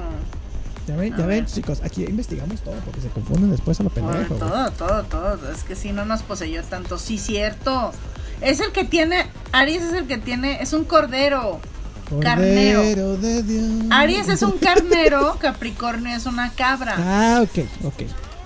Ya 0.88 0.95
ven, 0.95 1.13
a 1.13 1.18
ya 1.18 1.26
ven, 1.26 1.45
chicos, 1.45 1.82
aquí 1.84 2.03
investigamos 2.05 2.61
todo 2.61 2.76
porque 2.86 3.01
se 3.01 3.09
confunden 3.09 3.51
después 3.51 3.80
a 3.80 3.84
lo 3.84 3.89
pendejo. 3.89 4.36
todo, 4.36 4.72
todo, 4.72 5.03
todo. 5.03 5.51
Es 5.51 5.63
que 5.63 5.76
si 5.76 5.91
no 5.91 6.05
nos 6.05 6.22
poseyó 6.24 6.63
tanto. 6.63 6.97
Sí, 6.97 7.18
cierto. 7.18 7.91
Es 8.41 8.59
el 8.59 8.72
que 8.72 8.84
tiene. 8.84 9.28
Aries 9.51 9.84
es 9.84 9.93
el 9.93 10.07
que 10.07 10.18
tiene. 10.18 10.61
Es 10.61 10.74
un 10.74 10.84
cordero. 10.86 11.59
carnero. 12.22 12.80
Cordero 12.80 13.18
de 13.18 13.43
Dios. 13.43 13.86
Aries 13.91 14.28
es 14.30 14.41
un 14.41 14.57
carnero. 14.57 15.38
Capricornio 15.39 16.16
es 16.16 16.26
una 16.26 16.51
cabra. 16.51 16.95
Ah, 16.97 17.41
ok, 17.43 17.66
ok. 17.86 18.01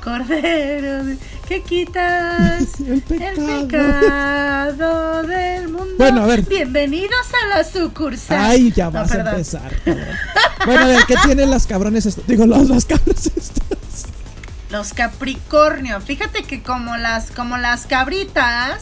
Cordero. 0.06 1.04
de- 1.04 1.18
que 1.48 1.62
quitas 1.64 2.80
El 2.88 3.02
pecado. 3.02 3.50
el 3.60 3.68
pecado 3.68 5.24
del 5.24 5.68
mundo. 5.70 5.94
Bueno, 5.98 6.22
a 6.24 6.28
ver. 6.28 6.44
Bienvenidos 6.44 7.26
a 7.44 7.58
la 7.58 7.64
sucursal. 7.64 8.38
Ay, 8.40 8.72
ya 8.72 8.86
No, 8.86 8.92
vas 8.92 9.12
a 9.12 9.22
empezar. 9.32 9.74
Bueno, 10.66 10.82
a 10.84 10.86
ver, 10.86 11.00
¿qué 11.08 11.16
tienen 11.26 11.50
las 11.50 11.66
cabrones 11.66 12.06
estos? 12.06 12.26
Digo, 12.28 12.46
los, 12.46 12.70
las 12.70 12.86
cabras 12.86 13.26
estas. 13.26 14.06
Los 14.70 14.94
Capricornio. 14.94 16.00
Fíjate 16.02 16.44
que 16.44 16.62
como 16.62 16.98
las, 16.98 17.32
como 17.32 17.58
las 17.58 17.86
cabritas. 17.88 18.82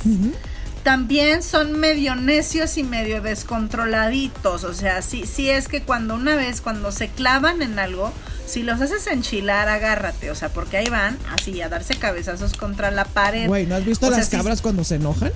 También 0.83 1.43
son 1.43 1.79
medio 1.79 2.15
necios 2.15 2.77
y 2.77 2.83
medio 2.83 3.21
descontroladitos. 3.21 4.65
O 4.65 4.73
sea, 4.73 5.01
sí, 5.01 5.25
sí 5.25 5.49
es 5.49 5.67
que 5.67 5.81
cuando 5.81 6.15
una 6.15 6.35
vez, 6.35 6.59
cuando 6.59 6.91
se 6.91 7.07
clavan 7.07 7.61
en 7.61 7.79
algo, 7.79 8.11
si 8.45 8.63
los 8.63 8.81
haces 8.81 9.07
enchilar, 9.07 9.69
agárrate. 9.69 10.29
O 10.29 10.35
sea, 10.35 10.49
porque 10.49 10.77
ahí 10.77 10.87
van 10.87 11.17
así 11.31 11.61
a 11.61 11.69
darse 11.69 11.95
cabezazos 11.95 12.53
contra 12.53 12.91
la 12.91 13.05
pared. 13.05 13.47
Güey, 13.47 13.65
¿no 13.65 13.75
has 13.75 13.85
visto 13.85 14.07
O 14.07 14.09
las 14.09 14.27
cabras 14.29 14.61
cuando 14.61 14.83
se 14.83 14.95
enojan? 14.95 15.31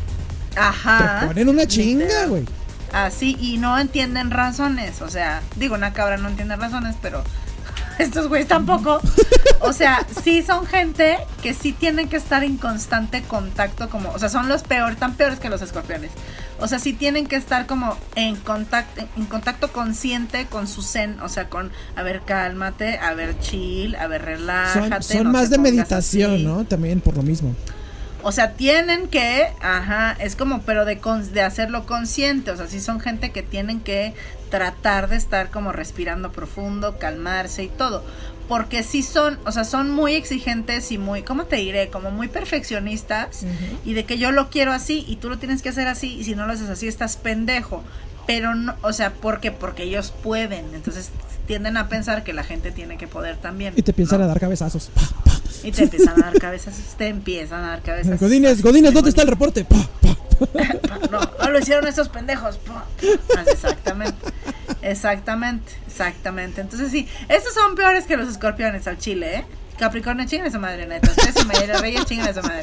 Ajá. 0.58 1.22
Te 1.22 1.28
ponen 1.28 1.50
una 1.50 1.66
chinga, 1.66 2.26
güey. 2.26 2.46
Así, 2.92 3.38
y 3.40 3.58
no 3.58 3.78
entienden 3.80 4.32
razones. 4.32 5.02
O 5.02 5.10
sea, 5.10 5.42
digo, 5.56 5.76
una 5.76 5.94
cabra 5.94 6.18
no 6.18 6.28
entiende 6.28 6.56
razones, 6.56 6.96
pero 7.02 7.24
estos 8.04 8.28
güeyes 8.28 8.48
tampoco. 8.48 9.00
O 9.60 9.74
sea, 9.74 10.06
sí 10.24 10.44
son 10.44 10.66
gente 10.66 11.18
que 11.42 11.54
sí 11.54 11.74
tienen 11.74 12.10
que 12.10 12.18
estar 12.18 12.44
en 12.44 12.58
constante 12.58 13.22
contacto, 13.24 13.90
como, 13.90 14.12
o 14.12 14.20
sea, 14.20 14.30
son 14.30 14.48
los 14.50 14.64
peores, 14.64 14.98
tan 14.98 15.16
peores 15.16 15.40
que 15.40 15.50
los 15.50 15.62
escorpiones. 15.62 16.12
O 16.60 16.68
sea, 16.68 16.80
sí 16.80 16.94
tienen 16.94 17.28
que 17.28 17.36
estar 17.36 17.68
como 17.68 17.98
en 18.16 18.36
contacto, 18.36 19.04
en 19.16 19.26
contacto 19.26 19.72
consciente 19.72 20.48
con 20.48 20.68
su 20.68 20.82
zen, 20.82 21.20
o 21.22 21.30
sea, 21.30 21.50
con, 21.50 21.72
a 21.96 22.04
ver, 22.04 22.22
cálmate, 22.26 22.98
a 22.98 23.14
ver, 23.14 23.40
chill, 23.40 23.96
a 23.96 24.08
ver, 24.08 24.22
Son, 24.22 24.28
relájate. 24.28 25.04
son 25.04 25.24
no 25.26 25.32
más 25.32 25.50
de 25.50 25.58
meditación, 25.58 26.34
así. 26.36 26.44
¿no? 26.44 26.66
También 26.66 27.02
por 27.02 27.16
lo 27.16 27.24
mismo. 27.24 27.56
O 28.24 28.32
sea, 28.32 28.54
tienen 28.54 29.08
que, 29.08 29.48
ajá, 29.62 30.14
es 30.20 30.36
como, 30.36 30.62
pero 30.64 30.86
de, 30.86 31.00
de 31.32 31.42
hacerlo 31.42 31.86
consciente. 31.86 32.52
O 32.52 32.58
sea, 32.58 32.68
sí 32.68 32.82
son 32.82 33.00
gente 33.00 33.32
que 33.32 33.44
tienen 33.44 33.80
que 33.80 34.16
tratar 34.50 35.10
de 35.10 35.16
estar 35.16 35.50
como 35.50 35.72
respirando 35.72 36.32
profundo, 36.32 36.98
calmarse 36.98 37.64
y 37.64 37.68
todo. 37.68 38.04
Porque 38.48 38.82
sí 38.84 39.04
son, 39.04 39.38
o 39.46 39.52
sea, 39.52 39.66
son 39.66 39.92
muy 39.92 40.16
exigentes 40.16 40.92
y 40.92 40.98
muy, 40.98 41.24
¿cómo 41.24 41.46
te 41.46 41.58
diré? 41.58 41.90
Como 41.90 42.12
muy 42.12 42.30
perfeccionistas. 42.30 43.46
Y 43.84 43.94
de 43.94 44.06
que 44.06 44.18
yo 44.18 44.32
lo 44.32 44.50
quiero 44.50 44.72
así 44.72 45.04
y 45.08 45.18
tú 45.18 45.30
lo 45.30 45.38
tienes 45.38 45.62
que 45.62 45.70
hacer 45.70 45.88
así. 45.88 46.14
Y 46.14 46.24
si 46.24 46.36
no 46.36 46.48
lo 46.48 46.54
haces 46.54 46.70
así, 46.70 46.88
estás 46.88 47.18
pendejo. 47.18 47.84
Pero 48.26 48.56
no, 48.56 48.76
o 48.84 48.94
sea, 48.94 49.14
¿por 49.14 49.42
qué? 49.42 49.52
Porque 49.52 49.84
ellos 49.84 50.14
pueden. 50.24 50.74
Entonces 50.74 51.12
tienden 51.46 51.76
a 51.78 51.90
pensar 51.90 52.24
que 52.24 52.34
la 52.34 52.44
gente 52.44 52.72
tiene 52.72 52.98
que 52.98 53.08
poder 53.08 53.38
también. 53.38 53.74
Y 53.76 53.82
te 53.82 53.92
empiezan 53.92 54.20
¿no? 54.20 54.26
a 54.26 54.28
dar 54.28 54.40
cabezazos. 54.40 54.92
Pa, 54.94 55.02
pa. 55.26 55.42
Y 55.64 55.72
te 55.72 55.84
empiezan 55.84 56.22
a 56.22 56.28
dar 56.28 56.40
cabezas, 56.40 56.76
te 56.98 57.08
empiezan 57.08 57.64
a 57.64 57.70
dar 57.70 57.82
cabezas. 57.82 58.20
Godines, 58.20 58.62
Godines, 58.62 58.94
¿dónde 58.94 59.10
está 59.10 59.24
el 59.24 59.30
reporte? 59.30 59.66
Pa, 59.66 59.78
pa. 60.02 60.18
No, 61.12 61.22
no 61.40 61.50
lo 61.52 61.60
hicieron 61.60 61.88
estos 61.88 62.10
pendejos. 62.10 62.60
Ah, 62.70 62.84
Exactamente. 63.46 64.18
Exactamente. 64.82 65.74
Exactamente. 65.88 66.62
Entonces 66.62 66.92
sí, 66.92 67.08
estos 67.30 67.54
son 67.54 67.76
peores 67.76 68.06
que 68.06 68.18
los 68.18 68.28
escorpiones 68.28 68.88
al 68.88 68.98
chile, 68.98 69.38
¿eh? 69.38 69.46
Capricornio, 69.80 70.26
chingan 70.26 70.48
a 70.48 70.52
su 70.52 70.60
madre, 70.60 70.88
neta. 70.88 71.10
Ustedes 71.10 71.36
y 71.42 71.46
Mayra 71.46 71.80
Reyes, 71.80 72.06
chingan 72.06 72.28
a 72.28 72.34
su 72.34 72.42
madre. 72.42 72.62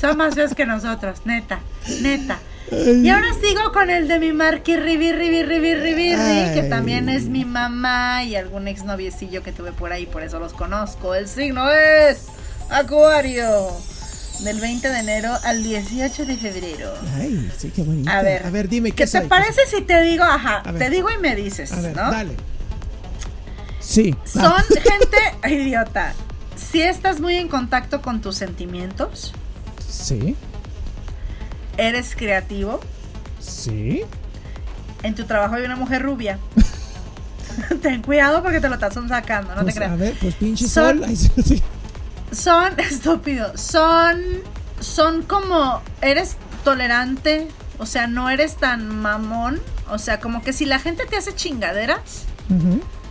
Son 0.00 0.16
más 0.16 0.34
feos 0.34 0.54
que 0.54 0.66
nosotros, 0.66 1.20
neta. 1.24 1.60
Neta. 2.00 2.38
Y 2.70 3.08
ahora 3.10 3.28
sigo 3.40 3.72
con 3.72 3.90
el 3.90 4.08
de 4.08 4.18
mi 4.18 4.32
Marky 4.32 4.76
Ribi, 4.76 5.12
Ribi, 5.12 5.42
Ribi, 5.42 5.74
Ribi, 5.74 6.54
que 6.54 6.66
también 6.68 7.08
es 7.08 7.24
mi 7.24 7.44
mamá 7.44 8.24
y 8.24 8.36
algún 8.36 8.66
exnoviecillo 8.68 9.42
que 9.42 9.52
tuve 9.52 9.72
por 9.72 9.92
ahí, 9.92 10.06
por 10.06 10.22
eso 10.22 10.38
los 10.40 10.54
conozco. 10.54 11.14
El 11.14 11.28
signo 11.28 11.70
es 11.70 12.26
Acuario. 12.70 13.70
Del 14.44 14.60
20 14.60 14.88
de 14.90 14.98
enero 14.98 15.32
al 15.42 15.62
18 15.64 16.26
de 16.26 16.36
febrero. 16.36 16.92
Ay, 17.16 17.50
sí, 17.56 17.70
qué 17.74 17.82
bonito. 17.82 18.10
A 18.10 18.20
ver, 18.22 18.44
a 18.46 18.50
ver 18.50 18.68
dime, 18.68 18.90
¿qué, 18.92 19.04
¿Qué 19.04 19.10
te 19.10 19.22
parece 19.22 19.62
si 19.66 19.80
te 19.82 20.02
digo, 20.02 20.22
ajá, 20.24 20.62
ver. 20.66 20.78
te 20.78 20.90
digo 20.90 21.08
y 21.10 21.18
me 21.18 21.34
dices? 21.34 21.72
A 21.72 21.80
ver, 21.80 21.96
¿no? 21.96 22.10
dale. 22.10 22.36
Sí. 23.80 24.14
Son 24.24 24.52
gente 24.68 25.48
idiota. 25.54 26.12
Si 26.56 26.82
estás 26.82 27.20
muy 27.20 27.36
en 27.36 27.48
contacto 27.48 28.02
con 28.02 28.20
tus 28.20 28.36
sentimientos, 28.36 29.32
sí, 29.88 30.36
eres 31.78 32.14
creativo, 32.14 32.80
sí. 33.40 34.02
en 35.02 35.14
tu 35.14 35.24
trabajo 35.24 35.54
hay 35.54 35.64
una 35.64 35.76
mujer 35.76 36.02
rubia. 36.02 36.38
Ten 37.82 38.02
cuidado 38.02 38.42
porque 38.42 38.60
te 38.60 38.68
lo 38.68 38.74
estás 38.74 38.94
sacando, 39.08 39.54
no 39.54 39.62
Pues, 39.62 39.74
te 39.74 39.80
creas. 39.80 39.92
a 39.92 39.96
ver, 39.96 40.14
pues 40.20 40.34
pinche 40.34 40.68
Son- 40.68 40.98
sol. 41.02 41.16
Sí. 41.44 41.62
Son 42.34 42.78
estúpidos, 42.80 43.60
son 43.60 44.20
son 44.80 45.22
como 45.22 45.80
eres 46.02 46.36
tolerante, 46.64 47.48
o 47.78 47.86
sea, 47.86 48.06
no 48.06 48.28
eres 48.28 48.56
tan 48.56 48.88
mamón, 49.00 49.60
o 49.90 49.98
sea, 49.98 50.20
como 50.20 50.42
que 50.42 50.52
si 50.52 50.66
la 50.66 50.78
gente 50.78 51.04
te 51.06 51.16
hace 51.16 51.34
chingaderas, 51.34 52.24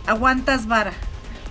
aguantas 0.06 0.66
vara. 0.66 0.92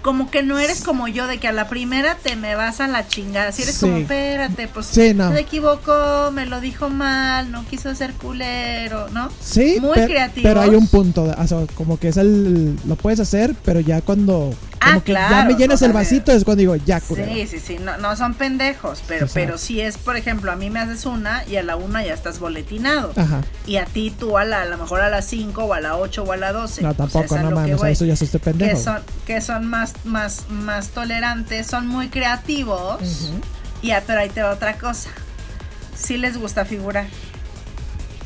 Como 0.01 0.29
que 0.29 0.43
no 0.43 0.59
eres 0.59 0.83
como 0.83 1.07
yo, 1.07 1.27
de 1.27 1.37
que 1.39 1.47
a 1.47 1.53
la 1.53 1.69
primera 1.69 2.15
te 2.15 2.35
me 2.35 2.55
vas 2.55 2.81
a 2.81 2.87
la 2.89 3.07
chingada. 3.07 3.53
Si 3.53 3.61
eres 3.61 3.75
Sí. 3.75 3.81
como, 3.85 3.97
espérate, 3.99 4.67
pues 4.67 4.85
Sí, 4.87 5.13
no. 5.13 5.31
se 5.31 5.39
equivocó, 5.39 6.29
me 6.33 6.45
lo 6.45 6.59
dijo 6.59 6.89
mal, 6.89 7.49
no 7.51 7.63
quiso 7.65 7.93
ser 7.95 8.11
culero, 8.13 9.07
¿no? 9.11 9.29
Sí, 9.39 9.77
Muy 9.79 9.93
per- 9.95 10.09
creativos. 10.09 10.43
pero 10.49 10.59
hay 10.61 10.71
un 10.75 10.87
punto, 10.87 11.23
de- 11.25 11.31
o 11.33 11.47
sea, 11.47 11.59
como 11.75 11.97
que 11.99 12.09
es 12.09 12.17
el, 12.17 12.77
lo 12.85 12.97
puedes 12.97 13.21
hacer, 13.21 13.55
pero 13.63 13.79
ya 13.79 14.01
cuando, 14.01 14.53
Ah, 14.83 14.87
como 14.87 15.03
que 15.03 15.13
ya 15.13 15.45
me 15.47 15.53
llenas 15.55 15.81
o 15.81 15.85
el 15.85 15.93
vasito 15.93 16.31
es 16.31 16.43
cuando 16.43 16.59
digo, 16.59 16.75
ya, 16.75 16.99
culero. 16.99 17.31
Sí, 17.33 17.47
sí, 17.47 17.59
sí, 17.59 17.77
no, 17.79 17.97
no 17.97 18.15
son 18.15 18.33
pendejos, 18.33 19.01
pero, 19.07 19.27
pero 19.33 19.57
si 19.57 19.79
es, 19.81 19.97
por 19.97 20.17
ejemplo, 20.17 20.51
a 20.51 20.55
mí 20.55 20.69
me 20.69 20.79
haces 20.79 21.05
una 21.05 21.45
y 21.47 21.55
a 21.55 21.63
la 21.63 21.75
una 21.75 22.03
ya 22.03 22.13
estás 22.13 22.39
boletinado. 22.39 23.13
Ajá, 23.15 23.41
Y 23.65 23.77
a 23.77 23.85
ti 23.85 24.11
tú 24.17 24.37
a, 24.37 24.45
la, 24.45 24.63
a 24.63 24.65
lo 24.65 24.77
mejor 24.77 25.01
a 25.01 25.09
las 25.09 25.25
5 25.25 25.63
o 25.63 25.73
a 25.73 25.79
la 25.79 25.95
8 25.97 26.23
o 26.23 26.31
a 26.31 26.37
la 26.37 26.51
12. 26.51 26.81
no, 26.81 26.89
O 26.89 26.93
sea, 26.93 26.97
tampoco, 26.97 27.35
a 27.35 27.41
no 27.41 27.51
mames, 27.51 27.81
a 27.81 27.89
eso 27.89 28.05
ya 28.05 28.13
esté 28.13 28.39
pendejo. 28.39 28.71
que 28.77 28.83
son, 28.83 28.99
que 29.25 29.41
son 29.41 29.65
más, 29.67 29.93
más, 30.03 30.49
más 30.49 30.89
tolerantes, 30.89 31.67
son 31.67 31.87
muy 31.87 32.09
creativos. 32.09 33.31
Y 33.81 33.87
ya, 33.87 34.03
pero 34.05 34.19
ahí 34.19 34.29
te 34.29 34.41
va 34.41 34.51
otra 34.51 34.77
cosa. 34.77 35.09
Sí 35.95 36.17
les 36.17 36.37
gusta 36.37 36.65
figurar. 36.65 37.05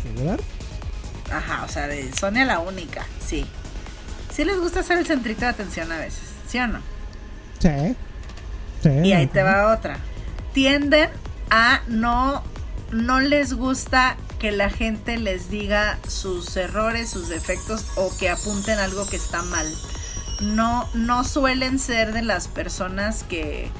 ¿Figurar? 0.04 0.40
Ajá, 1.32 1.64
o 1.66 1.68
sea, 1.68 1.88
de 1.88 2.12
Sonia 2.14 2.46
la 2.46 2.60
única, 2.60 3.06
sí. 3.26 3.46
Sí 4.34 4.46
les 4.46 4.60
gusta 4.60 4.84
ser 4.84 5.00
el 5.00 5.06
centrito 5.06 5.42
de 5.42 5.48
atención 5.48 5.92
a 5.92 5.98
veces, 5.98 6.22
¿sí 6.48 6.60
o 6.60 6.68
no? 6.68 6.80
Sí. 7.60 7.96
Sí. 8.82 8.90
Y 9.04 9.14
ahí 9.14 9.28
te 9.28 9.44
va 9.44 9.74
otra. 9.74 9.98
Tienden 10.54 11.10
a 11.50 11.82
no, 11.88 12.44
no 12.92 13.20
les 13.20 13.54
gusta 13.54 14.18
que 14.40 14.52
la 14.52 14.70
gente 14.70 15.18
les 15.18 15.50
diga 15.50 15.98
sus 16.08 16.56
errores, 16.58 17.10
sus 17.10 17.30
defectos 17.30 17.86
o 17.96 18.16
que 18.18 18.30
apunten 18.30 18.78
algo 18.80 19.08
que 19.08 19.16
está 19.16 19.42
mal. 19.44 19.68
No, 20.42 20.88
no 20.94 21.24
suelen 21.24 21.80
ser 21.80 22.14
de 22.14 22.22
las 22.22 22.48
personas 22.48 23.24
que, 23.24 23.72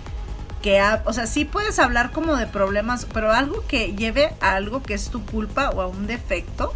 que, 0.68 0.82
o 1.06 1.14
sea, 1.14 1.28
sí 1.28 1.46
puedes 1.46 1.80
hablar 1.80 2.12
como 2.12 2.36
de 2.36 2.46
problemas, 2.46 3.08
pero 3.14 3.32
algo 3.32 3.64
que 3.68 3.94
lleve 3.96 4.32
a 4.42 4.56
algo 4.56 4.84
que 4.84 4.94
es 4.96 5.10
tu 5.10 5.24
culpa 5.26 5.70
o 5.70 5.82
a 5.82 5.88
un 5.88 6.08
defecto, 6.08 6.74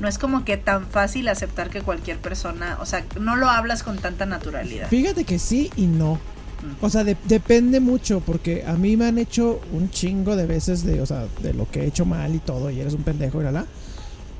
no 0.00 0.08
es 0.08 0.16
como 0.18 0.44
que 0.46 0.56
tan 0.56 0.86
fácil 0.86 1.28
aceptar 1.28 1.68
que 1.68 1.82
cualquier 1.82 2.16
persona, 2.18 2.78
o 2.80 2.86
sea, 2.86 3.04
no 3.20 3.36
lo 3.36 3.50
hablas 3.50 3.82
con 3.82 3.98
tanta 3.98 4.24
naturalidad. 4.24 4.88
Fíjate 4.88 5.24
que 5.24 5.38
sí 5.38 5.70
y 5.76 5.86
no. 5.86 6.18
O 6.80 6.88
sea, 6.90 7.04
de- 7.04 7.16
depende 7.26 7.80
mucho, 7.80 8.20
porque 8.24 8.64
a 8.66 8.72
mí 8.72 8.96
me 8.96 9.06
han 9.06 9.18
hecho 9.18 9.60
un 9.72 9.90
chingo 9.90 10.34
de 10.34 10.46
veces 10.46 10.82
de, 10.84 11.00
o 11.02 11.06
sea, 11.06 11.26
de 11.42 11.52
lo 11.52 11.70
que 11.70 11.82
he 11.82 11.86
hecho 11.86 12.04
mal 12.06 12.34
y 12.34 12.38
todo, 12.38 12.70
y 12.70 12.80
eres 12.80 12.94
un 12.94 13.02
pendejo 13.02 13.40
y 13.40 13.44
la 13.44 13.52
la. 13.52 13.66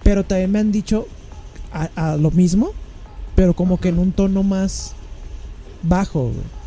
Pero 0.03 0.25
también 0.25 0.51
me 0.51 0.59
han 0.61 0.73
dicho 0.73 1.07
a, 1.73 1.91
a 2.13 2.17
lo 2.17 2.31
mismo, 2.31 2.71
pero 3.37 3.53
como 3.55 3.79
que 3.79 3.91
en 3.91 3.99
un 3.99 4.13
tono 4.13 4.43
más 4.43 4.95
bajo, 5.83 6.23
güey. 6.33 6.58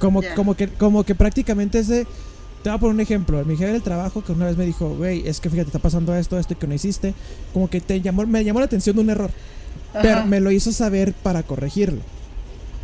Como, 0.00 0.22
Ya. 0.22 0.34
como, 0.34 0.54
que, 0.56 0.66
como 0.68 1.04
que 1.04 1.14
prácticamente 1.14 1.78
es 1.78 1.86
de. 1.86 2.04
Te 2.64 2.68
voy 2.68 2.76
a 2.76 2.78
poner 2.80 2.94
un 2.96 3.00
ejemplo. 3.00 3.44
Mi 3.44 3.56
jefe 3.56 3.72
del 3.72 3.82
trabajo 3.82 4.22
que 4.24 4.32
una 4.32 4.46
vez 4.46 4.56
me 4.56 4.66
dijo, 4.66 4.88
güey, 4.96 5.26
es 5.28 5.38
que 5.40 5.48
fíjate, 5.48 5.68
está 5.68 5.78
pasando 5.78 6.14
esto, 6.16 6.38
esto 6.38 6.58
que 6.58 6.66
no 6.66 6.74
hiciste. 6.74 7.14
Como 7.52 7.70
que 7.70 7.80
te 7.80 8.00
llamó, 8.00 8.26
me 8.26 8.42
llamó 8.44 8.58
la 8.58 8.66
atención 8.66 8.96
de 8.96 9.02
un 9.02 9.10
error. 9.10 9.30
Pero 9.92 10.18
Ajá. 10.18 10.26
me 10.26 10.40
lo 10.40 10.50
hizo 10.50 10.72
saber 10.72 11.12
para 11.14 11.42
corregirlo. 11.42 12.00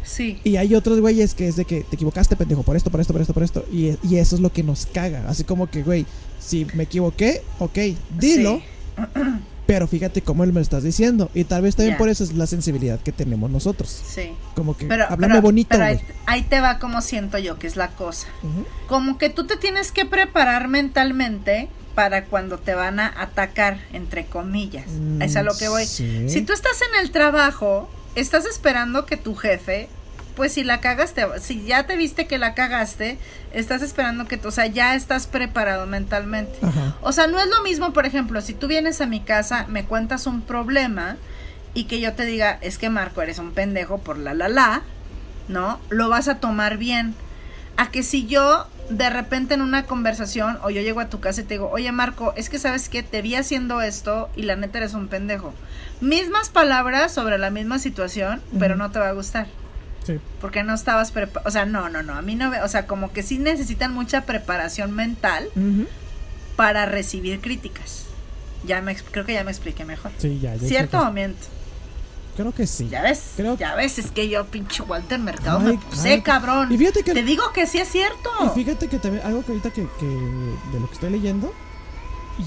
Sí. 0.04 0.38
Y 0.44 0.56
hay 0.56 0.74
otros 0.76 1.00
güeyes 1.00 1.34
que 1.34 1.48
es 1.48 1.56
de 1.56 1.64
que 1.64 1.82
te 1.82 1.96
equivocaste, 1.96 2.36
pendejo, 2.36 2.62
por 2.62 2.76
esto, 2.76 2.90
por 2.90 3.00
esto, 3.00 3.12
por 3.12 3.20
esto, 3.22 3.34
por 3.34 3.42
esto. 3.42 3.64
Y, 3.72 3.96
y 4.08 4.16
eso 4.16 4.36
es 4.36 4.40
lo 4.40 4.52
que 4.52 4.62
nos 4.62 4.86
caga. 4.86 5.24
Así 5.28 5.42
como 5.44 5.68
que, 5.68 5.82
güey, 5.82 6.06
si 6.40 6.66
me 6.74 6.84
equivoqué, 6.84 7.42
ok, 7.58 7.78
dilo. 8.18 8.60
Sí. 8.96 9.02
Pero 9.66 9.88
fíjate 9.88 10.22
cómo 10.22 10.44
él 10.44 10.50
me 10.52 10.60
lo 10.60 10.62
estás 10.62 10.84
diciendo. 10.84 11.28
Y 11.34 11.44
tal 11.44 11.62
vez 11.62 11.74
también 11.76 11.96
por 11.96 12.08
eso 12.08 12.22
es 12.22 12.34
la 12.34 12.46
sensibilidad 12.46 13.00
que 13.00 13.10
tenemos 13.12 13.50
nosotros. 13.50 13.88
Sí. 14.06 14.30
Como 14.54 14.76
que, 14.76 14.86
Pero, 14.86 15.04
háblame 15.08 15.34
pero- 15.34 15.42
bonito, 15.42 15.68
pero 15.70 15.84
ahí, 15.84 16.00
ahí 16.26 16.42
te 16.42 16.60
va 16.60 16.78
como 16.78 17.02
siento 17.02 17.38
yo 17.38 17.58
que 17.58 17.66
es 17.66 17.74
la 17.76 17.88
cosa. 17.88 18.28
Como 18.86 19.18
que 19.18 19.28
tú 19.28 19.46
te 19.46 19.56
tienes 19.56 19.90
que 19.90 20.04
preparar 20.06 20.68
mentalmente 20.68 21.68
para 21.96 22.26
cuando 22.26 22.58
te 22.58 22.74
van 22.74 23.00
a 23.00 23.12
atacar, 23.20 23.78
entre 23.92 24.26
comillas. 24.26 24.84
es 25.20 25.34
a 25.36 25.42
lo 25.42 25.56
que 25.56 25.68
voy. 25.68 25.84
Mm, 25.84 25.86
sí. 25.86 26.28
Si 26.28 26.42
tú 26.42 26.52
estás 26.52 26.78
en 26.82 27.02
el 27.04 27.10
trabajo, 27.10 27.88
estás 28.14 28.44
esperando 28.46 29.04
que 29.06 29.16
tu 29.16 29.34
jefe 29.34 29.88
pues 30.37 30.53
si 30.53 30.62
la 30.62 30.80
cagaste, 30.80 31.26
si 31.41 31.64
ya 31.64 31.87
te 31.87 31.97
viste 31.97 32.26
que 32.26 32.39
la 32.39 32.55
cagaste, 32.55 33.18
estás 33.53 33.82
esperando 33.82 34.26
que, 34.26 34.39
o 34.45 34.51
sea, 34.51 34.66
ya 34.66 34.95
estás 34.95 35.26
preparado 35.26 35.87
mentalmente. 35.87 36.59
Ajá. 36.62 36.95
O 37.01 37.11
sea, 37.11 37.26
no 37.26 37.41
es 37.41 37.49
lo 37.49 37.62
mismo, 37.62 37.93
por 37.93 38.07
ejemplo, 38.07 38.41
si 38.43 38.55
tú 38.55 38.68
vienes 38.68 39.01
a 39.01 39.07
mi 39.07 39.20
casa, 39.20 39.66
me 39.68 39.84
cuentas 39.84 40.26
un 40.26 40.43
problema 40.43 41.16
y 41.74 41.84
que 41.84 42.01
yo 42.01 42.12
te 42.12 42.24
diga, 42.24 42.59
es 42.61 42.78
que 42.78 42.91
Marco, 42.91 43.22
eres 43.22 43.39
un 43.39 43.53
pendejo 43.53 43.99
por 43.99 44.18
la 44.18 44.34
la 44.34 44.49
la, 44.49 44.82
¿no? 45.49 45.80
Lo 45.89 46.09
vas 46.09 46.28
a 46.28 46.39
tomar 46.39 46.76
bien. 46.76 47.14
A 47.78 47.91
que 47.91 48.03
si 48.03 48.26
yo 48.26 48.66
de 48.89 49.11
repente 49.11 49.55
en 49.55 49.62
una 49.62 49.84
conversación 49.84 50.59
o 50.62 50.70
yo 50.70 50.80
llego 50.80 51.01
a 51.01 51.09
tu 51.09 51.20
casa 51.20 51.41
y 51.41 51.45
te 51.45 51.55
digo, 51.55 51.70
oye 51.70 51.91
Marco, 51.93 52.32
es 52.37 52.49
que 52.49 52.59
sabes 52.59 52.89
que 52.89 53.03
te 53.03 53.20
vi 53.20 53.34
haciendo 53.34 53.80
esto 53.82 54.30
y 54.37 54.43
la 54.43 54.57
neta 54.57 54.78
eres 54.78 54.95
un 54.95 55.09
pendejo. 55.09 55.53
Mismas 56.01 56.51
palabras 56.51 57.12
sobre 57.12 57.39
la 57.39 57.51
misma 57.51 57.78
situación, 57.78 58.41
pero 58.59 58.76
no 58.76 58.91
te 58.91 58.99
va 58.99 59.09
a 59.09 59.12
gustar. 59.12 59.47
Sí. 60.07 60.18
Porque 60.40 60.62
no 60.62 60.72
estabas 60.74 61.11
preparado. 61.11 61.48
O 61.48 61.50
sea, 61.50 61.64
no, 61.66 61.88
no, 61.88 62.02
no. 62.02 62.14
A 62.14 62.22
mí 62.22 62.34
no 62.36 62.48
me. 62.50 62.62
O 62.62 62.68
sea, 62.68 62.86
como 62.86 63.12
que 63.12 63.22
sí 63.22 63.38
necesitan 63.38 63.92
mucha 63.92 64.22
preparación 64.24 64.92
mental 64.92 65.48
para 66.57 66.86
recibir 66.86 67.40
críticas. 67.40 68.04
Ya 68.64 68.80
me, 68.82 68.94
creo 68.96 69.24
que 69.24 69.34
ya 69.34 69.44
me 69.44 69.50
expliqué 69.50 69.84
mejor. 69.84 70.12
Sí, 70.18 70.38
ya, 70.40 70.54
ya. 70.57 70.66
¿Cierto 70.66 70.98
o 71.00 71.11
miento? 71.12 71.46
Creo 72.36 72.52
que 72.52 72.66
sí. 72.66 72.88
Ya 72.88 73.02
ves. 73.02 73.32
Creo- 73.36 73.57
Ya 73.57 73.74
ves, 73.74 73.98
es 73.98 74.11
que 74.11 74.28
yo, 74.28 74.44
pinche 74.46 74.82
Walter 74.82 75.18
Mercado, 75.18 75.59
Ay, 75.61 75.64
me 75.64 75.78
puse 75.78 76.12
ay, 76.12 76.20
cabrón. 76.22 76.70
Y 76.72 76.76
fíjate 76.78 77.02
que 77.02 77.14
Te 77.14 77.22
digo 77.22 77.44
que 77.52 77.66
sí 77.66 77.78
es 77.78 77.88
cierto. 77.88 78.30
Y 78.44 78.48
fíjate 78.50 78.88
que 78.88 78.98
también 78.98 79.24
algo 79.24 79.42
que 79.44 79.52
ahorita 79.52 79.70
que, 79.70 79.86
que 79.98 80.07
de 80.07 80.80
lo 80.80 80.86
que 80.88 80.94
estoy 80.94 81.11
leyendo, 81.11 81.52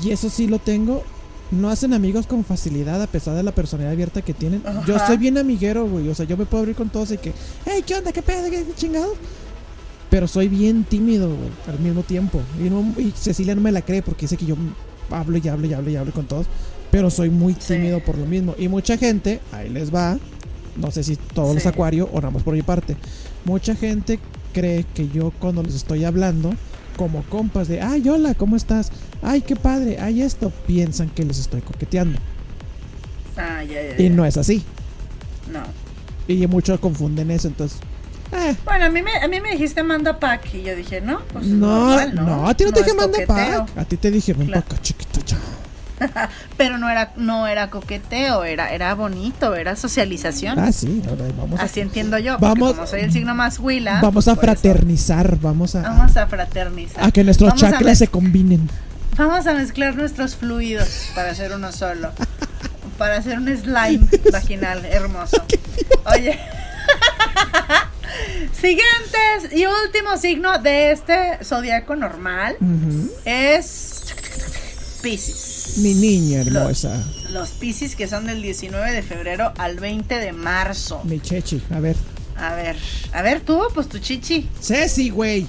y 0.03 0.12
eso 0.12 0.30
sí 0.30 0.47
lo 0.47 0.60
tengo, 0.60 1.03
no 1.52 1.70
hacen 1.70 1.93
amigos 1.93 2.28
con 2.28 2.43
facilidad 2.43 3.02
a 3.02 3.08
pesar 3.08 3.36
de 3.36 3.43
la 3.43 3.52
personalidad 3.52 3.93
abierta 3.93 4.22
que 4.22 4.34
tienen. 4.34 4.62
Yo 4.86 4.97
soy 5.00 5.18
bien 5.18 5.38
amiguero, 5.38 5.88
güey, 5.88 6.08
o 6.10 6.16
sea, 6.16 6.26
yo 6.26 6.38
me 6.38 6.45
puedo 6.45 6.62
abrir 6.62 6.76
con 6.76 6.89
todos 6.89 7.12
y 7.12 7.18
que, 7.18 7.34
hey, 7.66 7.84
¿qué 7.86 7.95
onda? 7.95 8.12
¿Qué 8.12 8.22
pedo? 8.22 8.50
¿Qué 8.50 8.66
chingado? 8.76 9.14
Pero 10.10 10.28
soy 10.28 10.47
bien 10.47 10.84
tímido, 10.84 11.28
güey, 11.28 11.50
al 11.68 11.80
mismo 11.80 12.02
tiempo. 12.04 12.41
Y, 12.60 12.70
no- 12.70 12.93
y 13.00 13.12
Cecilia 13.12 13.54
no 13.56 13.62
me 13.62 13.72
la 13.72 13.82
cree 13.82 14.02
porque 14.02 14.22
dice 14.22 14.38
que 14.38 14.45
yo 14.45 14.56
hablo 15.12 15.38
y 15.38 15.47
hablo 15.47 15.68
y 15.68 15.74
hablo 15.74 15.89
y 15.91 15.95
hablo 15.95 16.12
con 16.14 16.26
todos. 16.26 16.47
Pero 16.91 17.10
soy 17.12 17.30
muy 17.30 17.54
Sí. 17.54 17.74
tímido 17.76 18.00
por 18.00 18.18
lo 18.18 18.26
mismo. 18.26 18.56
Y 18.58 18.68
mucha 18.68 18.97
gente, 18.97 19.39
ahí 19.52 19.70
les 19.70 19.93
va, 19.93 20.18
no 20.78 20.89
sé 20.89 21.04
si 21.04 21.16
todos 21.16 21.54
los 21.54 21.62
Sí. 21.64 21.70
acuarios 21.70 22.10
o 22.12 22.16
nada 22.16 22.32
más 22.32 22.41
por 22.43 22.56
mi 22.56 22.64
parte. 22.64 22.95
Mucha 23.45 23.76
gente 23.76 24.20
cree 24.54 24.86
que 24.95 25.08
yo 25.10 25.32
cuando 25.39 25.62
les 25.62 25.76
estoy 25.76 26.04
hablando, 26.04 26.52
como 27.00 27.24
compas 27.30 27.70
de, 27.70 27.80
ay, 27.82 28.10
hola, 28.10 28.34
¿cómo 28.34 28.58
estás? 28.58 28.91
Ay, 29.22 29.39
qué 29.39 29.56
padre, 29.56 29.97
ay, 30.02 30.22
esto, 30.22 30.52
piensan 30.68 31.08
que 31.10 31.24
les 31.24 31.39
estoy 31.39 31.62
coqueteando. 31.62 32.20
Ah, 33.38 33.64
ya, 33.64 33.95
ya, 33.97 34.04
Y 34.04 34.10
no 34.10 34.26
es 34.26 34.36
así. 34.36 34.66
No. 35.50 35.62
Y 36.28 36.45
muchos 36.47 36.78
confunden 36.82 37.32
eso, 37.32 37.47
entonces... 37.47 37.80
eh, 38.34 38.54
Bueno, 38.66 38.84
a 38.86 38.89
mí, 38.89 39.02
me, 39.02 39.16
a 39.16 39.30
mí 39.30 39.39
me 39.39 39.52
dijiste 39.54 39.82
manda 39.82 40.20
pack 40.20 40.54
y 40.54 40.64
yo 40.64 40.76
dije, 40.76 41.00
no, 41.00 41.22
pues 41.32 41.45
no, 41.45 41.88
normal, 41.95 42.16
no, 42.16 42.50
a 42.50 42.54
ti 42.54 42.66
no, 42.66 42.74
te 42.74 42.82
dije 42.84 42.93
manda 42.93 43.18
pack. 43.26 43.78
A 43.78 43.86
ti 43.86 43.95
te 43.95 44.12
dije, 44.12 44.34
ven 44.34 44.47
Claro. 44.47 44.66
pa' 44.68 44.76
acá, 44.76 44.82
chiquito, 44.82 45.22
ya. 45.26 45.38
Pero 46.58 46.78
no 46.78 46.89
era, 46.89 47.12
no 47.16 47.47
era 47.47 47.70
coqueteo, 47.70 48.43
era, 48.43 48.70
era 48.74 48.93
bonito, 48.95 49.56
era 49.56 49.76
socialización. 49.76 50.58
Ah, 50.60 50.72
sí, 50.72 51.02
ahora 51.10 51.26
vamos 51.38 51.60
a, 51.60 51.64
Así 51.64 51.80
entiendo 51.80 52.18
yo, 52.18 52.38
Vamos- 52.39 52.74
como 52.76 52.88
soy 52.88 53.02
el 53.02 53.12
signo 53.12 53.36
más 53.36 53.60
huila. 53.60 54.00
vamos 54.02 54.28
a 54.28 54.32
eso. 54.34 54.41
fraternizar, 54.41 55.38
vamos 55.39 55.76
a, 55.76 55.82
Vamos 55.82 56.16
a 56.18 56.28
fraternizar. 56.28 57.04
a 57.04 57.12
que 57.12 57.24
nuestros 57.24 57.50
Vamos 57.52 57.62
chakras 57.62 57.97
se 57.97 58.08
combinen. 58.08 58.70
Vamos 59.18 59.45
a 59.47 59.54
mezclar 59.54 59.95
nuestros 59.95 60.36
fluidos 60.36 61.10
para 61.16 61.32
hacer 61.32 61.52
uno 61.54 61.72
solo. 61.72 62.12
Para 62.97 63.18
hacer 63.18 63.38
un 63.38 63.47
slime 63.47 64.08
vaginal 64.32 64.86
hermoso. 64.86 65.41
Oye. 66.06 66.39
Siguientes 68.54 69.54
y 69.54 69.66
último 69.66 70.18
signo 70.18 70.58
de 70.60 70.91
este 70.91 71.43
zodiaco 71.43 71.95
normal 71.95 72.58
es 73.26 73.99
Pisces. 75.02 75.78
Mi 75.78 75.93
niña 75.93 76.41
hermosa, 76.41 77.04
Los 77.32 77.50
Pisces 77.52 77.95
que 77.95 78.08
son 78.08 78.26
del 78.26 78.41
19 78.41 78.91
de 78.91 79.02
febrero 79.04 79.54
al 79.58 79.80
20 79.80 80.16
de 80.16 80.32
marzo. 80.34 81.02
mi 81.06 81.20
chechi. 81.20 81.62
A 81.72 81.80
ver, 81.80 81.95
A 82.38 82.56
ver, 82.56 82.76
a 83.14 83.22
ver 83.22 83.41
tú, 83.41 83.62
pues 83.74 83.88
tu 83.89 84.00
chichi. 84.00 84.47
Ceci, 84.62 85.10
güey. 85.10 85.45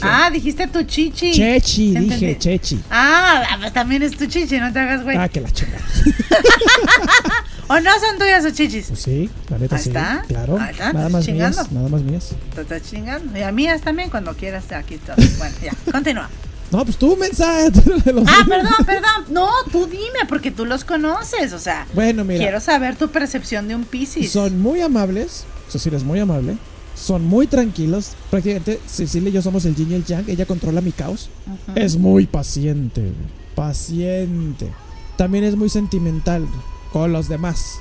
Ah, 0.00 0.30
dijiste 0.32 0.66
tu 0.68 0.84
chichi. 0.84 1.32
chechi, 1.32 1.94
dije 1.96 2.38
chechi. 2.38 2.80
Ah, 2.90 3.56
pues 3.60 3.72
también 3.72 4.02
es 4.02 4.16
tu 4.16 4.26
chichi, 4.26 4.58
no 4.58 4.72
te 4.72 4.78
hagas 4.78 5.02
güey. 5.02 5.16
Ah, 5.16 5.28
que 5.28 5.40
la 5.40 5.50
chingada. 5.50 5.82
¿O 7.68 7.80
no 7.80 7.90
son 8.00 8.18
tuyas 8.18 8.42
sus 8.44 8.52
chichis? 8.52 8.86
Pues 8.88 9.00
sí, 9.00 9.30
la 9.48 9.58
neta 9.58 9.78
sí. 9.78 9.88
está. 9.88 10.24
Claro. 10.28 10.58
Ahí 10.60 10.70
está, 10.72 10.92
Nada 10.92 11.08
más 11.08 11.24
chingando. 11.24 11.56
mías, 11.58 11.72
nada 11.72 11.88
más 11.88 12.02
mías. 12.02 12.28
Te 12.54 12.60
estás 12.62 12.82
chingando. 12.82 13.36
Y 13.38 13.42
a 13.42 13.50
mías 13.52 13.80
también, 13.80 14.10
cuando 14.10 14.34
quieras, 14.34 14.70
aquí 14.72 14.98
todo. 14.98 15.16
Bueno, 15.38 15.54
ya, 15.62 15.72
continúa. 15.90 16.28
No, 16.72 16.84
pues 16.84 16.96
tú 16.96 17.16
mensaje. 17.16 17.70
Ah, 18.26 18.44
perdón, 18.48 18.72
perdón. 18.86 19.24
No, 19.30 19.48
tú 19.70 19.86
dime, 19.86 20.20
porque 20.28 20.50
tú 20.50 20.64
los 20.64 20.84
conoces. 20.84 21.52
O 21.52 21.58
sea, 21.58 21.86
Bueno, 21.94 22.24
mira. 22.24 22.40
quiero 22.40 22.60
saber 22.60 22.96
tu 22.96 23.08
percepción 23.10 23.68
de 23.68 23.76
un 23.76 23.84
Piscis. 23.84 24.32
Son 24.32 24.58
muy 24.60 24.80
amables. 24.80 25.44
Cecilia 25.68 25.98
es 25.98 26.04
muy 26.04 26.18
amable. 26.18 26.56
Son 26.94 27.24
muy 27.24 27.46
tranquilos. 27.46 28.12
Prácticamente 28.30 28.80
Cecilia 28.86 29.28
y 29.28 29.32
yo 29.32 29.42
somos 29.42 29.64
el 29.66 29.74
yin 29.74 29.92
y 29.92 29.94
el 29.94 30.04
yang. 30.04 30.24
Ella 30.28 30.46
controla 30.46 30.80
mi 30.80 30.92
caos. 30.92 31.28
Es 31.74 31.96
muy 31.96 32.26
paciente. 32.26 33.12
Paciente. 33.54 34.72
También 35.16 35.44
es 35.44 35.56
muy 35.56 35.68
sentimental 35.68 36.46
con 36.92 37.12
los 37.12 37.28
demás. 37.28 37.76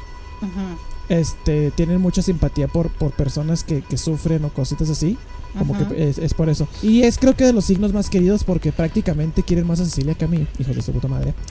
Este, 1.10 1.72
tienen 1.72 2.00
mucha 2.02 2.22
simpatía 2.22 2.68
por, 2.68 2.90
por 2.90 3.12
personas 3.12 3.64
que, 3.64 3.82
que 3.82 3.98
sufren 3.98 4.46
o 4.46 4.50
cositas 4.50 4.90
así. 4.90 5.18
Como 5.58 5.78
que 5.78 6.10
es, 6.10 6.18
es 6.18 6.34
por 6.34 6.50
eso. 6.50 6.68
Y 6.82 7.04
es 7.04 7.18
creo 7.18 7.36
que 7.36 7.46
de 7.46 7.54
los 7.54 7.66
signos 7.66 7.94
más 7.94 8.10
queridos 8.10 8.44
porque 8.44 8.72
prácticamente 8.72 9.44
quieren 9.44 9.68
más 9.68 9.80
a 9.80 9.86
Cecilia 9.86 10.16
que 10.16 10.26
a 10.26 10.28
mí. 10.28 10.48
Hijos 10.60 10.76
de 10.76 10.82
su 10.82 10.92
puta 10.92 11.08
madre. 11.08 11.34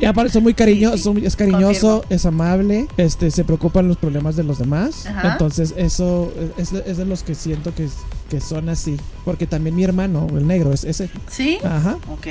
y 0.00 0.04
aparte 0.04 0.32
son 0.32 0.42
muy 0.42 0.54
cariñosos, 0.54 1.00
Sí, 1.02 1.20
sí. 1.20 1.26
es 1.26 1.36
cariñoso, 1.36 1.98
Confirmo. 2.00 2.14
es 2.16 2.26
amable, 2.26 2.88
este, 2.96 3.30
se 3.30 3.44
preocupan 3.44 3.88
los 3.88 3.96
problemas 3.96 4.36
de 4.36 4.44
los 4.44 4.58
demás. 4.58 5.06
Entonces 5.24 5.74
eso 5.76 6.32
es, 6.58 6.72
es 6.72 6.96
de 6.96 7.04
los 7.04 7.22
que 7.22 7.34
siento 7.34 7.74
que, 7.74 7.88
que 8.28 8.40
son 8.40 8.68
así. 8.68 8.96
Porque 9.24 9.46
también 9.46 9.76
mi 9.76 9.84
hermano, 9.84 10.26
el 10.30 10.46
negro, 10.46 10.72
es 10.72 10.84
ese. 10.84 11.10
¿Sí? 11.28 11.58
Ajá. 11.64 11.98
Ok. 12.10 12.26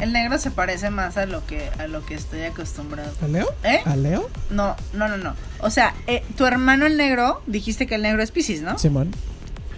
El 0.00 0.12
negro 0.12 0.38
se 0.38 0.50
parece 0.50 0.90
más 0.90 1.16
a 1.16 1.26
lo 1.26 1.44
que 1.46 1.70
a 1.78 1.86
lo 1.86 2.04
que 2.04 2.14
estoy 2.14 2.42
acostumbrado. 2.42 3.12
¿A 3.22 3.28
Leo? 3.28 3.48
¿Eh? 3.64 3.80
¿A 3.84 3.96
Leo? 3.96 4.28
No, 4.50 4.76
no, 4.92 5.08
no, 5.08 5.16
no. 5.16 5.34
O 5.60 5.70
sea, 5.70 5.94
eh, 6.06 6.22
tu 6.36 6.44
hermano 6.46 6.86
el 6.86 6.96
negro, 6.96 7.42
dijiste 7.46 7.86
que 7.86 7.96
el 7.96 8.02
negro 8.02 8.22
es 8.22 8.30
Piscis, 8.30 8.62
¿no? 8.62 8.78
Simón. 8.78 9.12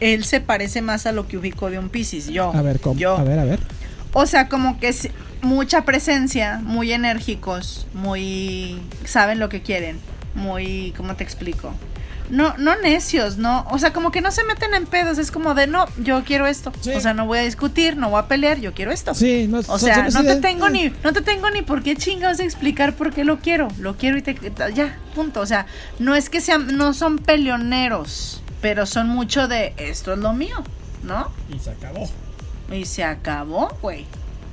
Él 0.00 0.24
se 0.24 0.40
parece 0.40 0.80
más 0.80 1.06
a 1.06 1.12
lo 1.12 1.26
que 1.26 1.38
ubico 1.38 1.70
de 1.70 1.78
un 1.78 1.88
Piscis, 1.88 2.26
yo. 2.28 2.52
A 2.54 2.62
ver, 2.62 2.80
¿cómo? 2.80 2.98
Yo. 2.98 3.16
A 3.16 3.24
ver, 3.24 3.38
a 3.38 3.44
ver. 3.44 3.60
O 4.12 4.26
sea, 4.26 4.48
como 4.48 4.78
que 4.78 4.88
es 4.88 5.08
mucha 5.42 5.84
presencia, 5.84 6.60
muy 6.62 6.92
enérgicos, 6.92 7.86
muy 7.94 8.80
saben 9.04 9.38
lo 9.38 9.48
que 9.48 9.62
quieren, 9.62 9.98
muy, 10.34 10.92
¿cómo 10.96 11.16
te 11.16 11.24
explico? 11.24 11.72
No, 12.30 12.54
no 12.58 12.76
necios, 12.80 13.38
no, 13.38 13.66
o 13.70 13.78
sea, 13.78 13.92
como 13.92 14.10
que 14.10 14.20
no 14.20 14.30
se 14.30 14.44
meten 14.44 14.74
en 14.74 14.86
pedos, 14.86 15.16
es 15.18 15.30
como 15.30 15.54
de 15.54 15.66
no, 15.66 15.86
yo 16.02 16.24
quiero 16.24 16.46
esto, 16.46 16.72
Sí. 16.80 16.90
o 16.90 17.00
sea, 17.00 17.14
no 17.14 17.26
voy 17.26 17.38
a 17.38 17.42
discutir, 17.42 17.96
no 17.96 18.10
voy 18.10 18.20
a 18.20 18.26
pelear, 18.28 18.58
yo 18.60 18.74
quiero 18.74 18.90
esto. 18.90 19.14
Sí, 19.14 19.46
no, 19.48 19.60
O 19.66 19.78
sea, 19.78 20.02
no 20.02 20.18
así 20.18 20.26
te 20.26 20.36
tengo 20.36 20.66
eh. 20.66 20.70
ni, 20.70 20.92
no 21.02 21.12
te 21.12 21.22
tengo 21.22 21.48
ni 21.50 21.62
por 21.62 21.82
qué 21.82 21.96
chingados 21.96 22.40
explicar 22.40 22.94
por 22.94 23.12
qué 23.12 23.24
lo 23.24 23.38
quiero. 23.38 23.68
Lo 23.78 23.96
quiero 23.96 24.18
y 24.18 24.22
te 24.22 24.36
ya, 24.74 24.98
punto. 25.14 25.40
O 25.40 25.46
sea, 25.46 25.66
no 25.98 26.14
es 26.14 26.28
que 26.28 26.40
sean, 26.40 26.76
no 26.76 26.92
son 26.92 27.18
peleoneros, 27.18 28.42
pero 28.60 28.86
son 28.86 29.08
mucho 29.08 29.48
de 29.48 29.72
esto 29.76 30.12
es 30.12 30.18
lo 30.18 30.32
mío, 30.32 30.56
¿no? 31.02 31.30
Y 31.54 31.58
se 31.58 31.70
acabó. 31.70 32.08
Y 32.72 32.84
se 32.84 33.04
acabó, 33.04 33.68
güey. 33.80 34.04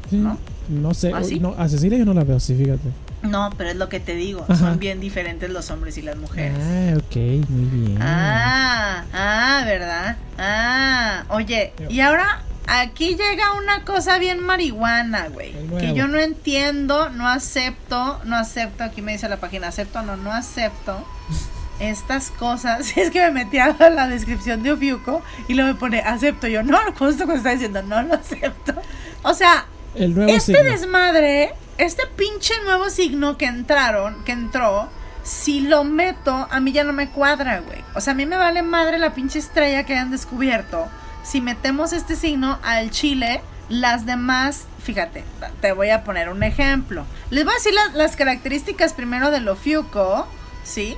Sí, 0.09 0.17
¿No? 0.17 0.37
¿No? 0.69 0.93
sé, 0.93 1.11
¿Ah, 1.13 1.23
sí? 1.23 1.39
no, 1.39 1.53
a 1.57 1.67
Cecilia 1.67 1.97
yo 1.97 2.05
no 2.05 2.13
la 2.13 2.23
veo 2.23 2.37
así, 2.37 2.55
fíjate. 2.55 2.89
No, 3.25 3.49
pero 3.57 3.69
es 3.69 3.75
lo 3.75 3.89
que 3.89 3.99
te 3.99 4.15
digo. 4.15 4.43
Ajá. 4.47 4.55
Son 4.55 4.79
bien 4.79 4.99
diferentes 4.99 5.49
los 5.49 5.69
hombres 5.71 5.97
y 5.97 6.01
las 6.01 6.15
mujeres. 6.17 6.57
Ah, 6.59 6.97
ok, 6.97 7.15
muy 7.49 7.65
bien. 7.65 7.99
Ah, 8.01 9.03
ah, 9.13 9.63
¿verdad? 9.65 10.17
Ah, 10.37 11.23
oye, 11.29 11.73
y 11.89 11.99
ahora 12.01 12.41
aquí 12.67 13.09
llega 13.15 13.53
una 13.61 13.83
cosa 13.83 14.17
bien 14.17 14.39
marihuana, 14.43 15.27
güey. 15.29 15.53
Que 15.79 15.93
yo 15.93 16.07
no 16.07 16.17
entiendo, 16.19 17.09
no 17.09 17.27
acepto, 17.27 18.19
no 18.25 18.35
acepto, 18.35 18.83
aquí 18.83 19.01
me 19.01 19.11
dice 19.13 19.29
la 19.29 19.37
página, 19.37 19.67
acepto, 19.67 20.01
no, 20.01 20.17
no 20.17 20.31
acepto 20.33 21.05
estas 21.79 22.31
cosas. 22.31 22.91
Es 22.97 23.11
que 23.11 23.21
me 23.21 23.31
metí 23.31 23.59
a 23.59 23.75
la 23.89 24.07
descripción 24.07 24.63
de 24.63 24.71
Ofiuco 24.71 25.21
y 25.47 25.53
luego 25.53 25.73
me 25.73 25.79
pone, 25.79 25.99
acepto, 25.99 26.47
yo 26.47 26.63
no, 26.63 26.77
justo 26.97 27.25
cuando 27.25 27.35
está 27.35 27.51
diciendo, 27.51 27.81
no 27.83 28.01
lo 28.01 28.15
acepto. 28.15 28.73
O 29.23 29.33
sea, 29.33 29.65
El 29.95 30.15
nuevo 30.15 30.31
este 30.31 30.53
signo. 30.55 30.71
desmadre, 30.71 31.53
este 31.77 32.03
pinche 32.15 32.53
nuevo 32.63 32.89
signo 32.89 33.37
que 33.37 33.45
entraron, 33.45 34.23
que 34.23 34.31
entró, 34.31 34.89
si 35.23 35.61
lo 35.61 35.83
meto, 35.83 36.47
a 36.49 36.59
mí 36.59 36.71
ya 36.71 36.83
no 36.83 36.93
me 36.93 37.09
cuadra, 37.09 37.59
güey. 37.59 37.83
O 37.95 38.01
sea, 38.01 38.13
a 38.13 38.15
mí 38.15 38.25
me 38.25 38.37
vale 38.37 38.61
madre 38.61 38.99
la 38.99 39.13
pinche 39.13 39.39
estrella 39.39 39.83
que 39.83 39.93
hayan 39.93 40.11
descubierto. 40.11 40.87
Si 41.23 41.41
metemos 41.41 41.93
este 41.93 42.15
signo 42.15 42.59
al 42.63 42.91
chile, 42.91 43.41
las 43.67 44.05
demás, 44.05 44.65
fíjate, 44.83 45.23
te 45.61 45.71
voy 45.71 45.89
a 45.89 46.03
poner 46.03 46.29
un 46.29 46.43
ejemplo. 46.43 47.05
Les 47.31 47.43
voy 47.43 47.53
a 47.53 47.57
decir 47.57 47.73
las, 47.73 47.93
las 47.95 48.15
características 48.15 48.93
primero 48.93 49.31
de 49.31 49.41
lo 49.41 49.55
Fiuco, 49.55 50.27
¿sí? 50.63 50.95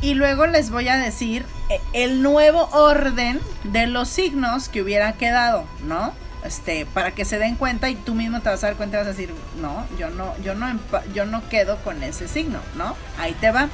Y 0.00 0.14
luego 0.14 0.46
les 0.46 0.70
voy 0.70 0.88
a 0.88 0.96
decir 0.96 1.46
eh, 1.70 1.80
el 1.92 2.22
nuevo 2.22 2.68
orden 2.72 3.40
de 3.64 3.86
los 3.86 4.08
signos 4.08 4.68
que 4.68 4.82
hubiera 4.82 5.12
quedado, 5.12 5.64
¿no? 5.84 6.12
Este, 6.44 6.86
para 6.86 7.10
que 7.12 7.24
se 7.24 7.38
den 7.38 7.56
cuenta 7.56 7.90
y 7.90 7.96
tú 7.96 8.14
mismo 8.14 8.40
te 8.40 8.48
vas 8.48 8.62
a 8.62 8.68
dar 8.68 8.76
cuenta 8.76 8.96
y 8.96 8.98
vas 8.98 9.06
a 9.08 9.10
decir, 9.10 9.34
no, 9.60 9.84
yo 9.98 10.10
no, 10.10 10.36
yo 10.38 10.54
no, 10.54 10.78
yo 11.12 11.26
no 11.26 11.48
quedo 11.48 11.76
con 11.78 12.02
ese 12.02 12.28
signo, 12.28 12.60
¿no? 12.76 12.96
Ahí 13.18 13.34
te 13.34 13.50
va. 13.50 13.68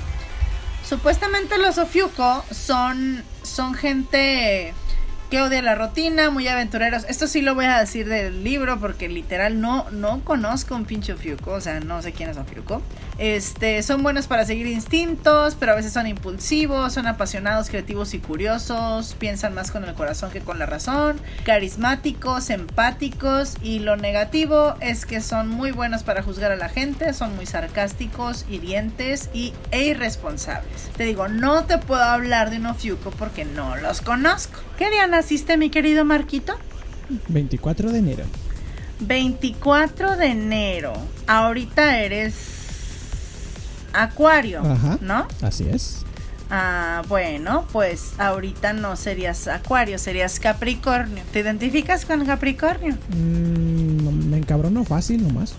Supuestamente 0.82 1.58
los 1.58 1.78
Ofiuco 1.78 2.44
son, 2.50 3.22
son 3.42 3.74
gente 3.74 4.74
que 5.30 5.40
odia 5.40 5.62
la 5.62 5.74
rutina, 5.74 6.30
muy 6.30 6.46
aventureros. 6.48 7.04
Esto 7.08 7.26
sí 7.26 7.40
lo 7.40 7.54
voy 7.54 7.64
a 7.64 7.78
decir 7.78 8.08
del 8.08 8.44
libro 8.44 8.78
porque 8.78 9.08
literal 9.08 9.60
no, 9.60 9.90
no 9.90 10.22
conozco 10.24 10.74
un 10.74 10.84
pinche 10.84 11.12
Ofiuco, 11.12 11.52
o 11.52 11.60
sea, 11.60 11.80
no 11.80 12.02
sé 12.02 12.12
quién 12.12 12.30
es 12.30 12.36
Ofiuco. 12.36 12.82
Este, 13.18 13.82
son 13.82 14.02
buenos 14.02 14.26
para 14.26 14.44
seguir 14.44 14.66
instintos, 14.66 15.56
pero 15.58 15.72
a 15.72 15.74
veces 15.76 15.92
son 15.92 16.06
impulsivos, 16.06 16.92
son 16.92 17.06
apasionados, 17.06 17.68
creativos 17.68 18.12
y 18.14 18.18
curiosos, 18.18 19.14
piensan 19.18 19.54
más 19.54 19.70
con 19.70 19.84
el 19.84 19.94
corazón 19.94 20.30
que 20.30 20.40
con 20.40 20.58
la 20.58 20.66
razón, 20.66 21.20
carismáticos, 21.44 22.50
empáticos 22.50 23.54
y 23.62 23.78
lo 23.78 23.96
negativo 23.96 24.74
es 24.80 25.06
que 25.06 25.20
son 25.20 25.48
muy 25.48 25.70
buenos 25.70 26.02
para 26.02 26.22
juzgar 26.22 26.52
a 26.52 26.56
la 26.56 26.68
gente, 26.68 27.12
son 27.12 27.36
muy 27.36 27.46
sarcásticos, 27.46 28.46
hirientes 28.48 29.30
y, 29.32 29.52
e 29.70 29.84
irresponsables. 29.84 30.90
Te 30.96 31.04
digo, 31.04 31.28
no 31.28 31.64
te 31.64 31.78
puedo 31.78 32.02
hablar 32.02 32.50
de 32.50 32.58
un 32.58 32.66
Ofiuco 32.66 33.10
porque 33.10 33.44
no 33.44 33.76
los 33.76 34.00
conozco. 34.00 34.60
¿Qué 34.78 34.90
día 34.90 35.06
naciste, 35.14 35.56
mi 35.56 35.70
querido 35.70 36.04
Marquito? 36.04 36.54
24 37.28 37.92
de 37.92 37.98
enero. 37.98 38.24
24 39.00 40.16
de 40.16 40.26
enero. 40.26 40.92
Ahorita 41.26 42.00
eres 42.00 42.34
Acuario, 43.92 44.60
Ajá. 44.60 44.98
¿no? 45.00 45.28
Así 45.40 45.68
es. 45.68 46.04
Ah, 46.50 47.02
bueno, 47.08 47.66
pues 47.72 48.12
ahorita 48.18 48.72
no 48.72 48.96
serías 48.96 49.46
Acuario, 49.46 49.98
serías 49.98 50.40
Capricornio. 50.40 51.22
¿Te 51.32 51.40
identificas 51.40 52.04
con 52.04 52.26
Capricornio? 52.26 52.96
Mm, 53.10 54.30
me 54.30 54.38
encabrono 54.38 54.84
fácil 54.84 55.22
nomás. 55.22 55.54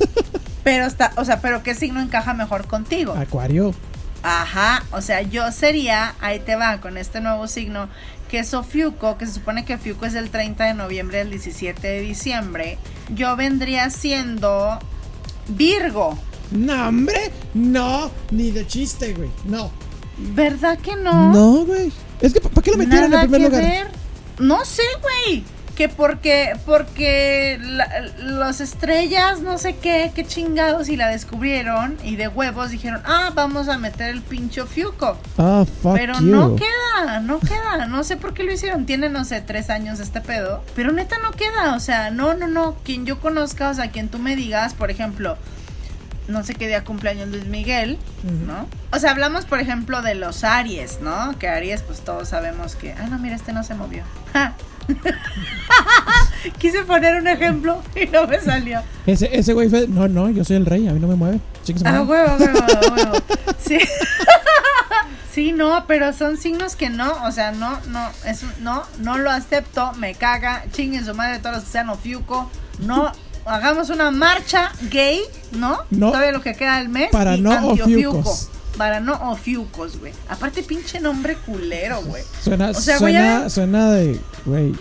Pero 0.62 0.84
está, 0.84 1.12
o 1.16 1.24
sea, 1.24 1.40
pero 1.40 1.62
¿qué 1.62 1.74
signo 1.74 2.02
encaja 2.02 2.34
mejor 2.34 2.66
contigo? 2.66 3.14
Acuario. 3.14 3.74
Ajá, 4.22 4.84
o 4.92 5.00
sea, 5.00 5.22
yo 5.22 5.50
sería, 5.52 6.14
ahí 6.20 6.38
te 6.38 6.54
va, 6.54 6.82
con 6.82 6.98
este 6.98 7.22
nuevo 7.22 7.46
signo, 7.48 7.88
que 8.30 8.38
es 8.38 8.54
Ofiuco, 8.54 9.18
que 9.18 9.26
se 9.26 9.32
supone 9.34 9.64
que 9.64 9.74
Ofiuco 9.74 10.06
es 10.06 10.12
del 10.12 10.30
30 10.30 10.64
de 10.64 10.74
noviembre 10.74 11.18
del 11.18 11.30
17 11.30 11.86
de 11.86 12.00
diciembre, 12.00 12.78
yo 13.12 13.34
vendría 13.34 13.90
siendo 13.90 14.78
Virgo. 15.48 16.16
No, 16.52 16.88
hombre. 16.88 17.32
No, 17.54 18.10
ni 18.30 18.52
de 18.52 18.66
chiste, 18.66 19.14
güey. 19.14 19.30
No. 19.44 19.70
¿Verdad 20.16 20.78
que 20.78 20.94
no? 20.94 21.32
No, 21.32 21.64
güey. 21.64 21.90
Es 22.20 22.32
que, 22.32 22.40
¿para 22.40 22.62
qué 22.62 22.70
lo 22.70 22.76
metieron 22.76 23.06
en 23.06 23.10
Nada 23.10 23.22
primer 23.22 23.40
que 23.40 23.46
lugar? 23.48 23.62
ver. 23.62 23.88
No 24.38 24.64
sé, 24.64 24.82
güey. 25.02 25.44
Que 25.80 25.88
porque, 25.88 26.52
porque 26.66 27.58
la- 27.62 27.88
los 28.18 28.60
estrellas, 28.60 29.40
no 29.40 29.56
sé 29.56 29.76
qué, 29.76 30.12
qué 30.14 30.26
chingados, 30.26 30.90
y 30.90 30.96
la 30.98 31.08
descubrieron, 31.08 31.96
y 32.04 32.16
de 32.16 32.28
huevos 32.28 32.68
dijeron, 32.68 33.00
ah, 33.06 33.30
vamos 33.34 33.70
a 33.70 33.78
meter 33.78 34.10
el 34.10 34.20
pincho 34.20 34.66
Fiuco. 34.66 35.16
Ah, 35.38 35.64
fuck 35.80 35.94
Pero 35.96 36.20
you. 36.20 36.26
no 36.26 36.54
queda, 36.54 37.20
no 37.20 37.40
queda. 37.40 37.86
No 37.86 38.04
sé 38.04 38.18
por 38.18 38.34
qué 38.34 38.42
lo 38.42 38.52
hicieron. 38.52 38.84
Tiene, 38.84 39.08
no 39.08 39.24
sé, 39.24 39.40
tres 39.40 39.70
años 39.70 40.00
este 40.00 40.20
pedo. 40.20 40.62
Pero 40.76 40.92
neta 40.92 41.16
no 41.22 41.30
queda. 41.30 41.74
O 41.74 41.80
sea, 41.80 42.10
no, 42.10 42.34
no, 42.34 42.46
no. 42.46 42.74
Quien 42.84 43.06
yo 43.06 43.18
conozca, 43.18 43.70
o 43.70 43.74
sea, 43.74 43.90
quien 43.90 44.10
tú 44.10 44.18
me 44.18 44.36
digas, 44.36 44.74
por 44.74 44.90
ejemplo, 44.90 45.38
no 46.28 46.44
sé 46.44 46.52
qué 46.56 46.68
día 46.68 46.84
cumpleaños 46.84 47.30
Luis 47.30 47.46
Miguel, 47.46 47.96
¿no? 48.46 48.66
O 48.92 48.98
sea, 48.98 49.12
hablamos, 49.12 49.46
por 49.46 49.60
ejemplo, 49.60 50.02
de 50.02 50.14
los 50.14 50.44
Aries, 50.44 51.00
¿no? 51.00 51.38
Que 51.38 51.48
Aries, 51.48 51.80
pues 51.80 52.00
todos 52.00 52.28
sabemos 52.28 52.76
que. 52.76 52.92
Ah, 52.92 53.06
no, 53.08 53.18
mira, 53.18 53.34
este 53.34 53.54
no 53.54 53.64
se 53.64 53.74
movió. 53.74 54.02
Ja. 54.34 54.52
Quise 56.58 56.84
poner 56.84 57.20
un 57.20 57.28
ejemplo 57.28 57.82
y 57.94 58.06
no 58.06 58.26
me 58.26 58.40
salió. 58.40 58.82
Ese, 59.06 59.28
ese 59.36 59.52
güey 59.52 59.68
fue. 59.68 59.86
No, 59.88 60.08
no, 60.08 60.30
yo 60.30 60.44
soy 60.44 60.56
el 60.56 60.66
rey. 60.66 60.88
A 60.88 60.92
mí 60.92 61.00
no 61.00 61.08
me 61.08 61.14
mueve. 61.16 61.40
Su 61.62 61.74
Ah, 61.84 62.02
huevo, 62.02 62.36
huevo, 62.38 62.58
huevo. 62.94 63.12
Sí. 63.66 63.78
Sí, 65.32 65.52
no, 65.52 65.84
pero 65.86 66.12
son 66.12 66.36
signos 66.36 66.74
que 66.74 66.90
no, 66.90 67.12
o 67.24 67.30
sea, 67.30 67.52
no, 67.52 67.78
no, 67.86 68.08
es 68.26 68.42
no, 68.58 68.82
no 68.98 69.16
lo 69.16 69.30
acepto, 69.30 69.92
me 69.92 70.14
caga, 70.16 70.64
chinguen 70.72 71.04
su 71.06 71.14
madre 71.14 71.38
todos 71.38 71.54
los 71.54 71.64
que 71.66 71.70
sean 71.70 71.88
ofiuco, 71.88 72.50
no, 72.80 73.12
hagamos 73.44 73.90
una 73.90 74.10
marcha 74.10 74.72
gay, 74.90 75.20
¿no? 75.52 75.78
No. 75.90 76.08
Todavía 76.08 76.32
lo 76.32 76.42
que 76.42 76.54
queda 76.54 76.78
del 76.78 76.88
mes. 76.88 77.10
Para 77.12 77.36
y 77.36 77.40
no 77.40 77.68
ofiucos. 77.68 78.50
Para 78.76 79.00
no 79.00 79.14
ofiucos, 79.30 79.98
güey. 79.98 80.12
Aparte, 80.28 80.62
pinche 80.62 81.00
nombre 81.00 81.36
culero, 81.36 82.02
güey. 82.02 82.22
Suena, 82.42 82.70
O 82.70 82.74
sea, 82.74 82.98
suena, 82.98 83.50
suena 83.50 83.90
de. 83.92 84.18
Güey, 84.44 84.74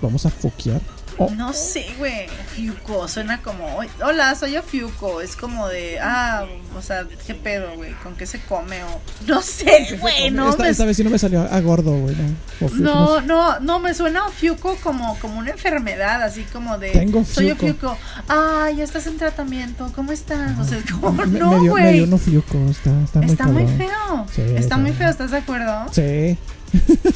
vamos 0.00 0.26
a 0.26 0.30
fuquear. 0.30 0.80
Oh, 1.18 1.30
No 1.30 1.52
sé, 1.52 1.86
güey. 1.98 2.26
Ofiuco, 2.46 3.06
suena 3.08 3.40
como, 3.42 3.76
"Oy, 3.76 3.88
hola, 4.04 4.34
soy 4.34 4.56
Ofiuco. 4.56 5.20
Es 5.20 5.36
como 5.36 5.68
de, 5.68 5.98
ah, 6.00 6.44
o 6.76 6.82
sea, 6.82 7.06
¿qué 7.26 7.34
pedo, 7.34 7.74
güey? 7.76 7.92
¿Con 8.02 8.14
qué 8.16 8.26
se 8.26 8.40
come? 8.40 8.82
O 8.84 9.00
no 9.26 9.42
sé, 9.42 9.98
güey, 10.00 10.30
no 10.30 10.50
esta, 10.50 10.62
me 10.64 10.68
esta 10.70 10.84
vez 10.84 10.96
sí 10.96 11.04
no 11.04 11.10
me 11.10 11.18
salió 11.18 11.42
a 11.42 11.60
gordo, 11.60 11.92
güey. 11.96 12.16
No, 12.60 12.68
No, 12.70 13.20
no 13.20 13.34
no, 13.34 13.60
no, 13.60 13.78
me 13.80 13.94
suena 13.94 14.26
Ofiuco 14.26 14.76
como, 14.82 15.18
como 15.18 15.38
una 15.38 15.50
enfermedad, 15.50 16.22
así 16.22 16.44
como 16.52 16.78
de. 16.78 16.90
Tengo 16.90 17.24
Soy 17.24 17.50
Ofiuco. 17.50 17.88
Ofiuco. 17.92 17.98
Ah, 18.28 18.70
ya 18.76 18.84
estás 18.84 19.06
en 19.06 19.16
tratamiento. 19.18 19.90
¿Cómo 19.94 20.12
estás? 20.12 20.58
O 20.58 20.64
sea, 20.64 20.78
es 20.78 20.84
como, 20.90 21.12
me, 21.12 21.26
me 21.26 21.38
no, 21.38 21.50
dio, 21.60 21.62
me 21.62 21.68
güey. 21.82 21.92
dio 21.94 22.04
un 22.04 22.12
ofiuco. 22.14 22.58
Está, 22.70 22.90
está 23.02 23.20
muy 23.20 23.30
Está 23.30 23.46
muy 23.46 23.62
cabrón. 23.66 23.78
feo. 23.78 24.26
Sí, 24.34 24.42
Está 24.56 24.76
muy 24.78 24.92
feo, 24.92 25.08
¿estás 25.10 25.30
de 25.32 25.38
acuerdo? 25.38 25.86
Sí. 25.92 26.38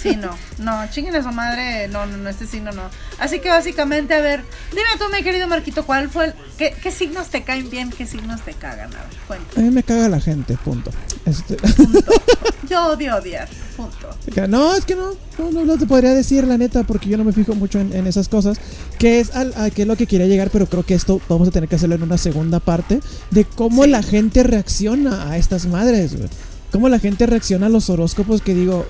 Sí, 0.03 0.17
no. 0.17 0.31
No, 0.59 0.91
chinguen 0.91 1.15
a 1.17 1.23
su 1.23 1.31
madre. 1.31 1.89
No, 1.89 2.07
no, 2.07 2.17
no, 2.17 2.29
este 2.29 2.47
signo 2.47 2.73
no. 2.73 2.83
Así 3.19 3.41
que 3.41 3.49
básicamente, 3.49 4.15
a 4.15 4.21
ver, 4.21 4.45
dime 4.71 4.85
tú, 4.99 5.05
mi 5.15 5.23
querido 5.23 5.47
Marquito, 5.49 5.85
¿cuál 5.85 6.09
fue 6.09 6.27
el. 6.27 6.35
¿Qué, 6.57 6.75
qué 6.83 6.91
signos 6.91 7.29
te 7.29 7.43
caen 7.43 7.69
bien? 7.71 7.91
¿Qué 7.91 8.07
signos 8.07 8.41
te 8.43 8.53
cagan? 8.55 8.89
A 8.95 8.99
ver, 8.99 9.17
cuenta. 9.27 9.61
A 9.61 9.63
mí 9.63 9.71
me 9.71 9.83
caga 9.83 10.09
la 10.09 10.21
gente, 10.21 10.57
punto. 10.65 10.91
Este, 11.25 11.57
Punto. 11.57 12.01
Yo 12.69 12.87
odio 12.89 13.17
odiar. 13.17 13.49
Punto. 13.77 14.09
no, 14.49 14.75
es 14.75 14.85
que 14.85 14.95
no, 14.95 15.13
no, 15.39 15.51
no, 15.51 15.65
no 15.65 15.79
te 15.79 15.87
podría 15.87 16.13
decir 16.15 16.45
la 16.47 16.59
neta 16.59 16.83
porque 16.85 17.09
yo 17.09 17.17
no 17.17 17.25
me 17.25 17.33
fijo 17.33 17.55
mucho 17.55 17.79
en, 17.81 17.93
en 17.95 18.07
esas 18.07 18.29
cosas. 18.29 18.59
Que 18.99 19.21
es 19.21 19.35
al, 19.35 19.55
a 19.57 19.71
qué 19.71 19.83
es 19.83 19.89
lo 19.89 19.97
que 19.97 20.07
quería 20.07 20.27
llegar, 20.27 20.51
pero 20.51 20.67
creo 20.67 20.85
que 20.85 20.95
esto 20.95 21.21
vamos 21.29 21.49
a 21.49 21.51
tener 21.51 21.69
que 21.69 21.77
hacerlo 21.77 21.95
en 21.95 22.03
una 22.03 22.19
segunda 22.19 22.61
parte 22.61 23.01
de 23.31 23.45
cómo 23.45 23.85
Sí. 23.85 23.91
la 23.91 24.03
gente 24.03 24.43
reacciona 24.43 25.31
a 25.31 25.39
estas 25.39 25.67
madres, 25.67 26.17
güey. 26.17 26.29
Cómo 26.73 26.89
la 26.91 26.99
gente 26.99 27.25
reacciona 27.27 27.67
a 27.67 27.71
los 27.71 27.89
horóscopos 27.89 28.43
que 28.43 28.55
digo, 28.55 28.85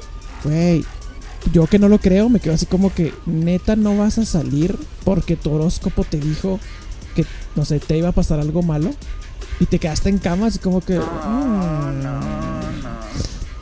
güey, 0.44 0.84
yo 1.52 1.66
que 1.66 1.78
no 1.78 1.88
lo 1.88 1.98
creo, 1.98 2.28
me 2.28 2.40
quedo 2.40 2.54
así 2.54 2.66
como 2.66 2.92
que 2.92 3.12
neta 3.26 3.76
no 3.76 3.96
vas 3.96 4.18
a 4.18 4.24
salir 4.24 4.76
porque 5.04 5.36
tu 5.36 5.52
horóscopo 5.52 6.04
te 6.04 6.18
dijo 6.18 6.58
que, 7.14 7.24
no 7.56 7.64
sé, 7.64 7.80
te 7.80 7.96
iba 7.96 8.08
a 8.08 8.12
pasar 8.12 8.40
algo 8.40 8.62
malo 8.62 8.90
y 9.60 9.66
te 9.66 9.78
quedaste 9.78 10.08
en 10.08 10.18
cama, 10.18 10.46
así 10.46 10.58
como 10.58 10.80
que... 10.80 10.98
mm. 10.98 12.38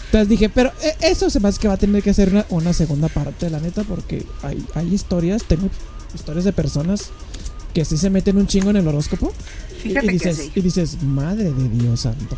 Entonces 0.06 0.28
dije, 0.28 0.48
pero 0.48 0.72
eh, 0.82 0.94
eso 1.00 1.28
se 1.30 1.40
me 1.40 1.48
hace 1.48 1.58
que 1.60 1.68
va 1.68 1.74
a 1.74 1.78
tener 1.78 2.02
que 2.02 2.10
hacer 2.10 2.30
una, 2.30 2.46
una 2.50 2.72
segunda 2.72 3.08
parte, 3.08 3.50
la 3.50 3.58
neta, 3.60 3.82
porque 3.82 4.24
hay, 4.42 4.64
hay 4.74 4.94
historias, 4.94 5.42
tengo 5.44 5.68
historias 6.14 6.44
de 6.44 6.52
personas 6.52 7.10
que 7.74 7.84
sí 7.84 7.96
se 7.98 8.08
meten 8.08 8.36
un 8.38 8.46
chingo 8.46 8.70
en 8.70 8.76
el 8.76 8.88
horóscopo. 8.88 9.32
y- 9.84 9.88
Fíjate 9.88 10.06
y, 10.06 10.08
que 10.08 10.12
dices, 10.28 10.36
sí. 10.38 10.52
y 10.54 10.60
dices, 10.60 11.02
madre 11.02 11.52
de 11.52 11.68
Dios 11.68 12.00
santo. 12.00 12.36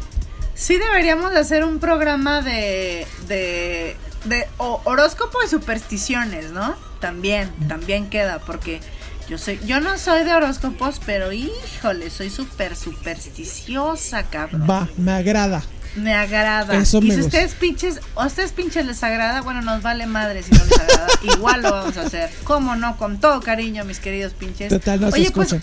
Sí 0.55 0.77
deberíamos 0.77 1.31
de 1.33 1.39
hacer 1.39 1.63
un 1.65 1.79
programa 1.79 2.43
de, 2.43 3.07
de, 3.29 3.97
de 4.25 4.47
o- 4.59 4.81
horóscopo 4.85 5.39
y 5.45 5.49
supersticiones, 5.49 6.51
¿no? 6.53 6.75
También, 7.01 7.51
también 7.69 8.11
queda, 8.11 8.39
porque 8.41 8.81
yo 9.29 9.39
soy, 9.39 9.61
yo 9.65 9.81
no 9.81 9.97
soy 9.99 10.25
de 10.25 10.35
horóscopos, 10.35 11.01
pero 11.07 11.33
híjole, 11.33 12.11
soy 12.11 12.31
súper 12.31 12.75
supersticiosa, 12.77 14.25
cabrón. 14.25 14.67
Va, 14.69 14.89
me 14.97 15.13
agrada. 15.13 15.63
Me 15.97 16.15
agrada. 16.15 16.77
Eso 16.77 16.99
y 16.99 17.03
me 17.09 17.15
si 17.15 17.21
gusta. 17.23 17.39
ustedes 17.39 17.55
pinches, 17.55 18.01
a 18.15 18.27
ustedes 18.27 18.53
pinches 18.53 18.87
les 18.87 19.03
agrada, 19.03 19.41
bueno, 19.41 19.63
nos 19.63 19.83
vale 19.83 20.07
madre 20.07 20.43
si 20.43 20.53
no 20.53 20.65
les 20.65 20.79
agrada. 20.79 21.07
Igual 21.37 21.63
lo 21.63 21.71
vamos 21.73 21.97
a 21.97 22.03
hacer. 22.03 22.31
¿Cómo 22.45 22.77
no? 22.77 22.97
Con 22.97 23.19
todo 23.21 23.41
cariño, 23.41 23.85
mis 23.85 23.99
queridos 23.99 24.35
pinches. 24.35 24.69
Total, 24.69 25.01
no 25.01 25.11
se 25.11 25.21
Oye, 25.21 25.31
pues. 25.31 25.55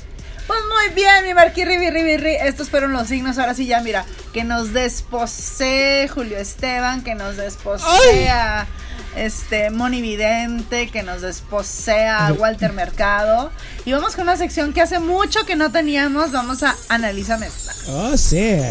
Pues 0.48 0.60
muy 0.70 0.94
bien, 0.94 1.26
mi 1.26 1.34
Marquirri, 1.34 1.78
Ribi, 1.78 2.18
Ribi. 2.18 2.36
Estos 2.36 2.70
fueron 2.70 2.94
los 2.94 3.08
signos. 3.08 3.38
Ahora 3.38 3.54
sí, 3.54 3.66
ya 3.66 3.82
mira, 3.82 4.06
que 4.34 4.44
nos 4.44 4.74
desposee 4.74 6.08
Julio 6.08 6.38
Esteban, 6.38 7.04
que 7.04 7.16
nos 7.16 7.38
desposea 7.38 8.68
este 9.16 9.70
Moni 9.70 10.02
Vidente, 10.02 10.90
que 10.90 11.04
nos 11.04 11.22
desposea 11.22 12.34
Walter 12.38 12.74
Mercado. 12.74 13.52
Y 13.86 13.94
vamos 13.94 14.16
con 14.16 14.24
una 14.24 14.38
sección 14.38 14.74
que 14.74 14.82
hace 14.82 15.00
mucho 15.00 15.46
que 15.46 15.56
no 15.56 15.72
teníamos. 15.72 16.32
Vamos 16.32 16.64
a 16.64 16.76
analizar 16.90 17.40
mezcla. 17.40 17.74
Oh, 17.88 18.18
sí. 18.18 18.62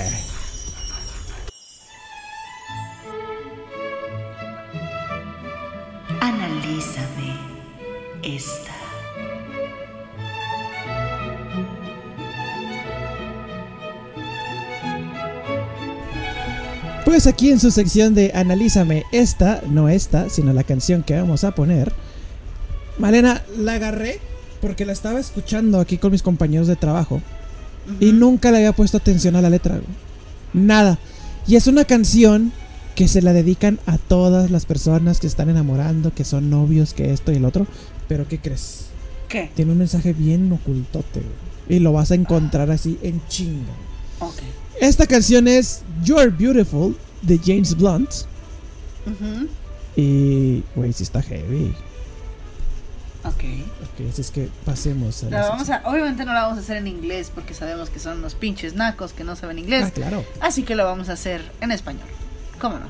Pues 17.14 17.28
aquí 17.28 17.52
en 17.52 17.60
su 17.60 17.70
sección 17.70 18.12
de 18.16 18.32
Analízame 18.34 19.04
esta, 19.12 19.62
no 19.70 19.88
esta, 19.88 20.28
sino 20.28 20.52
la 20.52 20.64
canción 20.64 21.04
que 21.04 21.14
vamos 21.14 21.44
a 21.44 21.54
poner. 21.54 21.92
Malena, 22.98 23.44
la 23.56 23.74
agarré 23.74 24.18
porque 24.60 24.84
la 24.84 24.92
estaba 24.92 25.20
escuchando 25.20 25.78
aquí 25.78 25.96
con 25.96 26.10
mis 26.10 26.24
compañeros 26.24 26.66
de 26.66 26.74
trabajo 26.74 27.22
y 28.00 28.10
nunca 28.10 28.50
le 28.50 28.56
había 28.56 28.72
puesto 28.72 28.96
atención 28.96 29.36
a 29.36 29.42
la 29.42 29.48
letra. 29.48 29.80
Nada. 30.52 30.98
Y 31.46 31.54
es 31.54 31.68
una 31.68 31.84
canción 31.84 32.52
que 32.96 33.06
se 33.06 33.22
la 33.22 33.32
dedican 33.32 33.78
a 33.86 33.96
todas 33.96 34.50
las 34.50 34.66
personas 34.66 35.20
que 35.20 35.28
están 35.28 35.48
enamorando, 35.48 36.12
que 36.12 36.24
son 36.24 36.50
novios, 36.50 36.94
que 36.94 37.12
esto 37.12 37.30
y 37.30 37.36
el 37.36 37.44
otro. 37.44 37.68
Pero 38.08 38.26
¿qué 38.26 38.40
crees? 38.40 38.86
¿Qué? 39.28 39.52
Tiene 39.54 39.70
un 39.70 39.78
mensaje 39.78 40.14
bien 40.14 40.50
ocultote. 40.50 41.22
Y 41.68 41.78
lo 41.78 41.92
vas 41.92 42.10
a 42.10 42.16
encontrar 42.16 42.72
así 42.72 42.98
en 43.02 43.22
chinga. 43.28 43.72
Ok. 44.18 44.42
Esta 44.80 45.06
canción 45.06 45.46
es 45.46 45.82
You're 46.02 46.30
Beautiful 46.30 46.96
de 47.26 47.38
James 47.44 47.76
Blunt. 47.76 48.10
Y, 49.96 50.62
güey, 50.74 50.92
sí 50.92 51.02
está 51.02 51.22
heavy. 51.22 51.74
Ok. 53.24 53.44
Ok, 53.82 54.10
así 54.10 54.20
es 54.20 54.30
que 54.30 54.50
pasemos 54.66 55.22
a 55.22 55.30
La 55.30 55.40
la 55.40 55.48
vamos 55.48 55.70
a, 55.70 55.82
obviamente 55.86 56.24
no 56.26 56.34
la 56.34 56.42
vamos 56.42 56.58
a 56.58 56.60
hacer 56.60 56.76
en 56.76 56.88
inglés 56.88 57.30
porque 57.34 57.54
sabemos 57.54 57.88
que 57.88 57.98
son 57.98 58.18
unos 58.18 58.34
pinches 58.34 58.74
nacos 58.74 59.12
que 59.12 59.24
no 59.24 59.34
saben 59.34 59.58
inglés. 59.58 59.84
Ah, 59.86 59.90
claro. 59.90 60.24
Así 60.40 60.62
que 60.62 60.74
lo 60.74 60.84
vamos 60.84 61.08
a 61.08 61.14
hacer 61.14 61.40
en 61.60 61.70
español. 61.70 62.06
¿Cómo 62.60 62.78
no? 62.78 62.86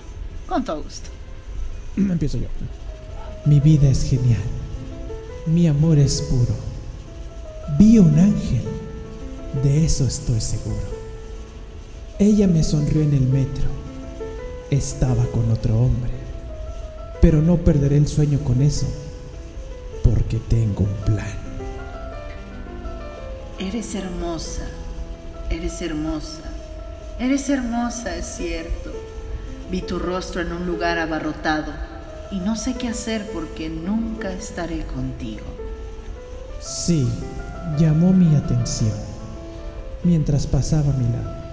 Con 0.49 0.65
todo 0.65 0.83
gusto. 0.83 1.09
Empiezo 1.97 2.39
yo. 2.39 2.49
Mi 3.45 3.61
vida 3.61 3.89
es 3.89 4.03
genial. 4.09 4.43
Mi 5.47 5.69
amor 5.69 5.99
es 5.99 6.23
puro. 6.23 6.55
Vi 7.79 7.99
un 7.99 8.19
ángel. 8.19 8.65
De 9.63 9.85
eso 9.85 10.05
estoy 10.05 10.41
seguro. 10.41 10.95
Ella 12.19 12.49
me 12.49 12.65
sonrió 12.65 13.03
en 13.03 13.15
el 13.15 13.21
metro. 13.21 13.84
Estaba 14.71 15.25
con 15.27 15.51
otro 15.51 15.79
hombre. 15.79 16.11
Pero 17.21 17.41
no 17.41 17.59
perderé 17.59 17.97
el 17.97 18.09
sueño 18.09 18.41
con 18.41 18.63
eso. 18.63 18.87
Porque 20.03 20.39
tengo 20.39 20.85
un 20.85 20.95
plan. 21.05 21.27
Eres 23.59 23.95
hermosa. 23.95 24.67
Eres 25.51 25.81
hermosa. 25.83 26.43
Eres 27.19 27.49
hermosa, 27.49 28.17
es 28.17 28.27
cierto. 28.27 28.91
Vi 29.71 29.83
tu 29.83 29.99
rostro 29.99 30.41
en 30.41 30.53
un 30.53 30.67
lugar 30.67 30.99
abarrotado 30.99 31.73
y 32.31 32.41
no 32.41 32.57
sé 32.57 32.75
qué 32.75 32.89
hacer 32.89 33.31
porque 33.33 33.69
nunca 33.69 34.33
estaré 34.33 34.85
contigo. 34.85 35.45
Sí, 36.61 37.09
llamó 37.79 38.13
mi 38.13 38.35
atención 38.35 38.93
mientras 40.03 40.47
pasaba 40.47 40.93
a 40.93 40.97
mi 40.97 41.09
lado. 41.09 41.44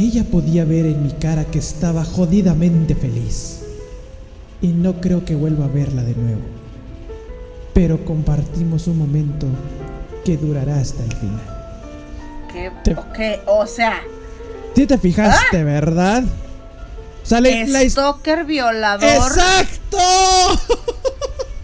Ella 0.00 0.24
podía 0.24 0.64
ver 0.64 0.86
en 0.86 1.02
mi 1.02 1.10
cara 1.12 1.44
que 1.44 1.58
estaba 1.58 2.04
jodidamente 2.04 2.94
feliz. 2.94 3.60
Y 4.62 4.68
no 4.68 4.98
creo 4.98 5.26
que 5.26 5.34
vuelva 5.34 5.66
a 5.66 5.68
verla 5.68 6.02
de 6.02 6.14
nuevo. 6.14 6.40
Pero 7.74 8.02
compartimos 8.06 8.86
un 8.86 8.96
momento 8.96 9.46
que 10.24 10.38
durará 10.38 10.80
hasta 10.80 11.04
el 11.04 11.12
final. 11.12 11.42
¿Qué? 12.50 12.70
Te- 12.82 13.40
o 13.46 13.66
sea, 13.66 14.00
¿Sí 14.74 14.86
te 14.86 14.96
fijaste, 14.96 15.64
verdad? 15.64 16.24
Sale 17.22 17.66
la 17.66 17.86
stalker 17.88 18.44
violador. 18.44 19.04
¡Exacto! 19.04 19.98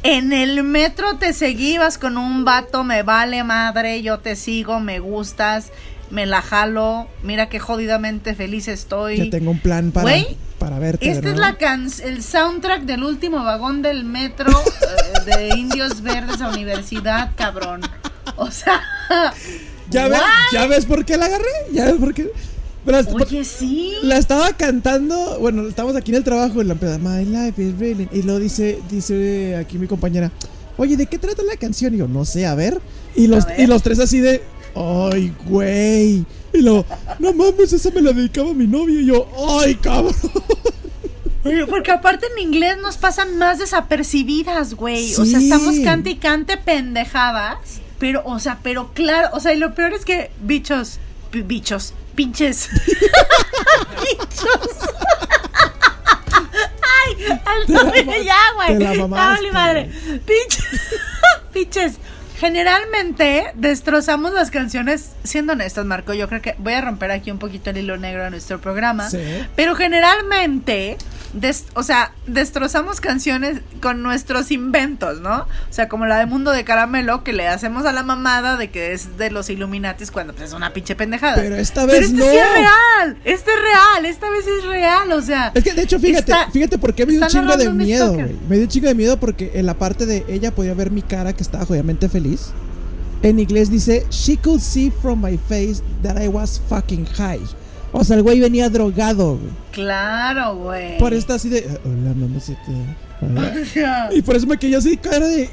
En 0.03 0.33
el 0.33 0.63
metro 0.63 1.17
te 1.19 1.33
seguías 1.33 1.99
con 1.99 2.17
un 2.17 2.45
vato, 2.45 2.85
me 2.85 3.03
vale 3.03 3.43
madre, 3.43 4.03
yo 4.03 4.21
te 4.21 4.37
sigo, 4.37 4.79
me 4.79 5.01
gustas, 5.01 5.73
me 6.11 6.27
la 6.27 6.43
jalo, 6.43 7.09
mira 7.23 7.49
qué 7.49 7.59
jodidamente 7.59 8.35
feliz 8.35 8.69
estoy. 8.69 9.19
Ya 9.19 9.31
tengo 9.31 9.51
un 9.51 9.59
plan 9.59 9.93
para, 9.93 10.79
verte. 10.79 11.11
Este 11.11 11.31
es 11.31 11.37
la 11.37 11.57
can 11.57 11.89
el 12.03 12.23
soundtrack 12.23 12.83
del 12.83 13.05
último 13.05 13.45
vagón 13.45 13.83
del 13.83 14.05
metro 14.05 14.51
eh, 15.27 15.31
de 15.31 15.57
Indios 15.57 16.03
Verdes 16.03 16.41
a 16.41 16.49
Universidad, 16.49 17.33
cabrón. 17.37 17.83
O 18.37 18.51
sea, 18.51 18.83
¿Ya 19.91 20.09
ves? 20.09 20.21
¿Ya 20.53 20.67
ves 20.67 20.85
por 20.87 21.05
qué 21.05 21.17
la 21.17 21.27
agarré? 21.27 21.45
¿Ya 21.73 21.87
ves 21.87 21.95
por 21.95 22.15
qué? 22.15 22.31
Oye, 23.15 23.45
sí. 23.45 23.95
La 24.03 24.17
estaba 24.17 24.53
cantando, 24.53 25.39
bueno, 25.41 25.67
estamos 25.67 25.97
aquí 25.97 26.13
en 26.13 26.19
el 26.19 26.25
trabajo 26.25 26.63
y 26.63 26.65
la 26.65 26.75
empezó, 26.75 26.99
My 27.01 27.25
life 27.25 27.61
is 27.61 27.77
really. 27.79 28.09
Y 28.13 28.23
lo 28.23 28.39
dice, 28.39 28.79
dice 28.89 29.57
aquí 29.57 29.79
mi 29.79 29.89
compañera, 29.89 30.31
oye, 30.77 30.97
¿de 30.97 31.07
qué 31.07 31.19
trata 31.19 31.43
la 31.43 31.57
canción? 31.57 31.95
Y 31.95 31.99
yo, 31.99 32.07
no 32.09 32.25
sé, 32.25 32.47
a 32.47 32.55
ver. 32.55 32.81
Y 33.17 33.27
los, 33.27 33.45
A 33.45 33.49
ver. 33.49 33.61
y 33.61 33.67
los 33.67 33.83
tres 33.83 33.99
así 33.99 34.21
de, 34.21 34.43
ay, 34.77 35.33
güey. 35.47 36.25
Y 36.53 36.63
luego, 36.63 36.85
no 37.19 37.33
mames, 37.33 37.73
esa 37.73 37.91
me 37.91 38.01
la 38.01 38.13
dedicaba 38.13 38.53
mi 38.53 38.67
novio. 38.67 39.01
Y 39.01 39.07
yo, 39.07 39.29
ay, 39.61 39.75
cabrón. 39.77 40.15
Porque 41.69 41.93
aparte 41.93 42.27
en 42.33 42.39
inglés 42.43 42.77
nos 42.79 42.97
pasan 42.97 43.39
más 43.39 43.59
desapercibidas, 43.59 44.75
güey. 44.75 45.15
O 45.15 45.25
sea, 45.25 45.39
estamos 45.39 45.77
cante 45.85 46.11
y 46.11 46.17
cante 46.17 46.57
pendejadas. 46.57 47.81
Pero, 47.99 48.23
o 48.25 48.39
sea, 48.39 48.59
pero 48.63 48.93
claro, 48.93 49.31
o 49.33 49.41
sea, 49.41 49.55
y 49.55 49.59
lo 49.59 49.75
peor 49.75 49.95
es 49.95 50.05
que 50.05 50.31
bichos, 50.43 50.99
bichos, 51.33 51.95
pinches. 52.15 52.69
bichos. 54.03 54.71
Ay, 56.83 57.41
al 57.45 58.25
ya, 58.25 58.37
güey. 58.55 58.79
te 58.79 58.85
la 58.85 58.95
mamaste, 58.95 59.35
vale 59.35 59.53
madre. 59.53 59.91
Pinches. 60.27 60.65
Pinches. 61.53 61.95
Generalmente 62.39 63.45
destrozamos 63.55 64.33
las 64.33 64.51
canciones, 64.51 65.11
siendo 65.25 65.53
honestos, 65.55 65.87
Marco, 65.87 66.15
yo 66.15 66.29
creo 66.29 66.43
que 66.43 66.55
voy 66.59 66.73
a 66.75 66.81
romper 66.81 67.11
aquí 67.11 67.31
un 67.31 67.39
poquito 67.39 67.71
el 67.71 67.79
hilo 67.79 67.97
negro 67.97 68.25
de 68.25 68.31
nuestro 68.31 68.61
programa. 68.61 69.09
Sí. 69.09 69.19
Pero 69.55 69.75
generalmente, 69.75 70.97
des- 71.33 71.65
o 71.75 71.83
sea, 71.83 72.13
destrozamos 72.27 73.01
canciones 73.01 73.61
con 73.81 74.03
nuestros 74.03 74.51
inventos, 74.51 75.21
¿no? 75.21 75.37
O 75.43 75.47
sea, 75.73 75.89
como 75.89 76.07
la 76.07 76.19
de 76.19 76.27
Mundo 76.27 76.51
de 76.51 76.65
Caramelo, 76.65 77.25
que 77.25 77.33
le 77.33 77.47
hacemos 77.49 77.87
a 77.87 77.93
la 77.93 78.03
mamada 78.03 78.57
de 78.57 78.71
que 78.71 78.93
es 78.93 79.17
de 79.17 79.31
los 79.31 79.49
Illuminatis 79.49 80.11
cuando 80.11 80.33
pues, 80.35 80.49
es 80.49 80.55
una 80.55 80.73
pinche 80.73 80.95
pendejada. 80.97 81.37
Pero 81.37 81.57
esta 81.57 81.87
Pero 81.87 81.99
vez 82.01 82.07
este 82.11 82.17
no. 82.19 82.25
sí 82.31 82.37
es 82.37 82.53
real, 82.53 83.17
este 83.25 83.51
es 83.51 83.57
real, 83.63 84.07
esta 84.07 84.31
vez 84.31 84.45
es 84.47 84.65
real, 84.65 85.13
o 85.13 85.23
sea. 85.23 85.53
Es 85.55 85.65
que 85.65 85.73
de 85.73 85.83
hecho, 85.83 85.99
fíjate, 85.99 86.33
Está- 86.33 86.51
fíjate 86.51 86.79
por 86.79 86.95
qué 86.95 87.07
me 87.07 87.13
dio 87.13 87.23
un 87.23 87.29
chingo 87.29 87.57
de 87.57 87.71
miedo. 87.71 88.13
Me 88.49 88.57
dio 88.57 88.65
un 88.65 88.69
chingo 88.69 88.89
de 88.89 88.95
miedo 88.95 89.19
porque 89.19 89.53
en 89.55 89.67
la 89.67 89.75
parte 89.75 90.05
de 90.07 90.25
ella 90.29 90.55
podía 90.55 90.75
ver 90.75 90.91
mi 90.91 91.03
cara 91.03 91.33
que 91.33 91.43
estaba 91.43 91.65
jodidamente 91.65 92.09
feliz. 92.09 92.26
En 93.23 93.39
inglés 93.41 93.71
dice, 93.71 94.07
She 94.11 94.37
could 94.37 94.61
see 94.61 94.91
from 94.91 95.23
my 95.23 95.37
face 95.49 95.83
that 96.03 96.21
I 96.23 96.29
was 96.29 96.61
fucking 96.69 97.07
high. 97.07 97.41
O 97.93 98.05
sea, 98.05 98.17
el 98.17 98.23
güey 98.23 98.41
venía 98.41 98.69
drogado, 98.69 99.39
güey. 99.39 99.51
Claro, 99.73 100.57
güey. 100.57 100.99
Por 100.99 101.15
esto 101.15 101.35
así 101.35 101.49
de, 101.49 101.67
hola, 101.85 102.15
mamacita. 102.15 102.61
Hola". 103.23 103.55
O 103.63 103.65
sea, 103.65 104.09
Y 104.13 104.21
por 104.21 104.37
eso 104.37 104.47
me 104.47 104.59
quedé 104.59 104.77
así 104.77 104.97
cara 104.99 105.27
de, 105.27 105.49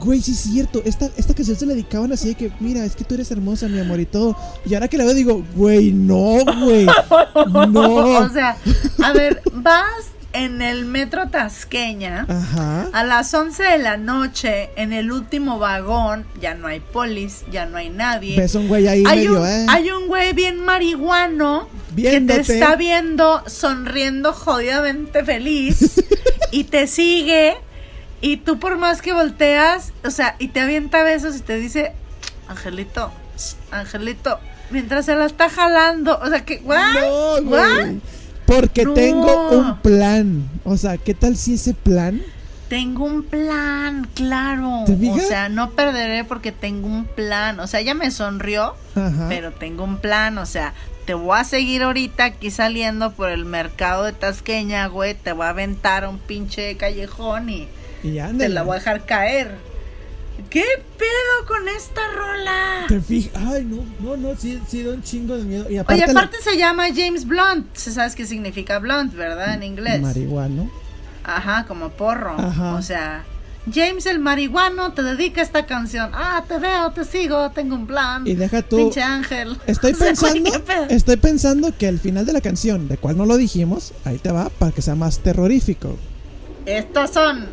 güey, 0.00 0.20
sí 0.20 0.32
es 0.32 0.38
cierto. 0.38 0.82
Esta, 0.84 1.08
esta 1.16 1.34
canción 1.34 1.56
se 1.56 1.66
la 1.66 1.74
dedicaban 1.74 2.12
así 2.12 2.28
de 2.28 2.34
que, 2.34 2.52
mira, 2.58 2.84
es 2.84 2.96
que 2.96 3.04
tú 3.04 3.14
eres 3.14 3.30
hermosa, 3.30 3.68
mi 3.68 3.78
amor, 3.78 4.00
y 4.00 4.06
todo. 4.06 4.36
Y 4.66 4.74
ahora 4.74 4.88
que 4.88 4.98
la 4.98 5.04
veo 5.04 5.14
digo, 5.14 5.44
güey, 5.54 5.92
no, 5.92 6.38
güey. 6.64 6.86
No. 7.68 8.04
o 8.18 8.28
sea, 8.30 8.56
a 9.02 9.12
ver, 9.12 9.40
vas 9.52 10.13
en 10.34 10.60
el 10.60 10.84
metro 10.84 11.28
Tasqueña. 11.28 12.26
Ajá. 12.28 12.88
A 12.92 13.04
las 13.04 13.32
11 13.32 13.62
de 13.62 13.78
la 13.78 13.96
noche, 13.96 14.70
en 14.76 14.92
el 14.92 15.10
último 15.10 15.58
vagón, 15.58 16.26
ya 16.40 16.54
no 16.54 16.66
hay 16.66 16.80
polis, 16.80 17.44
ya 17.50 17.64
no 17.64 17.78
hay 17.78 17.88
nadie. 17.88 18.36
Ves 18.36 18.54
un 18.54 18.68
güey 18.68 18.86
ahí 18.86 19.04
hay, 19.06 19.18
medio, 19.18 19.40
un, 19.40 19.46
eh. 19.46 19.66
hay 19.68 19.90
un 19.90 20.08
güey 20.08 20.34
bien 20.34 20.60
marihuano 20.60 21.68
que 21.96 22.20
te 22.20 22.40
está 22.40 22.76
viendo 22.76 23.42
sonriendo 23.46 24.32
jodidamente 24.32 25.24
feliz 25.24 26.04
y 26.50 26.64
te 26.64 26.86
sigue 26.86 27.56
y 28.20 28.38
tú 28.38 28.58
por 28.58 28.78
más 28.78 29.02
que 29.02 29.12
volteas, 29.12 29.92
o 30.02 30.10
sea, 30.10 30.34
y 30.38 30.48
te 30.48 30.60
avienta 30.60 31.02
besos 31.02 31.36
y 31.36 31.40
te 31.40 31.56
dice, 31.58 31.92
Angelito, 32.48 33.12
Angelito, 33.70 34.40
mientras 34.70 35.04
se 35.04 35.14
la 35.14 35.26
está 35.26 35.50
jalando, 35.50 36.18
o 36.18 36.28
sea, 36.28 36.44
que, 36.44 36.56
¿what? 36.64 36.94
No, 36.94 37.50
¿What? 37.50 37.86
Porque 38.46 38.84
No. 38.84 38.94
tengo 38.94 39.50
un 39.50 39.78
plan. 39.78 40.48
O 40.64 40.76
sea, 40.76 40.96
¿qué 40.98 41.14
tal 41.14 41.36
si 41.36 41.54
ese 41.54 41.74
plan? 41.74 42.20
Tengo 42.68 43.04
un 43.04 43.22
plan, 43.22 44.08
claro. 44.14 44.84
¿Te 44.86 44.92
O 45.10 45.18
sea, 45.18 45.48
no 45.48 45.70
perderé 45.70 46.24
porque 46.24 46.50
tengo 46.52 46.86
un 46.88 47.04
plan. 47.04 47.60
O 47.60 47.66
sea, 47.66 47.80
ella 47.80 47.94
me 47.94 48.10
sonrió, 48.10 48.74
Ajá. 48.94 49.26
pero 49.28 49.52
tengo 49.52 49.84
un 49.84 49.98
plan. 49.98 50.38
O 50.38 50.46
sea, 50.46 50.74
te 51.06 51.14
voy 51.14 51.38
a 51.38 51.44
seguir 51.44 51.82
ahorita 51.82 52.24
aquí 52.24 52.50
saliendo 52.50 53.12
por 53.12 53.30
el 53.30 53.44
mercado 53.44 54.04
de 54.04 54.12
Tasqueña, 54.12 54.86
güey. 54.86 55.14
Te 55.14 55.32
voy 55.32 55.46
a 55.46 55.50
aventar 55.50 56.04
a 56.04 56.08
un 56.08 56.18
pinche 56.18 56.76
callejón 56.76 57.48
y 57.50 57.68
y 58.02 58.18
te 58.38 58.48
la 58.50 58.62
voy 58.62 58.72
a 58.76 58.78
dejar 58.80 59.04
caer. 59.06 59.56
¿Qué 60.50 60.64
pedo 60.98 61.46
con 61.48 61.68
esta 61.68 62.00
rola? 62.14 62.84
Te 62.88 63.00
fijas. 63.00 63.32
Ay, 63.44 63.64
no, 63.64 63.84
no, 64.00 64.16
no, 64.16 64.36
sí, 64.36 64.60
sí 64.68 64.82
da 64.82 64.92
un 64.94 65.02
chingo 65.02 65.36
de 65.36 65.44
miedo. 65.44 65.70
Y 65.70 65.78
aparte, 65.78 66.02
Oye, 66.04 66.12
la- 66.12 66.20
aparte 66.20 66.36
se 66.42 66.56
llama 66.56 66.84
James 66.94 67.26
Blunt. 67.26 67.74
¿Sabes 67.74 68.14
qué 68.14 68.26
significa 68.26 68.78
blunt, 68.78 69.14
verdad? 69.14 69.54
En 69.54 69.62
inglés. 69.62 70.00
marihuana. 70.00 70.68
Ajá, 71.24 71.64
como 71.66 71.90
porro. 71.90 72.34
Ajá. 72.38 72.74
O 72.74 72.82
sea, 72.82 73.24
James 73.72 74.06
el 74.06 74.18
marihuano 74.18 74.92
te 74.92 75.02
dedica 75.02 75.40
esta 75.40 75.66
canción. 75.66 76.10
Ah, 76.12 76.44
te 76.46 76.58
veo, 76.58 76.90
te 76.92 77.04
sigo, 77.04 77.50
tengo 77.52 77.74
un 77.76 77.86
plan. 77.86 78.26
Y 78.26 78.34
deja 78.34 78.62
tú. 78.62 78.76
Pinche 78.76 79.02
ángel. 79.02 79.56
Estoy 79.66 79.92
O 79.92 79.96
sea, 79.96 80.12
güey, 80.14 80.42
pensando, 80.42 80.86
estoy 80.90 81.16
pensando 81.16 81.76
que 81.78 81.86
al 81.88 81.98
final 81.98 82.26
de 82.26 82.32
la 82.32 82.40
canción, 82.40 82.88
de 82.88 82.96
cual 82.98 83.16
no 83.16 83.24
lo 83.24 83.36
dijimos, 83.36 83.92
ahí 84.04 84.18
te 84.18 84.30
va 84.32 84.50
para 84.50 84.72
que 84.72 84.82
sea 84.82 84.94
más 84.94 85.20
terrorífico. 85.20 85.96
Estos 86.66 87.10
son 87.10 87.46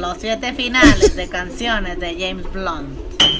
los 0.00 0.16
siete 0.20 0.52
finales 0.54 1.16
de 1.16 1.28
canciones 1.28 1.98
de 1.98 2.16
James 2.18 2.46
Blunt. 2.52 2.88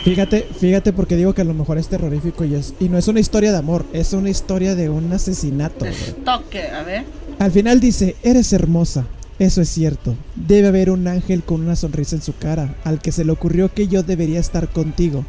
Fíjate, 0.05 0.49
fíjate 0.59 0.93
porque 0.93 1.17
digo 1.17 1.35
que 1.35 1.43
a 1.43 1.45
lo 1.45 1.55
mejor 1.55 1.79
es 1.79 1.89
terrorífico 1.89 2.45
y 2.45 2.55
es 2.55 2.75
y 2.79 2.89
no 2.89 2.99
es 2.99 3.09
una 3.09 3.21
historia 3.21 3.53
de 3.53 3.59
amor, 3.59 3.85
es 3.93 4.13
una 4.13 4.31
historia 4.31 4.75
de 4.75 4.89
un 4.89 5.13
asesinato. 5.13 5.85
Toque, 6.25 6.69
a 6.69 6.83
ver. 6.83 7.05
Al 7.39 7.51
final 7.51 7.81
dice, 7.81 8.17
eres 8.23 8.53
hermosa. 8.53 9.07
Eso 9.39 9.61
es 9.61 9.69
cierto. 9.69 10.17
Debe 10.35 10.69
haber 10.69 10.91
un 10.91 11.07
ángel 11.09 11.43
con 11.43 11.61
una 11.61 11.77
sonrisa 11.77 12.17
en 12.17 12.23
su 12.23 12.35
cara, 12.37 12.75
al 12.85 13.01
que 13.01 13.13
se 13.13 13.25
le 13.25 13.33
ocurrió 13.33 13.73
que 13.73 13.87
yo 13.87 14.03
debería 14.03 14.41
estar 14.41 14.69
contigo. 14.69 15.27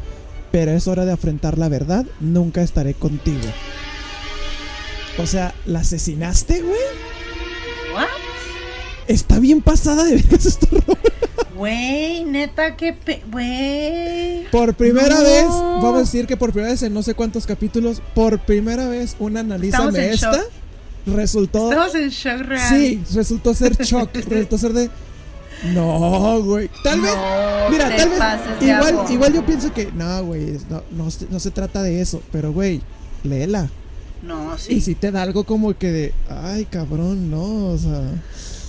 Pero 0.50 0.70
es 0.70 0.88
hora 0.88 1.04
de 1.04 1.12
afrontar 1.12 1.58
la 1.58 1.68
verdad, 1.68 2.06
nunca 2.20 2.62
estaré 2.62 2.94
contigo. 2.94 3.46
O 5.18 5.26
sea, 5.26 5.54
¿la 5.66 5.80
asesinaste, 5.80 6.62
güey? 6.62 6.78
Está 9.08 9.38
bien 9.38 9.60
pasada 9.62 10.04
de 10.04 10.16
vergas 10.16 10.46
esta 10.46 10.66
rola. 10.70 10.98
Güey, 11.56 12.24
neta, 12.24 12.76
qué 12.76 12.92
pe... 12.92 13.22
Güey. 13.32 14.44
Por 14.50 14.74
primera 14.74 15.16
No. 15.16 15.22
vez, 15.24 15.44
vamos 15.48 15.96
a 15.96 15.98
decir 16.00 16.26
que 16.26 16.36
por 16.36 16.52
primera 16.52 16.70
vez 16.72 16.82
en 16.84 16.94
no 16.94 17.02
sé 17.02 17.14
cuántos 17.14 17.46
capítulos, 17.46 18.00
por 18.14 18.38
primera 18.38 18.86
vez 18.88 19.16
una 19.18 19.40
analízame 19.40 20.10
esta 20.10 20.32
shock. 20.34 20.46
resultó 21.06 21.70
Estamos 21.72 21.94
en 21.96 22.08
shock 22.10 22.40
real. 22.42 22.68
Sí, 22.68 23.02
resultó 23.14 23.54
ser 23.54 23.76
shock, 23.76 24.10
resultó 24.28 24.56
ser 24.58 24.72
de 24.72 24.90
no, 25.74 26.40
güey. 26.44 26.70
Tal 26.84 27.00
vez 27.00 27.12
No 27.16 27.70
Mira, 27.70 27.88
te 27.88 27.96
tal 27.96 28.10
vez 28.10 28.18
igual 28.62 28.94
agua. 28.98 29.06
igual 29.12 29.32
yo 29.34 29.44
pienso 29.44 29.72
que 29.72 29.90
no, 29.90 30.24
güey, 30.24 30.56
no, 30.70 30.82
no, 30.92 31.10
se- 31.10 31.26
no 31.30 31.40
se 31.40 31.50
trata 31.50 31.82
de 31.82 32.00
eso, 32.00 32.22
pero 32.30 32.52
güey, 32.52 32.80
léela. 33.24 33.68
No, 34.22 34.54
Y 34.54 34.58
sí. 34.58 34.80
si 34.80 34.94
te 34.94 35.10
da 35.10 35.22
algo 35.22 35.42
como 35.44 35.76
que 35.76 35.90
de, 35.90 36.14
ay, 36.28 36.64
cabrón, 36.66 37.28
no, 37.30 37.66
o 37.70 37.78
sea, 37.78 38.02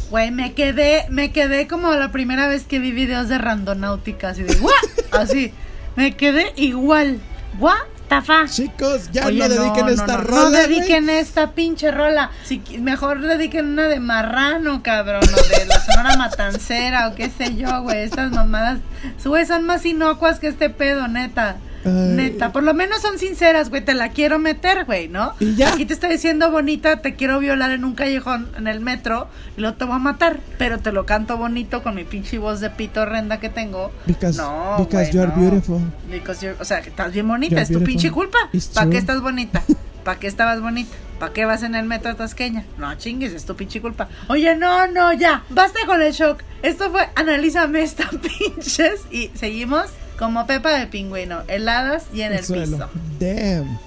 Güey, 0.10 0.32
me 0.32 0.54
quedé, 0.54 1.06
me 1.10 1.32
quedé 1.32 1.68
como 1.68 1.94
la 1.94 2.12
primera 2.12 2.48
vez 2.48 2.64
que 2.64 2.80
vi 2.80 2.92
videos 2.92 3.30
de 3.30 3.38
randonáutica, 3.38 4.30
así 4.30 4.44
de 4.44 4.56
¡guau! 4.56 4.74
Así, 5.12 5.54
me 5.96 6.16
quedé 6.16 6.54
igual. 6.56 7.20
¿What 7.60 7.76
the 8.10 8.22
fuck? 8.22 8.50
chicos, 8.50 9.12
ya 9.12 9.28
Oye, 9.28 9.40
no 9.40 9.50
dediquen 9.50 9.86
no, 9.86 9.92
esta 9.92 10.06
no, 10.08 10.18
no, 10.18 10.24
rola, 10.24 10.44
No 10.44 10.50
dediquen 10.52 11.10
esta 11.10 11.52
pinche 11.52 11.92
rola. 11.92 12.32
Si, 12.44 12.60
mejor 12.80 13.22
dediquen 13.22 13.68
una 13.68 13.88
de 13.88 14.00
marrano, 14.00 14.82
cabrón. 14.82 15.24
O 15.24 15.58
de 15.58 15.66
la 15.66 15.80
sonora 15.80 16.16
matancera 16.16 17.10
o 17.10 17.16
qué 17.16 17.30
sé 17.30 17.56
yo, 17.56 17.84
güey. 17.84 18.04
Estas 18.04 18.32
mamadas, 18.32 18.80
güey, 19.24 19.46
son 19.46 19.66
más 19.66 19.86
inocuas 19.86 20.40
que 20.40 20.48
este 20.48 20.70
pedo, 20.70 21.08
neta. 21.08 21.58
Neta, 21.92 22.52
por 22.52 22.64
lo 22.64 22.74
menos 22.74 23.02
son 23.02 23.18
sinceras, 23.20 23.70
güey. 23.70 23.84
Te 23.84 23.94
la 23.94 24.10
quiero 24.10 24.40
meter, 24.40 24.86
güey, 24.86 25.08
¿no? 25.08 25.34
Y 25.40 25.56
ya. 25.56 25.74
Aquí 25.74 25.86
te 25.86 25.94
estoy 25.94 26.10
diciendo 26.12 26.52
bonita, 26.52 27.02
te 27.02 27.16
quiero 27.16 27.40
violar 27.40 27.72
en 27.72 27.84
un 27.86 27.96
callejón, 27.96 28.50
en 28.58 28.68
el 28.68 28.80
metro, 28.80 29.28
y 29.58 29.62
luego 29.62 29.76
te 29.78 29.86
voy 29.86 29.96
a 29.96 30.00
matar. 30.00 30.40
Pero 30.58 30.80
te 30.80 30.92
lo 30.92 31.06
canto 31.06 31.38
bonito 31.38 31.84
con 31.84 31.96
mi 31.96 32.04
pinche 32.04 32.38
voz 32.38 32.60
de 32.60 32.70
pito 32.70 33.02
horrenda 33.02 33.40
que 33.40 33.50
tengo. 33.50 33.92
Because, 34.06 34.38
No, 34.38 34.76
because 34.80 35.12
güey, 35.12 35.12
you 35.14 35.22
are 35.22 35.32
no. 35.36 35.42
beautiful. 35.42 35.80
Because 36.10 36.46
you're- 36.46 36.56
o 36.60 36.66
sea, 36.66 36.82
que 36.82 36.90
estás 36.90 37.12
bien 37.14 37.28
bonita, 37.28 37.56
You're 37.56 37.64
es 37.64 37.72
tu 37.72 37.84
pinche 37.84 38.12
culpa. 38.12 38.38
¿Para 38.74 38.90
qué 38.90 38.98
estás 38.98 39.22
bonita? 39.22 39.64
¿Para 40.04 40.18
qué 40.20 40.28
estabas 40.28 40.62
bonita? 40.62 40.96
¿Para 41.20 41.34
qué 41.34 41.44
vas 41.44 41.62
en 41.64 41.76
el 41.76 41.86
metro 41.86 42.16
tasqueña? 42.16 42.64
No 42.78 42.96
chingues, 42.96 43.34
es 43.34 43.46
tu 43.46 43.56
pinche 43.58 43.82
culpa. 43.82 44.08
Oye, 44.30 44.56
no, 44.56 44.88
no, 44.88 45.12
ya, 45.12 45.44
basta 45.50 45.80
con 45.86 46.02
el 46.02 46.14
shock. 46.14 46.42
Esto 46.64 46.90
fue 46.90 47.10
Analízame 47.16 47.82
esta 47.82 48.10
pinches 48.40 49.02
y 49.12 49.30
seguimos 49.36 49.88
como 50.20 50.46
Pepa 50.46 50.78
de 50.78 50.86
pingüino, 50.86 51.44
heladas 51.48 52.04
y 52.14 52.24
en 52.24 52.34
el, 52.34 52.40
piso. 52.40 52.90
Damn. 53.20 53.80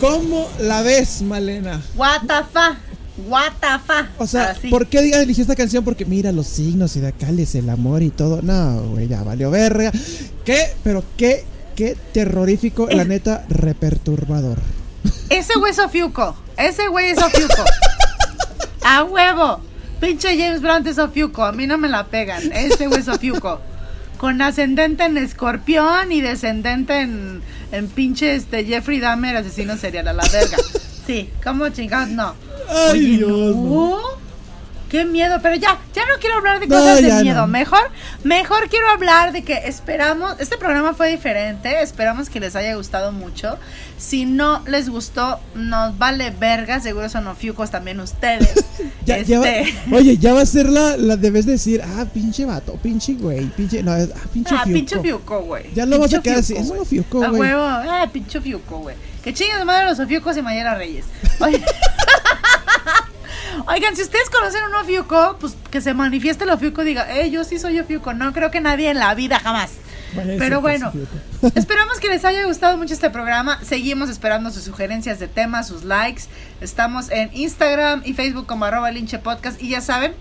¿Cómo 0.00 0.48
la 0.60 0.82
ves, 0.82 1.22
Malena? 1.22 1.80
What 1.96 2.20
the 2.26 2.44
fuck? 2.52 2.76
What 3.26 3.52
the 3.60 3.78
fuck? 3.84 4.20
O 4.20 4.26
sea. 4.26 4.54
¿por 4.68 4.86
qué 4.86 5.00
diga 5.00 5.22
elegí 5.22 5.40
esta 5.40 5.56
canción? 5.56 5.82
Porque 5.82 6.04
mira 6.04 6.30
los 6.30 6.46
signos 6.46 6.94
y 6.96 7.00
de 7.00 7.08
acá 7.08 7.32
les 7.32 7.54
el 7.54 7.70
amor 7.70 8.02
y 8.02 8.10
todo. 8.10 8.42
No, 8.42 8.82
güey, 8.90 9.08
ya 9.08 9.22
valió 9.22 9.50
verga. 9.50 9.90
¿Qué? 10.44 10.66
Pero 10.84 11.02
qué, 11.16 11.44
qué 11.74 11.96
terrorífico, 12.12 12.86
la 12.90 13.04
neta, 13.04 13.46
reperturbador. 13.48 14.58
Ese 15.30 15.58
güey 15.58 15.72
es 15.72 15.78
Ofiuco. 15.78 16.36
Ese 16.58 16.88
güey 16.88 17.10
es 17.10 17.18
Ofiuco. 17.18 17.64
A 18.90 19.04
huevo. 19.04 19.60
Pinche 20.00 20.38
James 20.38 20.62
Blunt 20.62 20.86
es 20.86 20.98
Ofiuco. 20.98 21.44
A 21.44 21.52
mí 21.52 21.66
no 21.66 21.76
me 21.76 21.90
la 21.90 22.06
pegan. 22.06 22.50
Ese 22.52 22.86
güey 22.86 23.00
es 23.00 23.08
Ofiuco. 23.08 23.60
Con 24.16 24.40
ascendente 24.40 25.04
en 25.04 25.18
escorpión 25.18 26.10
y 26.10 26.22
descendente 26.22 27.02
en, 27.02 27.42
en 27.70 27.88
pinche 27.88 28.34
este 28.34 28.64
Jeffrey 28.64 28.98
Dahmer, 28.98 29.36
asesino 29.36 29.76
serial 29.76 30.08
a 30.08 30.14
la 30.14 30.24
verga. 30.32 30.56
Sí, 31.06 31.28
¿cómo 31.44 31.68
chingados? 31.68 32.08
No. 32.08 32.34
Ay, 32.70 32.90
Oye, 32.92 33.16
Dios, 33.18 33.56
no. 33.56 33.98
Qué 34.88 35.04
miedo, 35.04 35.38
pero 35.42 35.54
ya, 35.54 35.78
ya 35.94 36.02
no 36.06 36.14
quiero 36.18 36.36
hablar 36.36 36.60
de 36.60 36.66
No, 36.66 36.76
cosas 36.78 37.02
de 37.02 37.22
miedo. 37.22 37.42
no. 37.42 37.46
Mejor, 37.46 37.90
mejor 38.24 38.68
quiero 38.70 38.88
hablar 38.88 39.32
de 39.32 39.42
que 39.44 39.54
esperamos, 39.66 40.36
este 40.38 40.56
programa 40.56 40.94
fue 40.94 41.10
diferente, 41.10 41.82
esperamos 41.82 42.30
que 42.30 42.40
les 42.40 42.56
haya 42.56 42.74
gustado 42.74 43.12
mucho. 43.12 43.58
Si 43.98 44.24
no 44.24 44.62
les 44.66 44.88
gustó, 44.88 45.40
nos 45.54 45.98
vale 45.98 46.30
verga, 46.30 46.80
seguro 46.80 47.08
son 47.10 47.26
ofiucos 47.26 47.70
también 47.70 48.00
ustedes. 48.00 48.48
Ya, 49.04 49.18
ya 49.22 49.40
va- 49.40 49.48
Este, 49.48 49.74
oye, 49.94 50.18
ya 50.18 50.34
va 50.34 50.42
a 50.42 50.46
ser 50.46 50.68
la, 50.68 50.96
la 50.98 51.16
debes 51.16 51.46
decir, 51.46 51.82
ah, 51.82 52.04
pinche 52.12 52.44
vato, 52.44 52.74
pinche 52.74 53.14
güey, 53.14 53.46
pinche, 53.46 53.82
no, 53.82 53.92
ah, 53.92 54.06
pinche 54.32 54.54
ah, 54.54 54.64
fiuco. 54.64 54.74
pinche 54.74 55.00
fiuco, 55.00 55.40
güey. 55.44 55.64
Ya 55.74 55.86
lo 55.86 55.98
vas 55.98 56.08
a 56.12 56.16
Pinche 56.16 56.22
quedar 56.22 56.38
así, 56.40 56.54
es 56.54 56.68
güey. 56.68 56.80
un 56.80 56.86
fiuco, 56.86 57.24
A 57.24 57.28
güey. 57.28 57.40
huevo, 57.40 57.62
ah, 57.62 58.06
pinche 58.12 58.38
fiuco, 58.40 58.78
güey. 58.80 58.96
Que 59.24 59.32
chinguen 59.32 59.58
de 59.60 59.64
madre 59.64 59.86
los 59.86 59.98
ofiucos 59.98 60.36
y 60.36 60.42
Mayela 60.42 60.74
Reyes. 60.74 61.06
Oye. 61.40 61.64
Oigan, 63.66 63.96
si 63.96 64.02
ustedes 64.02 64.30
conocen 64.30 64.62
un 64.64 64.74
ofiuco, 64.74 65.36
pues 65.40 65.56
que 65.70 65.80
se 65.80 65.94
manifieste 65.94 66.44
el 66.44 66.50
ofiuco 66.50 66.82
y 66.82 66.86
diga, 66.86 67.18
eh, 67.18 67.30
yo 67.30 67.44
sí 67.44 67.58
soy 67.58 67.78
ofiuco. 67.78 68.14
No 68.14 68.32
creo 68.32 68.50
que 68.50 68.60
nadie 68.60 68.90
en 68.90 68.98
la 68.98 69.14
vida 69.14 69.40
jamás. 69.40 69.72
Ese 70.12 70.36
Pero 70.38 70.60
bueno, 70.60 70.92
esperamos 71.54 72.00
que 72.00 72.08
les 72.08 72.24
haya 72.24 72.44
gustado 72.46 72.76
mucho 72.76 72.94
este 72.94 73.10
programa. 73.10 73.62
Seguimos 73.62 74.08
esperando 74.10 74.50
sus 74.50 74.64
sugerencias 74.64 75.18
de 75.18 75.28
temas, 75.28 75.68
sus 75.68 75.84
likes. 75.84 76.22
Estamos 76.60 77.10
en 77.10 77.30
Instagram 77.34 78.02
y 78.04 78.14
Facebook 78.14 78.46
como 78.46 78.64
arroba 78.64 78.90
linche 78.90 79.18
podcast. 79.18 79.60
Y 79.62 79.70
ya 79.70 79.80
saben, 79.80 80.14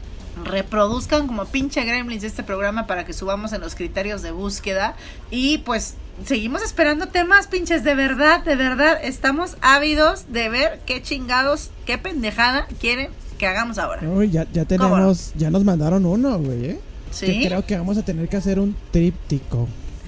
reproduzcan 0.45 1.27
como 1.27 1.45
pinche 1.45 1.83
gremlins 1.83 2.23
este 2.23 2.43
programa 2.43 2.87
para 2.87 3.05
que 3.05 3.13
subamos 3.13 3.53
en 3.53 3.61
los 3.61 3.75
criterios 3.75 4.21
de 4.21 4.31
búsqueda. 4.31 4.95
Y 5.31 5.59
pues 5.59 5.95
seguimos 6.25 6.61
esperando 6.63 7.07
temas 7.07 7.47
pinches. 7.47 7.83
De 7.83 7.95
verdad, 7.95 8.43
de 8.43 8.55
verdad, 8.55 8.97
estamos 9.03 9.57
ávidos 9.61 10.25
de 10.31 10.49
ver 10.49 10.79
qué 10.85 11.01
chingados, 11.01 11.69
qué 11.85 11.97
pendejada 11.97 12.67
quieren 12.79 13.09
que 13.37 13.45
hagamos 13.47 13.77
ahora. 13.77 14.01
Uy, 14.07 14.31
ya, 14.31 14.47
ya 14.51 14.65
tenemos, 14.65 15.31
ya 15.35 15.49
nos 15.51 15.63
mandaron 15.63 16.05
uno, 16.05 16.39
güey, 16.39 16.65
¿eh? 16.65 16.79
Que 17.19 17.25
¿Sí? 17.27 17.41
creo 17.45 17.65
que 17.65 17.77
vamos 17.77 17.97
a 17.97 18.03
tener 18.03 18.27
que 18.29 18.37
hacer 18.37 18.59
un 18.59 18.75
tríptico. 18.91 19.67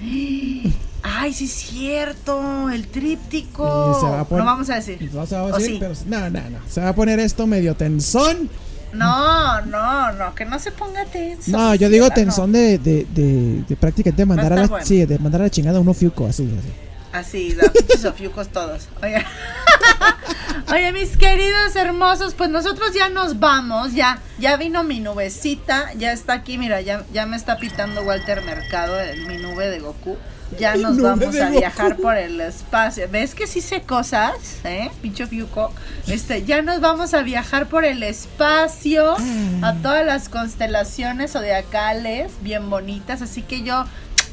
Ay, 1.02 1.32
sí 1.32 1.46
es 1.46 1.50
cierto, 1.52 2.68
el 2.70 2.86
tríptico. 2.88 3.64
Va 3.64 4.24
poner- 4.24 4.44
No 4.44 4.50
vamos 4.50 4.68
a 4.70 4.74
decir. 4.76 5.10
No 5.12 5.24
se 5.26 5.34
va 5.34 5.40
a 5.42 5.44
¿O 5.44 5.52
decir, 5.58 5.74
sí? 5.74 5.76
pero 5.80 5.94
no, 6.06 6.28
no, 6.30 6.50
no. 6.50 6.58
Se 6.68 6.80
va 6.82 6.90
a 6.90 6.94
poner 6.94 7.18
esto 7.20 7.46
medio 7.46 7.74
tensón. 7.74 8.50
No, 8.92 9.60
no, 9.62 10.12
no, 10.12 10.34
que 10.34 10.44
no 10.44 10.58
se 10.58 10.72
ponga 10.72 11.04
tenso. 11.04 11.50
No, 11.50 11.74
yo 11.74 11.88
digo 11.88 12.10
tensón 12.10 12.52
de, 12.52 12.78
de, 12.78 13.06
de, 13.14 13.62
de 13.68 13.76
prácticamente 13.76 14.24
mandar 14.26 14.52
a 14.52 14.56
la, 14.56 14.66
bueno. 14.66 14.84
sí, 14.86 15.04
de 15.06 15.18
mandar 15.18 15.40
a 15.42 15.44
la 15.44 15.50
chingada 15.50 15.78
a 15.78 15.80
uno 15.80 15.94
fiuco, 15.94 16.26
así, 16.26 16.42
así. 16.44 16.52
no. 16.52 16.90
Así, 17.12 17.54
la 17.56 17.70
pinches 17.72 18.04
ofiucos 18.04 18.48
todos. 18.48 18.88
Oye. 19.02 19.24
Oye, 20.72 20.92
mis 20.92 21.16
queridos 21.16 21.74
hermosos, 21.74 22.34
pues 22.34 22.50
nosotros 22.50 22.92
ya 22.94 23.08
nos 23.08 23.40
vamos, 23.40 23.92
ya, 23.92 24.20
ya 24.38 24.56
vino 24.56 24.84
mi 24.84 25.00
nubecita, 25.00 25.92
ya 25.94 26.12
está 26.12 26.34
aquí, 26.34 26.58
mira, 26.58 26.80
ya, 26.80 27.04
ya 27.12 27.26
me 27.26 27.36
está 27.36 27.56
pitando 27.58 28.02
Walter 28.02 28.42
Mercado, 28.44 28.98
el- 29.00 29.26
mi 29.26 29.36
nube 29.38 29.68
de 29.68 29.80
Goku. 29.80 30.16
Ya 30.58 30.74
nos 30.76 30.96
nube 30.96 31.08
vamos 31.08 31.36
a 31.36 31.50
viajar 31.50 31.96
por 32.02 32.16
el 32.16 32.40
espacio. 32.40 33.06
¿Ves 33.10 33.34
que 33.34 33.46
sí 33.46 33.60
sé 33.60 33.82
cosas? 33.82 34.34
¿Eh? 34.64 34.90
Pincho 35.02 35.26
Fiuco. 35.26 35.72
Este, 36.06 36.44
ya 36.44 36.62
nos 36.62 36.80
vamos 36.80 37.14
a 37.14 37.22
viajar 37.22 37.68
por 37.68 37.84
el 37.84 38.02
espacio 38.02 39.16
a 39.62 39.74
todas 39.82 40.04
las 40.04 40.28
constelaciones 40.28 41.32
zodiacales 41.32 42.32
bien 42.42 42.68
bonitas. 42.70 43.22
Así 43.22 43.42
que 43.42 43.62
yo 43.62 43.84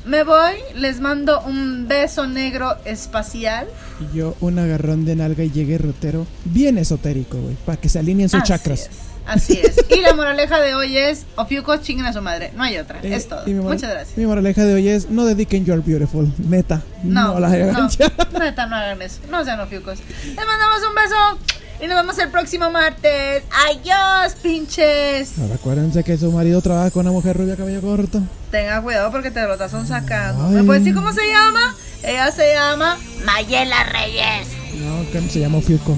me 0.05 0.23
voy, 0.23 0.53
les 0.75 1.01
mando 1.01 1.41
un 1.41 1.87
beso 1.87 2.27
negro 2.27 2.77
espacial. 2.85 3.67
Y 3.99 4.17
yo 4.17 4.35
un 4.39 4.57
agarrón 4.57 5.05
de 5.05 5.15
nalga 5.15 5.43
y 5.43 5.51
llegué 5.51 5.77
rotero. 5.77 6.25
Bien 6.45 6.77
esotérico, 6.77 7.37
güey. 7.37 7.55
Para 7.65 7.77
que 7.79 7.89
se 7.89 7.99
alineen 7.99 8.29
sus 8.29 8.41
Así 8.41 8.47
chakras. 8.53 8.81
es, 8.81 8.89
Así 9.27 9.59
es. 9.61 9.75
Y 9.89 10.01
la 10.01 10.13
moraleja 10.13 10.59
de 10.59 10.73
hoy 10.73 10.97
es: 10.97 11.25
Ofiucos 11.35 11.81
chinguen 11.81 12.05
a 12.05 12.13
su 12.13 12.21
madre. 12.21 12.51
No 12.55 12.63
hay 12.63 12.77
otra. 12.77 12.99
Eh, 13.03 13.13
es 13.13 13.27
todo. 13.27 13.45
Muchas 13.45 13.91
gracias. 13.91 14.17
Mi 14.17 14.25
moraleja 14.25 14.63
de 14.63 14.73
hoy 14.73 14.87
es: 14.87 15.09
no 15.09 15.25
dediquen 15.25 15.65
You're 15.65 15.81
Beautiful. 15.85 16.31
Neta. 16.37 16.81
No, 17.03 17.33
No, 17.33 17.39
la 17.39 17.47
hagan 17.47 17.73
no, 17.73 18.39
neta, 18.39 18.65
no 18.65 18.75
hagan 18.75 19.01
eso. 19.01 19.19
No 19.29 19.43
sean 19.43 19.59
ofiucos. 19.59 19.99
Les 20.25 20.35
mandamos 20.35 20.79
un 20.87 20.95
beso 20.95 21.39
Y 21.83 21.87
nos 21.87 21.97
vemos 21.97 22.17
el 22.19 22.29
próximo 22.29 22.71
martes. 22.71 23.43
Adiós, 23.69 24.35
pinches. 24.41 25.37
Ahora 25.39 25.55
acuérdense 25.55 26.03
que 26.03 26.17
su 26.17 26.31
marido 26.31 26.61
trabaja 26.61 26.91
con 26.91 27.01
una 27.01 27.11
mujer 27.11 27.37
rubia 27.37 27.55
cabello 27.55 27.81
corto. 27.81 28.21
Tenga 28.49 28.81
cuidado 28.81 29.11
porque 29.11 29.29
te 29.29 29.41
lo 29.43 29.53
estás 29.53 29.71
sacando. 29.87 30.45
Ay. 30.47 30.53
¿Me 30.55 30.63
puedes 30.63 30.83
decir 30.83 30.95
cómo 30.95 31.11
se 31.13 31.27
llama? 31.27 31.75
Ella 32.03 32.31
se 32.31 32.53
llama 32.53 32.97
Mayela 33.25 33.83
Reyes. 33.83 34.47
No, 34.75 35.11
que 35.11 35.21
se 35.29 35.39
llama 35.39 35.61
Fiuco. 35.61 35.97